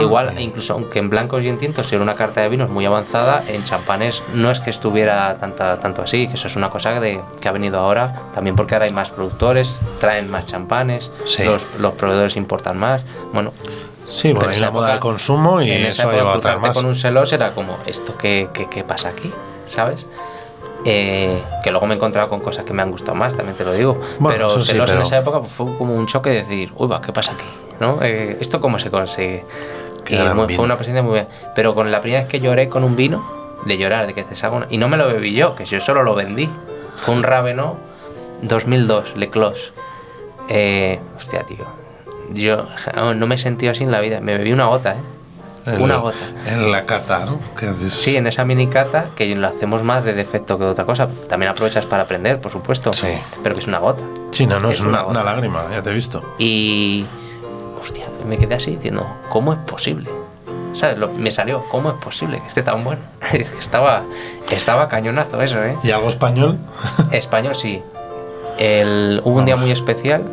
[0.00, 3.42] Igual, incluso aunque en blancos y en tintos era una carta de vinos muy avanzada,
[3.48, 7.20] en champanes no es que estuviera tanta, tanto así, que eso es una cosa de,
[7.40, 11.44] que ha venido ahora, también porque ahora hay más productores, traen más champanes, Sí.
[11.44, 13.04] los, los proveedores importan más.
[13.32, 13.52] Bueno,
[14.08, 16.38] Sí, bueno, en hay una moda de consumo y en esa eso ha época llevado
[16.38, 16.76] a traer cruzarte más.
[16.76, 19.32] con un selos era como, ¿esto qué, qué, qué pasa aquí?
[19.64, 20.06] ¿Sabes?
[20.84, 23.64] Eh, que luego me he encontrado con cosas que me han gustado más, también te
[23.64, 24.00] lo digo.
[24.18, 26.88] Bueno, pero sí, pero- en esa época pues, fue como un choque de decir, uy,
[26.88, 27.44] va, ¿qué pasa aquí?
[27.80, 27.98] ¿No?
[28.02, 29.44] Eh, ¿Esto cómo se consigue?
[30.08, 31.28] Y muy- fue una presencia muy bien.
[31.54, 33.24] Pero con la primera vez que lloré con un vino,
[33.64, 34.66] de llorar, de que te salga una...
[34.70, 36.50] Y no me lo bebí yo, que yo solo lo vendí.
[36.96, 37.76] Fue un Raveno
[38.42, 39.72] 2002, Le Clos.
[40.48, 41.64] Eh, hostia, tío.
[42.32, 42.66] Yo
[43.14, 44.20] no me he sentido así en la vida.
[44.20, 45.00] Me bebí una gota, ¿eh?
[45.66, 46.16] En una la- gota.
[46.46, 47.38] En la cata, ¿no?
[47.60, 50.84] Es- Sí, en esa mini cata, que lo hacemos más de defecto que de otra
[50.84, 51.08] cosa.
[51.28, 52.92] También aprovechas para aprender, por supuesto.
[52.92, 53.06] Sí.
[53.42, 54.02] Pero que es una gota.
[54.32, 56.34] Sí, no, no, es es, una, lágrima, ya te he visto.
[56.38, 57.04] Y.
[57.80, 60.08] Hostia, me quedé así diciendo, ¿cómo es posible?
[60.74, 60.96] ¿Sabes?
[60.98, 63.02] Lo- me salió, ¿cómo es posible que esté tan bueno?
[63.32, 64.02] estaba,
[64.50, 65.76] estaba cañonazo eso, ¿eh?
[65.82, 66.58] ¿Y algo español?
[67.12, 67.82] Español, sí.
[68.58, 70.24] El, hubo un día muy especial,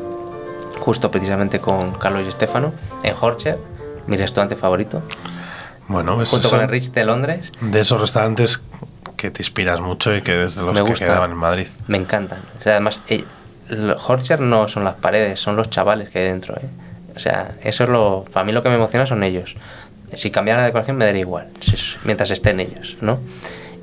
[0.80, 2.72] justo precisamente con Carlos y Estefano,
[3.04, 3.60] en Horcher,
[4.10, 5.02] mi restaurante favorito,
[5.88, 7.52] Bueno, pues junto con el Rich de Londres.
[7.62, 8.64] de esos restaurantes
[9.16, 11.06] que te inspiras mucho y que desde los Me que gusta.
[11.06, 11.68] quedaban en Madrid.
[11.88, 12.40] Me encantan.
[12.60, 13.24] O sea, además, eh,
[13.70, 16.56] el Horcher no son las paredes, son los chavales que hay dentro.
[16.56, 16.66] ¿eh?
[17.16, 18.26] O sea, eso es lo.
[18.32, 19.56] Para mí lo que me emociona son ellos.
[20.14, 23.20] Si cambiara la decoración me daría igual, si es- mientras estén ellos, ¿no?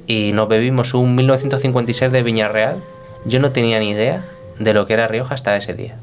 [0.07, 2.83] Y nos bebimos un 1956 de Viñarreal.
[3.27, 4.25] Yo no tenía ni idea
[4.59, 5.97] de lo que era Rioja hasta ese día.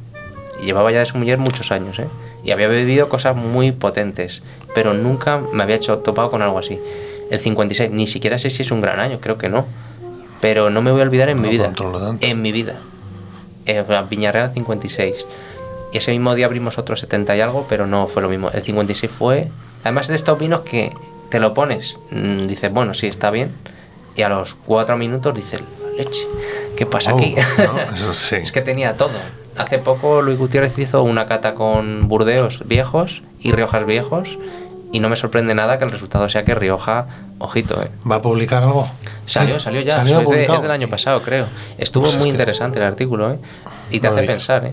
[0.64, 2.08] Y llevaba ya de su mujer muchos años, ¿eh?
[2.46, 6.80] Y había bebido cosas muy potentes, pero nunca me había hecho topado con algo así.
[7.30, 9.66] El 56, ni siquiera sé si es un gran año, creo que no.
[10.40, 11.72] Pero no me voy a olvidar en No mi vida.
[12.22, 12.76] En mi vida.
[13.66, 15.28] Eh, Viñarreal 56.
[15.92, 18.50] Y ese mismo día abrimos otro 70 y algo, pero no fue lo mismo.
[18.52, 19.50] El 56 fue.
[19.84, 20.94] Además de estos vinos que
[21.30, 23.52] te lo pones, mm, dices, bueno, sí, está bien.
[24.16, 25.62] Y a los cuatro minutos dices,
[25.98, 26.28] leche,
[26.78, 27.36] ¿qué pasa Oh, aquí?
[27.58, 27.80] ¿no?
[27.94, 28.36] Eso sí.
[28.38, 29.12] es que tenía todo.
[29.58, 34.38] Hace poco Luis Gutiérrez hizo una cata con Burdeos viejos y Riojas viejos.
[34.92, 37.08] Y no me sorprende nada que el resultado sea que Rioja,
[37.40, 37.90] ojito, eh.
[38.10, 38.88] ¿Va a publicar algo?
[39.26, 39.94] Salió, salió ya.
[39.94, 41.48] ¿Salió es, de- es del año pasado, creo.
[41.80, 43.40] Estuvo Pues es muy que- interesante el artículo, ¿eh?
[43.90, 44.72] Y te No hace pensar, ¿eh?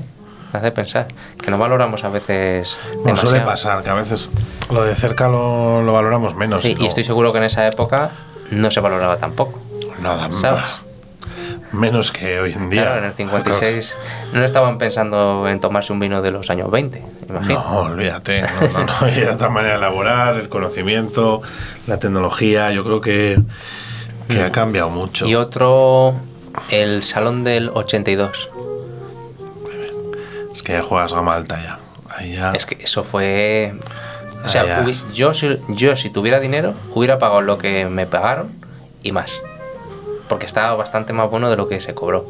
[0.52, 1.08] Te hace pensar.
[1.42, 2.76] Que no valoramos a veces.
[3.04, 4.30] Nos suele pasar que a veces
[4.70, 6.62] lo de cerca lo, lo valoramos menos.
[6.64, 8.10] Sí, y estoy seguro que en esa época
[8.50, 9.58] no se valoraba tampoco.
[10.02, 10.82] Nada más.
[11.72, 12.82] Menos que hoy en día.
[12.82, 13.96] Claro, en el 56
[14.32, 17.54] no estaban pensando en tomarse un vino de los años 20, imagino.
[17.54, 18.42] No, olvídate.
[18.42, 18.92] No, no, no.
[19.02, 21.42] Hay otra manera de elaborar, el conocimiento,
[21.86, 22.72] la tecnología.
[22.72, 23.40] Yo creo que,
[24.28, 25.26] que ha cambiado mucho.
[25.26, 26.16] Y otro,
[26.70, 28.50] el Salón del 82.
[30.52, 31.78] Es que ya juegas gama alta ya.
[32.08, 32.50] Ahí ya.
[32.52, 33.74] Es que eso fue.
[34.44, 38.50] O sea, yo, si, yo si tuviera dinero, hubiera pagado lo que me pagaron
[39.02, 39.40] y más.
[40.30, 42.24] Porque estaba bastante más bueno de lo que se cobró.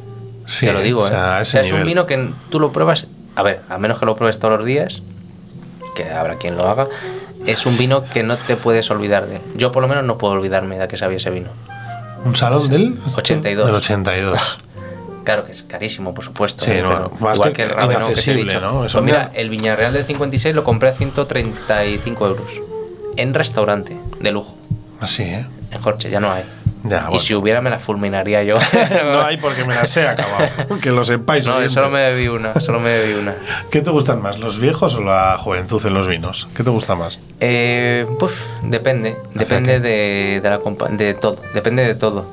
[0.47, 1.43] Sí, Te lo digo, o sea, ¿eh?
[1.43, 3.07] O sea, es un vino que tú lo pruebas.
[3.37, 5.03] A ver, a menos que lo pruebes todos los días,
[5.95, 6.89] que habrá quien lo haga,
[7.47, 9.43] es un vino que no te puedes olvidar de.
[9.55, 11.51] Yo, por lo menos, no puedo olvidarme de que sabía ese vino.
[12.25, 13.67] ¿Un salón del 82.
[13.67, 14.59] Del 82.
[15.23, 16.65] Claro que es carísimo, por supuesto.
[16.65, 16.83] Sí, ¿eh?
[16.83, 18.59] no, más igual que que el Ravenot que te he dicho.
[18.59, 18.79] ¿no?
[18.81, 22.51] Pues mira, mira- el Viñarreal del 56 lo compré a 135 euros.
[23.19, 24.57] En restaurante, de lujo.
[24.99, 25.47] Así, ¿eh?
[25.73, 26.45] En Jorge, ya no hay.
[26.85, 28.57] Ya, Y si hubiera, me la fulminaría yo.
[29.05, 30.79] no hay porque me las he acabado.
[30.83, 31.47] que lo sepáis.
[31.47, 31.75] No, oyentes.
[31.75, 33.35] solo me bebí una, solo me bebí una.
[33.71, 36.49] ¿Qué te gustan más, los viejos o la juventud en los vinos?
[36.55, 37.21] ¿Qué te gusta más?
[37.41, 38.33] Eh, pues
[38.63, 42.27] depende, depende de, de la de todo, depende de todo.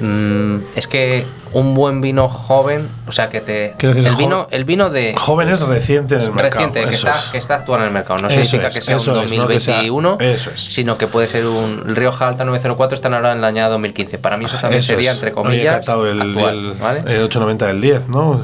[0.00, 4.64] Mm, es que un buen vino joven, o sea que te decir, el vino, el
[4.64, 6.66] vino de Jóvenes recientes en el mercado.
[6.66, 7.24] reciente que está, es.
[7.32, 8.18] que está actual en el mercado.
[8.18, 10.60] No Eso significa es, que sea un eso es, no que sea- 2021, eso es.
[10.60, 14.18] sino que puede ser un Rioja Alta 904 están ahora en la añada 2015.
[14.18, 17.00] Para mí eso también Eso sería entre comillas el, actual, el- ¿vale?
[17.06, 18.40] el 890 del 10, ¿no?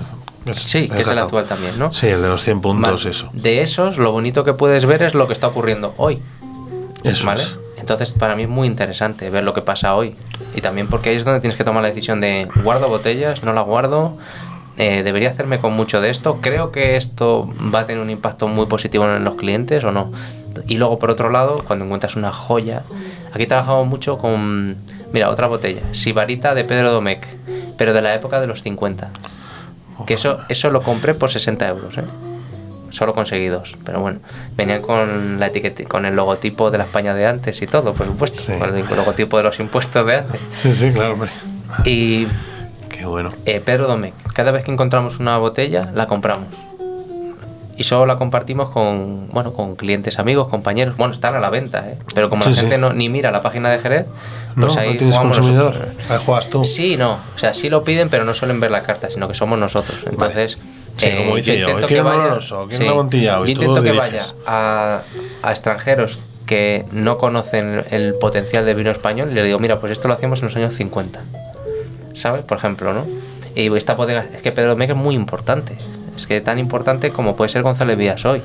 [0.57, 1.93] Sí, que es el actual también, ¿no?
[1.93, 3.29] Sí, el de los 100 puntos, eso.
[3.33, 6.21] De esos, lo bonito que puedes ver es lo que está ocurriendo hoy.
[7.05, 7.43] Eso ¿Vale?
[7.43, 7.57] es.
[7.83, 10.15] Entonces, para mí es muy interesante ver lo que pasa hoy.
[10.55, 13.53] Y también porque ahí es donde tienes que tomar la decisión de guardo botellas, no
[13.53, 14.17] las guardo,
[14.79, 18.47] eh, debería hacerme con mucho de esto, creo que esto va a tener un impacto
[18.47, 20.13] muy positivo en los clientes o no.
[20.69, 22.85] Y luego, por otro lado, cuando encuentras una joya,
[23.33, 24.77] aquí trabajamos mucho con,
[25.13, 27.27] mira, otra botella, Sibarita de Pedro Domecq,
[27.77, 29.11] pero de la época de los 50.
[30.07, 32.05] Que eso, eso lo compré por 60 euros, ¿eh?
[32.93, 34.21] Solo conseguí dos, pero bueno,
[34.57, 38.07] venían con la etiqueta, con el logotipo de la España de antes y todo, por
[38.07, 38.53] supuesto, Sí.
[38.59, 40.41] con el logotipo de los impuestos de antes.
[40.51, 41.31] Sí, sí, claro, hombre.
[41.85, 42.27] Y
[42.91, 43.31] Qué bueno.
[43.47, 46.47] eh, Pedro Domecq, cada vez que encontramos una botella, la compramos.
[47.75, 50.95] y solo la compartimos con, bueno, con clientes amigos, compañeros.
[50.99, 51.97] Bueno, están a la venta, ¿eh?
[52.15, 52.81] pero como la gente sí.
[52.81, 54.07] no, ni mira la página de Jerez,
[54.55, 55.89] No, pues ahí no tienes consumidor.
[56.11, 56.65] Ahí juegas tú.
[56.67, 59.33] Sí, no, o sea, sí lo piden, pero no suelen ver la carta, sino que
[59.35, 60.05] somos nosotros.
[60.09, 60.59] Entonces,
[60.97, 63.83] Sí, como dice yo, intento quiero un oloroso, quiero un amontillado, yo y tú intento
[63.83, 65.01] que vaya a,
[65.43, 69.93] a extranjeros que no conocen el potencial del vino español y les digo, mira, pues
[69.93, 71.21] esto lo hacíamos en los años 50,
[72.15, 72.43] ¿sabes?
[72.43, 73.07] Por ejemplo, ¿no?
[73.55, 75.77] Y esta bodega, es que Pedro Domecq es muy importante,
[76.17, 78.43] es que tan importante como puede ser González Vías hoy,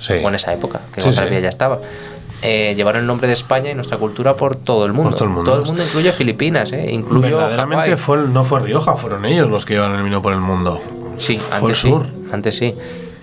[0.00, 0.14] Sí.
[0.22, 1.32] o en esa época, que Sí, González sí.
[1.32, 1.78] Vías ya estaba.
[2.42, 5.16] Eh, llevaron el nombre de España y nuestra cultura por todo el mundo.
[5.16, 5.64] todo el mundo.
[5.84, 6.92] incluye Filipinas, ¿eh?
[6.92, 10.32] incluye Verdaderamente fue el- no fue Rioja, fueron ellos los que llevan el vino por
[10.34, 10.80] el mundo.
[11.18, 12.06] Sí, fue antes el sí, sur.
[12.32, 12.74] antes sí.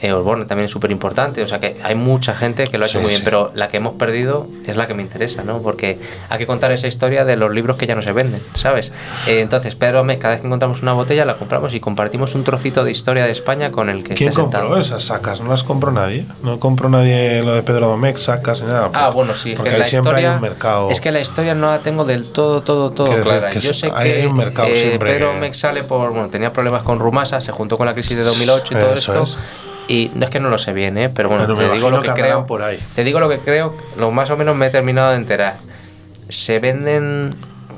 [0.01, 2.87] Eh, Osborne también es súper importante, o sea que hay mucha gente que lo ha
[2.87, 3.25] hecho Sí, muy bien, sí.
[3.25, 5.59] pero la que hemos perdido es la que me interesa, ¿no?
[5.61, 5.99] Porque
[6.29, 8.91] hay que contar esa historia de los libros que ya no se venden, ¿sabes?
[9.27, 12.43] Eh, entonces, Pedro Mez, cada vez que encontramos una botella, la compramos y compartimos un
[12.43, 14.81] trocito de historia de España con el que ¿Quién esté compró sentado.
[14.81, 15.39] esas sacas?
[15.41, 16.25] No las compró nadie.
[16.43, 18.89] No compró nadie lo de Pedro Domecq, sacas ni nada.
[18.93, 20.89] Ah, bueno, sí, Porque que la siempre historia hay un mercado.
[20.91, 23.49] es que la historia no la tengo del todo, todo, todo Quiero clara.
[23.49, 26.51] que Yo sé hay que un mercado eh, siempre Pedro Mex sale por, bueno, tenía
[26.51, 29.23] problemas con Rumasa, se juntó con la crisis de 2008 y todo Eso esto.
[29.23, 29.37] es.
[29.87, 31.09] Y no es que no lo sé bien, ¿eh?
[31.09, 32.45] pero bueno, Pero me te digo lo que que creo.
[32.45, 32.79] por ahí.
[32.95, 35.57] Te digo lo que creo, lo más o menos me he terminado de enterar.
[36.27, 37.35] Se venden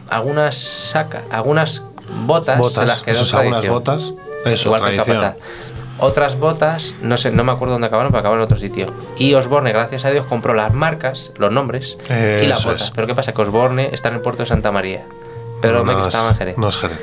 [0.09, 1.83] algunas saca, algunas
[2.25, 4.13] botas, botas, las es algunas botas.
[4.45, 5.21] Eso, Igual que tradición.
[5.21, 5.43] Capataz.
[5.99, 8.93] Otras botas, no sé, no me acuerdo dónde acabaron, pero acabaron en otro sitio.
[9.17, 12.83] Y Osborne, gracias a Dios, compró las marcas, los nombres y las botas.
[12.83, 12.91] es.
[12.91, 13.33] Pero ¿qué pasa?
[13.33, 15.03] Que Osborne está en el puerto de Santa María.
[15.59, 16.57] Pero me no, que es, estaba en Jerez.
[16.57, 16.99] no es Jerez.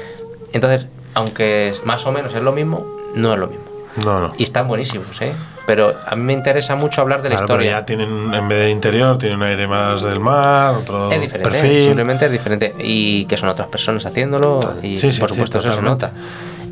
[0.52, 2.86] Entonces, aunque más o menos es lo mismo,
[3.16, 3.63] no es lo mismo.
[3.96, 4.32] No, no.
[4.38, 5.32] Y están buenísimos, ¿eh?
[5.66, 7.80] Pero a mí me interesa mucho hablar de la Claro, pero historia.
[7.80, 11.50] ya tienen, en vez de interior, tienen un aire más del mar, otro Es diferente,
[11.50, 11.80] perfil.
[11.82, 12.74] simplemente es diferente.
[12.80, 14.60] Y que son otras personas haciéndolo.
[14.82, 16.10] Y Sí, sí, por sí, supuesto eso se nota.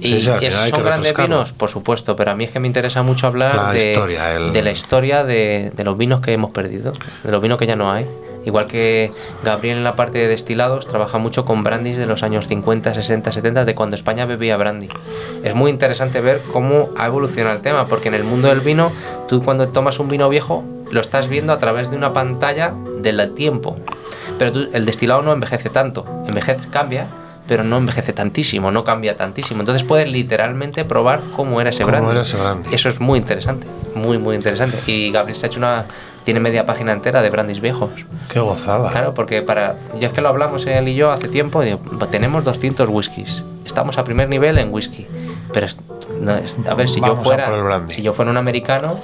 [0.00, 2.66] Y, sí, y esos son grandes vinos, por supuesto, pero a mí es que me
[2.66, 6.32] interesa mucho hablar La de, historia, el- de la historia de, de los vinos que
[6.32, 6.92] hemos perdido,
[7.22, 8.04] de los vinos que ya no hay.
[8.44, 9.12] Igual que
[9.44, 13.31] Gabriel en la parte de destilados trabaja mucho con brandis de los años 50, 60,
[13.32, 14.89] 70, de cuando España bebía brandy.
[15.44, 18.90] Es muy interesante ver cómo ha evolucionado el tema, porque en el mundo del vino,
[19.28, 23.32] tú cuando tomas un vino viejo, lo estás viendo a través de una pantalla del
[23.35, 23.77] tiempo.
[24.39, 27.06] Pero tú- el destilado no envejece tanto, envejece, cambia,
[27.47, 29.60] pero no envejece tantísimo, no cambia tantísimo.
[29.60, 32.10] Entonces puedes literalmente probar cómo era ese Cómo brandy.
[32.12, 32.69] era ese brandy.
[32.74, 34.78] Eso es muy interesante, muy, muy interesante.
[34.86, 35.86] Y Gabriel se ha hecho una.
[36.24, 37.90] Tiene media página entera de brandis viejos.
[38.28, 38.90] Qué gozada.
[38.90, 39.76] Claro, porque para.
[39.98, 41.62] Ya es que lo hablamos él y yo hace tiempo.
[41.62, 43.42] y digo, "Pues tenemos 200 whiskies.
[43.64, 45.06] Estamos a primer nivel en whisky.
[45.52, 45.66] Pero,
[46.20, 47.82] no, a ver, si yo Vamos a fuera.
[47.88, 48.98] Si yo fuera un americano,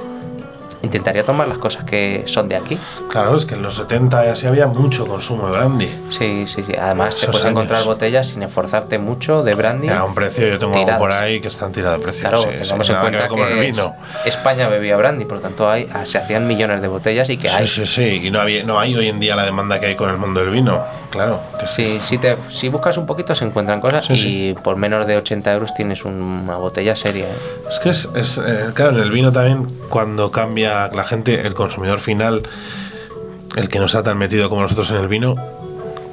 [0.83, 2.79] intentaría tomar las cosas que son de aquí.
[3.11, 5.91] Claro, es que en los 70 y así había mucho consumo de brandy.
[6.11, 6.73] Sí, sí, sí.
[6.81, 9.89] Además, te puedes encontrar botellas sin esforzarte mucho de brandy.
[9.89, 12.23] A un precio, yo tengo algo por ahí que están tirados de precio.
[12.29, 13.97] Claro, sí, tengamos sí, en cuenta que vino.
[14.25, 17.67] España bebía brandy, por lo tanto hay, se hacían millones de botellas y que hay.
[17.67, 18.27] Sí, sí, sí.
[18.27, 20.41] Y no, había, no hay hoy en día la demanda que hay con el mundo
[20.41, 20.83] del vino.
[21.11, 21.41] Claro.
[21.59, 21.99] Que sí.
[21.99, 24.55] Si, si, te, si buscas un poquito se encuentran cosas Sí, y sí.
[24.63, 27.27] por menos de 80 euros tienes una botella seria.
[27.27, 27.37] ¿eh?
[27.71, 31.55] Es que es, es, eh, claro, en el vino también cuando cambia la gente, el
[31.55, 32.43] consumidor final,
[33.57, 35.35] el que no está tan metido como nosotros en el vino,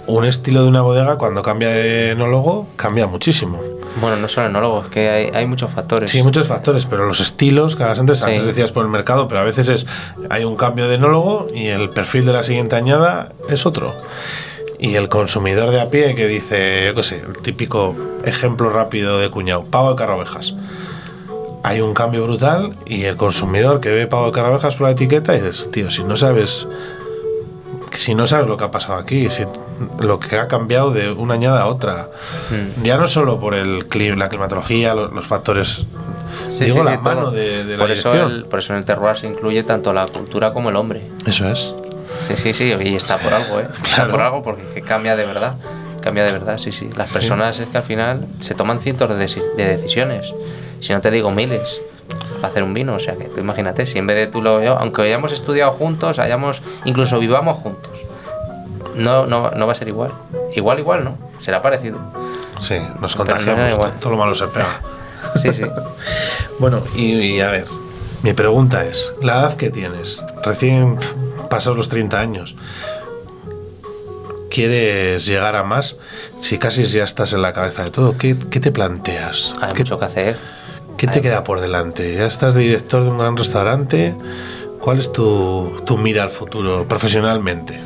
[0.07, 3.61] un estilo de una bodega cuando cambia de enólogo cambia muchísimo.
[3.99, 6.11] Bueno, no solo enólogos, que hay, hay muchos factores.
[6.11, 8.25] Sí, muchos factores, pero los estilos, que antes, Sí.
[8.25, 9.87] antes decías por el mercado, pero a veces es
[10.29, 13.95] hay un cambio de enólogo y el perfil de la siguiente añada es otro.
[14.77, 17.95] Y el consumidor de a pie que dice, yo qué sé, el típico
[18.25, 20.53] ejemplo rápido de cuñado, pavo de carrovejas.
[21.67, 25.33] Hay un cambio brutal y el consumidor que ve pavo de carrovejas por la etiqueta
[25.35, 26.67] y dices, tío, si no sabes
[27.93, 29.45] si no sabes lo que ha pasado aquí, si
[30.01, 32.09] lo que ha cambiado de una añada a otra,
[32.51, 32.83] Mm.
[32.83, 35.87] ya no solo por el clim- la climatología, lo- los, factores,
[36.49, 37.31] Sí, digo sí, la sí, mano todo.
[37.31, 38.31] de, de la por, eso dirección.
[38.39, 41.01] el, por eso en el terroir se incluye tanto la cultura como el hombre.
[41.25, 41.73] Eso es.
[42.27, 43.67] Sí, sí, sí, y está por algo, ¿eh?
[43.71, 44.11] Está Claro.
[44.11, 45.55] por algo porque cambia de verdad.
[46.01, 46.89] Cambia de verdad, sí, sí.
[46.97, 49.15] Las personas es que al final se toman cientos de,
[49.57, 50.33] de decisiones.
[50.85, 51.81] Si no te digo miles,
[52.35, 52.93] para hacer un vino.
[52.93, 55.71] O sea que tú imagínate, si en vez de tú lo yo, aunque hayamos estudiado
[55.71, 57.91] juntos, hayamos, incluso vivamos juntos,
[58.95, 60.11] no, no, no va a ser igual.
[60.55, 61.17] Igual, igual, ¿no?
[61.41, 61.97] Será parecido.
[62.59, 63.99] Sí, nos Pero contagiamos.
[63.99, 64.79] Todo lo malo se pega.
[65.41, 65.63] Sí, sí.
[66.59, 67.65] Bueno, y, y a ver,
[68.21, 70.97] mi pregunta es, la edad que tienes, recién
[71.49, 72.55] pasados los 30 años,
[74.49, 75.97] ¿quieres llegar a más?
[76.39, 79.53] Si casi ya estás en la cabeza de todo, ¿qué, qué te planteas?
[79.59, 80.37] Hay ¿Qué, mucho que hacer.
[80.97, 82.15] Qué te queda por delante?
[82.15, 84.15] ¿Ya estás de director de un gran restaurante?
[84.79, 87.79] ¿Cuál es tu, tu mira al futuro profesionalmente?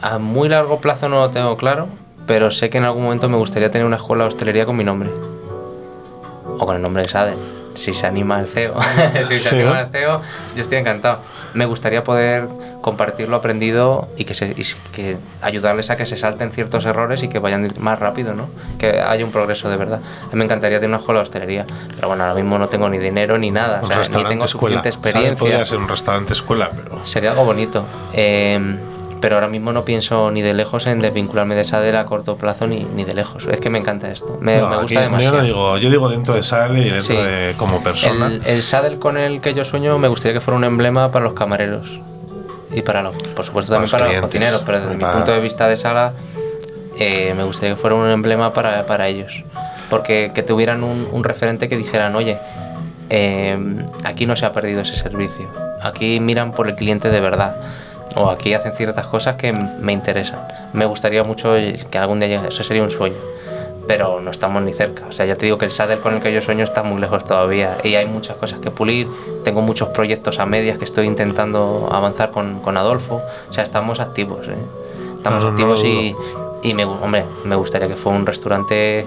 [0.00, 1.88] A muy largo plazo no lo tengo claro,
[2.26, 4.84] pero sé que en algún momento me gustaría tener una escuela de hostelería con mi
[4.84, 5.10] nombre.
[6.58, 7.61] O con el nombre de Sadel.
[7.74, 8.74] Si se anima el CEO,
[9.28, 9.80] si se Sí, anima ¿no?
[9.80, 10.22] el CEO,
[10.56, 11.20] yo estoy encantado.
[11.54, 12.48] Me gustaría poder
[12.80, 17.22] compartir lo aprendido y que, se, y que ayudarles a que se salten ciertos errores
[17.22, 18.48] y que vayan más rápido, ¿no?
[18.78, 20.00] Que haya un progreso de verdad.
[20.22, 22.88] A mí me encantaría tener una escuela de hostelería, pero bueno, ahora mismo no tengo
[22.88, 24.82] ni dinero ni nada, o sea, ni tengo escuela.
[24.82, 25.36] suficiente experiencia.
[25.38, 27.04] Podría ser un restaurante escuela, pero.
[27.06, 27.84] Sería algo bonito.
[28.14, 28.58] Eh,
[29.22, 32.66] pero ahora mismo no pienso ni de lejos en desvincularme de Sadel a corto plazo
[32.66, 33.46] ni, ni de lejos.
[33.50, 34.36] Es que me encanta esto.
[34.40, 35.36] Me, No, me aquí- gusta Yo demasiado.
[35.38, 37.16] no digo, yo digo dentro de Sale y dentro Sí.
[37.16, 38.26] de como persona.
[38.26, 41.24] El, el saddle con el que yo sueño me gustaría que fuera un emblema para
[41.24, 42.00] los camareros
[42.74, 44.96] y para los, por supuesto Para también los para los clientes, cocineros, pero desde y
[44.96, 46.12] mi para- punto de vista de sala
[46.98, 49.44] eh, me gustaría que fuera un emblema para, para ellos,
[49.88, 52.36] porque que tuvieran un, un referente que dijeran, oye,
[53.10, 53.56] eh,
[54.04, 55.48] aquí no se ha perdido ese servicio,
[55.82, 57.56] aquí miran por el cliente de verdad.
[58.16, 60.40] O aquí hacen ciertas cosas que me interesan.
[60.72, 61.54] Me gustaría mucho
[61.90, 62.48] que algún día llegue.
[62.48, 63.16] Eso sería un sueño
[63.86, 65.04] pero no estamos ni cerca.
[65.08, 67.00] O sea, ya te digo que el saddle con el que yo sueño está muy
[67.00, 69.08] lejos todavía y hay muchas cosas que pulir.
[69.44, 73.20] Tengo muchos proyectos a medias que estoy intentando avanzar con, con Adolfo.
[73.48, 74.46] O sea, estamos activos.
[74.48, 74.54] ¿eh?
[75.16, 76.16] Estamos No, activos no y,
[76.62, 79.06] y me, hombre, me gustaría que fuera un restaurante,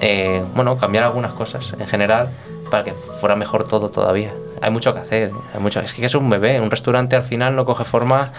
[0.00, 2.30] eh, bueno, cambiar algunas cosas en general
[2.70, 4.32] para que fuera mejor todo todavía.
[4.62, 5.30] Hay mucho que hacer.
[5.54, 6.60] Hay mucho, es que es un bebé.
[6.60, 8.32] Un restaurante al final no coge forma.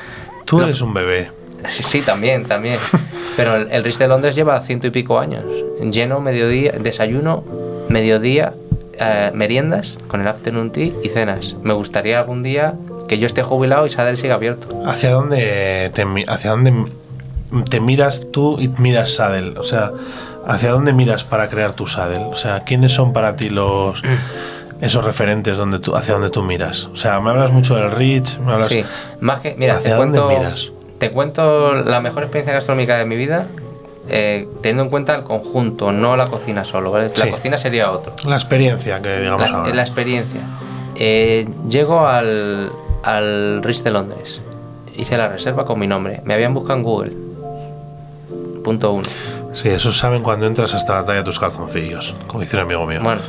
[0.45, 1.31] Tú no- eres un bebé.
[1.67, 2.79] Sí, sí, también, también.
[3.37, 5.43] Pero el, el Ritz de Londres lleva ciento y pico años.
[5.91, 7.43] Lleno, mediodía, desayuno,
[7.89, 8.53] mediodía,
[8.97, 11.55] eh, meriendas con el afternoon tea y cenas.
[11.63, 12.75] Me gustaría algún día
[13.09, 14.67] que yo esté jubilado y Sadel siga abierto.
[14.85, 16.73] ¿Hacia dónde te, hacia dónde
[17.69, 19.57] te miras tú y miras Sadel?
[19.57, 19.91] O sea,
[20.45, 22.21] ¿hacia dónde miras para crear tu Sadel?
[22.23, 24.01] O sea, ¿quiénes son para ti los
[24.81, 26.85] esos referentes donde tú, hacia donde tú miras?
[26.85, 28.83] O sea, me hablas mucho del Rich, me hablas Sí,
[29.19, 30.69] más que, mira, ¿Hacia te dónde cuento, miras?
[30.97, 33.47] te cuento la mejor experiencia gastronómica de mi vida,
[34.09, 36.91] eh, teniendo en cuenta el conjunto, no la cocina solo.
[36.91, 37.11] ¿vale?
[37.15, 37.29] La Sí.
[37.31, 38.13] cocina sería otro.
[38.27, 39.73] la experiencia que digamos la, ahora.
[39.75, 40.41] la experiencia.
[40.95, 42.71] Eh, llego al,
[43.03, 44.41] al Ritz de Londres.
[44.97, 46.21] Hice la reserva con mi nombre.
[46.25, 47.11] Me habían buscado en Google.
[48.63, 49.07] Punto uno.
[49.53, 52.85] Sí, eso saben cuando entras hasta la talla de tus calzoncillos, como dice un amigo
[52.85, 52.99] mío.
[53.03, 53.21] Bueno,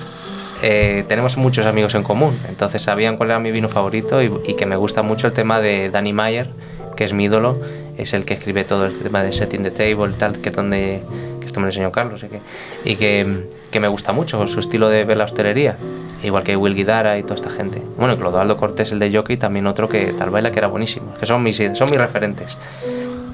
[0.63, 2.39] eh, tenemos muchos amigos en común.
[2.49, 5.61] Entonces sabían cuál era mi vino favorito y, y que me gusta mucho el tema
[5.61, 6.49] de Danny Meyer,
[6.97, 7.59] que es mi ídolo.
[7.97, 11.03] Es el que escribe todo el tema de Setting the Table, tal, que es donde
[11.41, 12.23] que esto me lo enseñó Carlos.
[12.23, 12.41] Y que,
[12.85, 15.77] y que, que me gusta mucho su estilo de ver la hostelería.
[16.23, 17.83] Igual que Will Guidara y toda esta gente.
[17.97, 21.15] Bueno, y Clodoaldo Cortés, el de Jockey, también otro que tal baila que era buenísimo.
[21.19, 22.57] Que son mis, son mis referentes.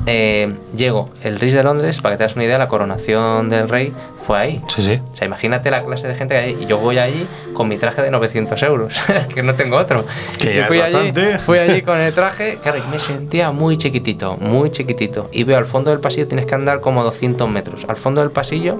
[0.09, 3.69] Eh, llego, el Ritz de Londres, para que te das una idea, la coronación del
[3.69, 4.63] rey fue ahí.
[4.69, 5.01] Sí, sí.
[5.13, 6.57] O sea, imagínate la clase de gente que hay.
[6.61, 8.95] Y yo voy allí con mi traje de 900 euros,
[9.35, 10.05] que no tengo otro.
[10.39, 11.39] Que ya es fui allí, bastante.
[11.41, 15.29] fui allí con el traje, claro, y me sentía muy chiquitito, muy chiquitito.
[15.33, 17.85] Y veo al fondo del pasillo, tienes que andar como 200 metros.
[17.89, 18.79] Al fondo del pasillo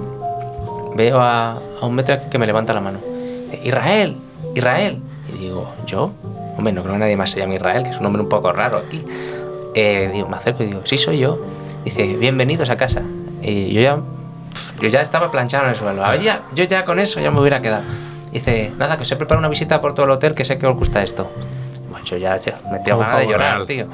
[0.95, 1.51] veo a,
[1.81, 2.99] a un metro que me levanta la mano.
[3.63, 4.15] Israel,
[4.55, 4.99] Israel.
[5.35, 6.11] Y digo, ¿yo?
[6.57, 8.51] Hombre, no creo que nadie más se llame Israel, que es un nombre un poco
[8.51, 9.03] raro aquí.
[9.79, 11.39] Eh, digo, me acerco y digo, sí, soy yo.
[11.85, 13.03] Dice, bienvenidos a casa.
[13.43, 13.99] Y yo ya,
[14.81, 16.03] yo ya estaba planchado en el suelo.
[16.03, 17.83] A ver, ya, yo ya con eso ya me hubiera quedado.
[18.31, 20.65] Dice, nada, que os he preparado una visita por todo el hotel que sé que
[20.65, 21.29] os gusta esto.
[21.91, 23.67] Bueno, yo ya tío, me tengo ganas de llorar, real.
[23.67, 23.87] tío.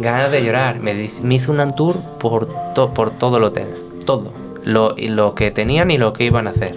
[0.00, 0.80] ganas de llorar.
[0.80, 3.68] Me, me hizo un tour por, to- por todo el hotel.
[4.04, 4.32] Todo.
[4.64, 6.74] Lo, lo que tenían y lo que iban a hacer.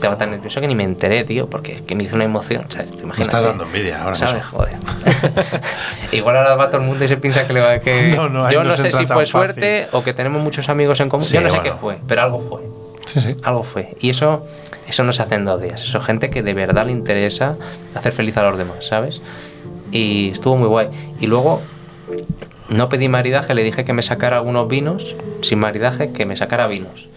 [0.00, 2.64] Estaba tan nervioso que ni me enteré, tío, porque es que me hizo una emoción.
[2.70, 2.90] ¿sabes?
[2.92, 3.48] Te Me imaginas, estás tío.
[3.50, 4.36] dando envidia ahora ¿Sabes?
[4.36, 4.50] mismo.
[4.58, 4.76] Joder.
[6.12, 8.14] Igual ahora va todo el mundo y se piensa que le va que.
[8.16, 9.26] No, no, Yo no sé si fue fácil.
[9.26, 11.24] suerte o que tenemos muchos amigos en común.
[11.26, 11.72] Sí, Yo no sé bueno.
[11.74, 12.62] qué fue, pero algo fue.
[13.04, 13.36] Sí, sí.
[13.42, 13.94] Algo fue.
[14.00, 14.46] Y eso,
[14.88, 15.82] eso no se hace en dos días.
[15.82, 17.56] Eso es gente que de verdad le interesa
[17.94, 19.20] hacer feliz a los demás, ¿sabes?
[19.92, 20.88] Y estuvo muy guay.
[21.20, 21.60] Y luego
[22.70, 26.66] no pedí maridaje, le dije que me sacara algunos vinos, sin maridaje, que me sacara
[26.68, 27.08] vinos.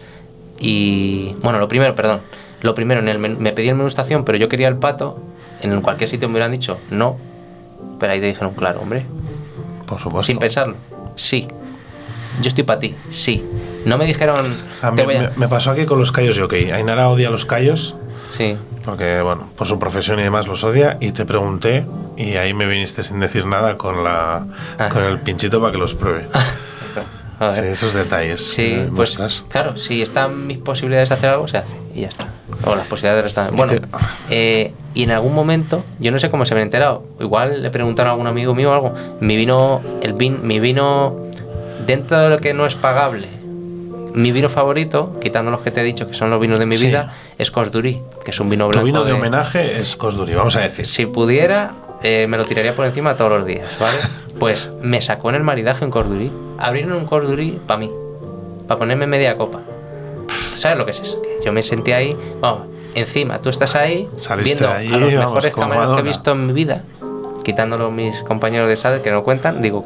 [0.60, 2.22] Y bueno, lo primero, perdón,
[2.64, 5.20] lo primero, en el me pedí el menú estación, pero yo quería el pato.
[5.62, 7.18] En cualquier sitio me hubieran dicho no,
[8.00, 9.06] pero ahí te dijeron, claro, hombre,
[9.88, 10.24] Por supuesto.
[10.24, 10.76] sin pensarlo,
[11.16, 11.48] sí.
[12.42, 13.46] Yo estoy para ti, sí.
[13.86, 16.72] No me dijeron, A mí te voy a- me, pasó aquí con los callos jockey.
[16.72, 17.96] Ainara odia los callos
[18.32, 20.98] Sí, porque, bueno, por su profesión y demás los odia.
[21.00, 21.86] Y te pregunté
[22.18, 24.48] y ahí me viniste sin decir nada con, la,
[24.80, 24.90] Ah.
[24.90, 26.28] con el pinchito para que los pruebe.
[27.52, 28.42] Sí, esos detalles.
[28.52, 29.44] Sí, pues muestras.
[29.50, 32.28] claro, si están mis posibilidades de hacer algo, se hace y ya está.
[32.66, 33.34] O las posibilidades.
[33.52, 33.74] Y Bueno,
[34.30, 37.70] eh, y en algún momento, yo no sé cómo se me han enterado, igual le
[37.72, 41.16] preguntaron a algún amigo mío o algo, mi vino, el vin, mi vino,
[41.86, 43.28] dentro de lo que no es pagable,
[44.14, 46.76] mi vino favorito, quitando los que te he dicho que son los vinos de mi
[46.78, 46.88] Sí.
[46.88, 48.86] vida, es Cosduri, que es un vino Tu blanco.
[48.86, 50.86] vino de homenaje es Cosduri, vamos a decir.
[50.86, 51.72] Si pudiera,
[52.04, 53.98] eh, me lo tiraría por encima todos los días, ¿vale?
[54.40, 56.32] Pues me sacó en el maridaje un cordurí.
[56.58, 57.90] Abrieron un cordurí para mí,
[58.68, 59.60] para ponerme media copa.
[60.52, 61.22] ¿Tú sabes lo que es eso?
[61.44, 65.30] Yo me sentí ahí, vamos, Encima, tú estás ahí Saliste viendo ahí, a los vamos,
[65.30, 66.84] mejores camareros que he visto en mi vida,
[67.44, 69.84] quitándolo mis compañeros de sal que no cuentan, digo,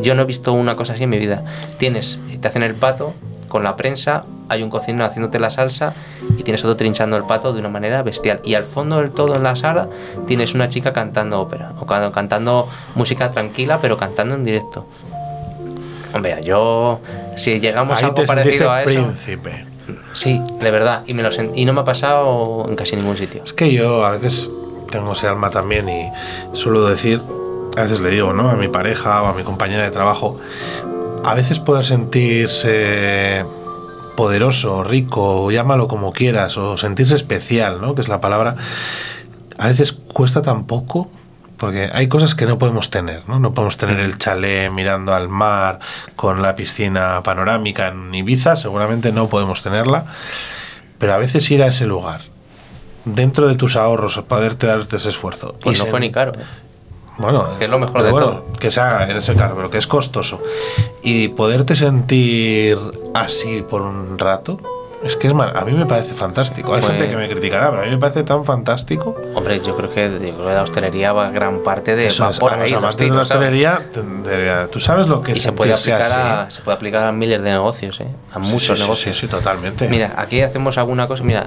[0.00, 1.44] yo no he visto una cosa así en mi vida.
[1.78, 3.12] Tienes, te hacen el pato
[3.48, 5.92] con la prensa, hay un cocinero haciéndote la salsa
[6.38, 8.40] y tienes otro trinchando el pato de una manera bestial.
[8.44, 9.88] Y al fondo del todo en la sala
[10.26, 14.86] tienes una chica cantando ópera o ca- cantando música tranquila, pero cantando en directo.
[16.14, 17.00] Hombre, yo
[17.36, 19.66] si llegamos a Ahí algo te parecido a eso, príncipe.
[20.12, 23.42] Sí, de verdad, y me lo y no me ha pasado en casi ningún sitio.
[23.44, 24.50] Es que yo a veces
[24.90, 26.10] tengo ese alma también y
[26.52, 27.20] suelo decir,
[27.76, 28.50] a veces le digo, ¿no?
[28.50, 30.38] A mi pareja o a mi compañera de trabajo,
[31.24, 33.44] a veces poder sentirse
[34.16, 37.94] poderoso, rico, llámalo como quieras, o sentirse especial, ¿no?
[37.94, 38.56] Que es la palabra,
[39.56, 41.10] a veces cuesta tan poco.
[41.60, 43.38] Porque hay cosas que no podemos tener, ¿no?
[43.38, 45.78] No podemos tener el chalet mirando al mar
[46.16, 50.06] con la piscina panorámica en Ibiza, seguramente no podemos tenerla.
[50.98, 52.22] Pero a veces ir a ese lugar,
[53.04, 55.54] dentro de tus ahorros, poderte dar ese esfuerzo.
[55.60, 56.32] Pues Y no sen- fue ni caro.
[56.32, 56.44] ¿eh?
[57.18, 58.52] Bueno, Que es lo mejor de bueno, todo.
[58.58, 60.42] Que sea en ese caro, pero que es costoso.
[61.02, 62.78] Y poderte sentir
[63.12, 64.58] así por un rato,
[65.02, 66.74] es que es mar- a mí me parece fantástico.
[66.74, 69.16] Hay Pues- gente que me criticará, pero a mí me parece tan fantástico.
[69.34, 72.30] Hombre, yo creo que, yo creo que la hostelería va gran parte de Eso va
[72.30, 73.88] es, por a los ahí, amantes de la hostelería,
[74.70, 76.16] tú sabes lo que Y se puede, aplicar así.
[76.18, 78.06] a, se puede aplicar a miles de negocios, ¿eh?
[78.32, 79.16] a Sí, muchos sí, negocios.
[79.16, 79.88] Sí, sí, totalmente.
[79.88, 81.46] Mira, aquí hacemos alguna cosa, mira,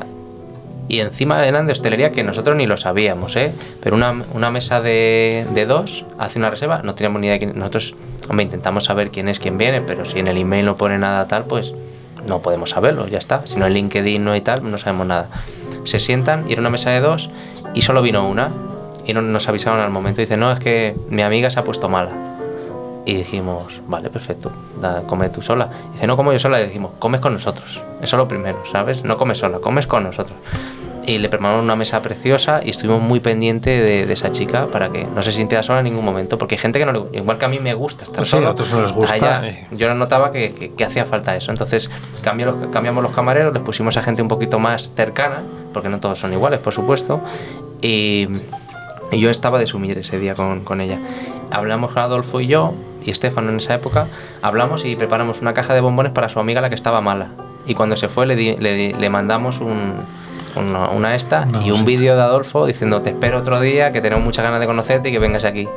[0.90, 3.54] y encima eran de hostelería que nosotros ni lo sabíamos, ¿eh?
[3.82, 7.40] Pero una, una mesa de, de dos hace una reserva, no teníamos ni idea de
[7.40, 7.58] quién.
[7.58, 7.96] Nosotros,
[8.30, 11.26] hombre, intentamos saber quién es quien viene, pero si en el email no pone nada
[11.28, 11.74] tal, pues
[12.26, 13.46] no podemos saberlo, ya está.
[13.46, 15.28] Si no en LinkedIn no hay tal, no sabemos nada.
[15.84, 17.30] Se sientan y era una mesa de dos
[17.74, 18.50] y solo vino una.
[19.06, 20.22] Y no, nos avisaron al momento.
[20.22, 22.12] Dice, no, es que mi amiga se ha puesto mala.
[23.06, 25.70] Y dijimos, vale, perfecto, da, come tú sola.
[25.92, 27.82] Dice, no como yo sola, y decimos, comes con nosotros.
[28.02, 29.04] Eso es lo primero, ¿sabes?
[29.04, 30.38] No comes sola, comes con nosotros.
[31.06, 34.90] Y le preparamos una mesa preciosa y estuvimos muy pendientes de, de esa chica para
[34.90, 36.38] que no se sintiera sola en ningún momento.
[36.38, 38.48] Porque hay gente que no le igual que a mí me gusta estar Sí, sola.
[38.48, 39.68] a otros no les gusta, a ella- eh.
[39.72, 41.52] yo notaba que, que- que hacía falta eso.
[41.52, 41.90] Entonces
[42.24, 45.44] cambió los- cambiamos los camareros, les pusimos a gente un poquito más cercana,
[45.74, 47.20] porque no todos son iguales, por supuesto.
[47.82, 48.30] Y,
[49.12, 51.00] y yo estaba de sumir ese día con, con ella.
[51.52, 52.74] Hablamos Adolfo y yo,
[53.04, 54.08] y Estefano en esa época,
[54.42, 57.28] hablamos y preparamos una caja de bombones para su amiga la que estaba mala.
[57.68, 59.96] Y cuando se fue le, di- le, le mandamos un,
[60.56, 64.24] una, una esta y un vídeo de Adolfo diciendo te espero otro día, que tenemos
[64.24, 65.68] muchas ganas de conocerte y que vengas aquí.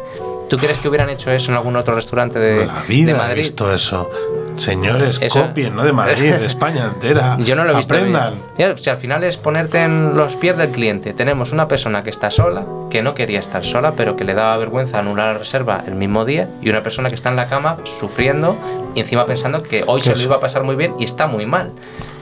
[0.49, 3.17] ¿Tú crees que hubieran hecho eso en algún otro restaurante de, la vida de he
[3.17, 3.43] Madrid?
[3.43, 4.09] visto eso.
[4.57, 7.37] Señores, Eso- copien, no de Madrid, de España entera.
[7.39, 7.95] Yo no lo he visto.
[7.95, 8.35] Aprendan.
[8.57, 11.13] Ya, si al final es ponerte en los pies del cliente.
[11.13, 14.57] Tenemos una persona que está sola, que no quería estar sola, pero que le daba
[14.57, 17.77] vergüenza anular la reserva el mismo día, y una persona que está en la cama
[17.85, 18.57] sufriendo
[18.95, 21.45] y encima pensando que hoy se lo iba a pasar muy bien y está muy
[21.45, 21.73] mal.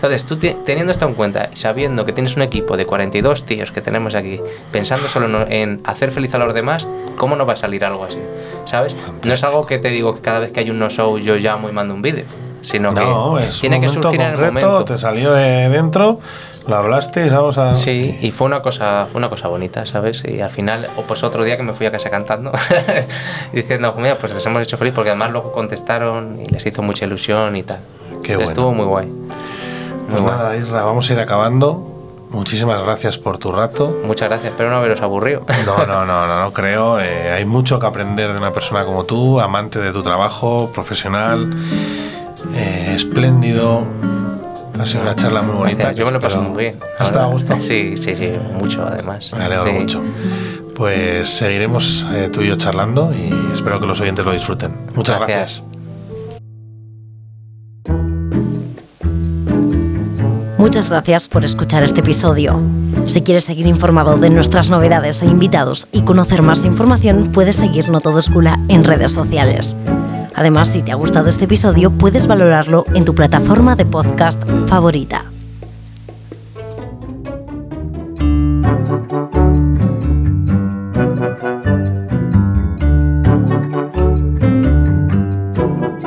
[0.04, 3.70] Entonces, tú te- teniendo esto en cuenta sabiendo que tienes un equipo de 42 tíos
[3.70, 4.38] que tenemos aquí,
[4.70, 6.86] pensando solo en, hacer feliz a los demás,
[7.16, 8.18] ¿cómo no va a salir algo así?
[8.66, 8.94] ¿Sabes?
[9.24, 11.70] No es algo que te digo que cada vez que hay un no-show yo llamo
[11.70, 12.26] y mando un vídeo,
[12.60, 14.84] sino No, que tiene que surgir en el momento.
[14.84, 16.20] te salió de dentro,
[16.66, 17.74] lo hablaste y vamos a...
[17.74, 20.22] Sí, y fue una cosa, fue una cosa bonita, ¿sabes?
[20.26, 22.52] Y al final, o pues otro día que me fui a casa cantando,
[23.52, 27.06] diciendo, mira, pues les hemos hecho feliz, porque además luego contestaron y les hizo mucha
[27.06, 27.78] ilusión y tal.
[28.22, 28.50] Qué bueno.
[28.50, 29.08] Estuvo muy guay.
[30.08, 30.34] Pues guay.
[30.34, 31.90] nada, Isra, vamos a ir acabando.
[32.30, 33.96] Muchísimas gracias por tu rato.
[34.04, 35.44] Muchas gracias, espero no haberos aburrido.
[35.66, 36.98] No, no, no, no, no creo.
[37.00, 41.54] Eh, hay mucho que aprender de una persona como tú, amante de tu trabajo, profesional,
[42.54, 43.82] eh, espléndido.
[44.80, 45.84] Ha sido una charla muy bonita.
[45.84, 46.80] Gracias, yo me lo paso muy bien.
[46.98, 47.54] ¿Has estado a gusto?
[47.60, 49.32] Sí, sí, sí, mucho además.
[49.36, 49.72] Me alegro Sí.
[49.72, 50.02] mucho.
[50.74, 54.74] Pues seguiremos eh, tú y yo charlando y espero que los oyentes lo disfruten.
[54.96, 55.62] Muchas Gracias.
[55.62, 55.83] gracias.
[60.64, 62.58] Muchas gracias por escuchar este episodio.
[63.04, 67.90] Si quieres seguir informado de nuestras novedades e invitados y conocer más información, puedes seguir
[67.90, 69.76] No Todo es Gula en redes sociales.
[70.34, 75.33] Además, si te ha gustado este episodio, puedes valorarlo en tu plataforma de podcast favorita.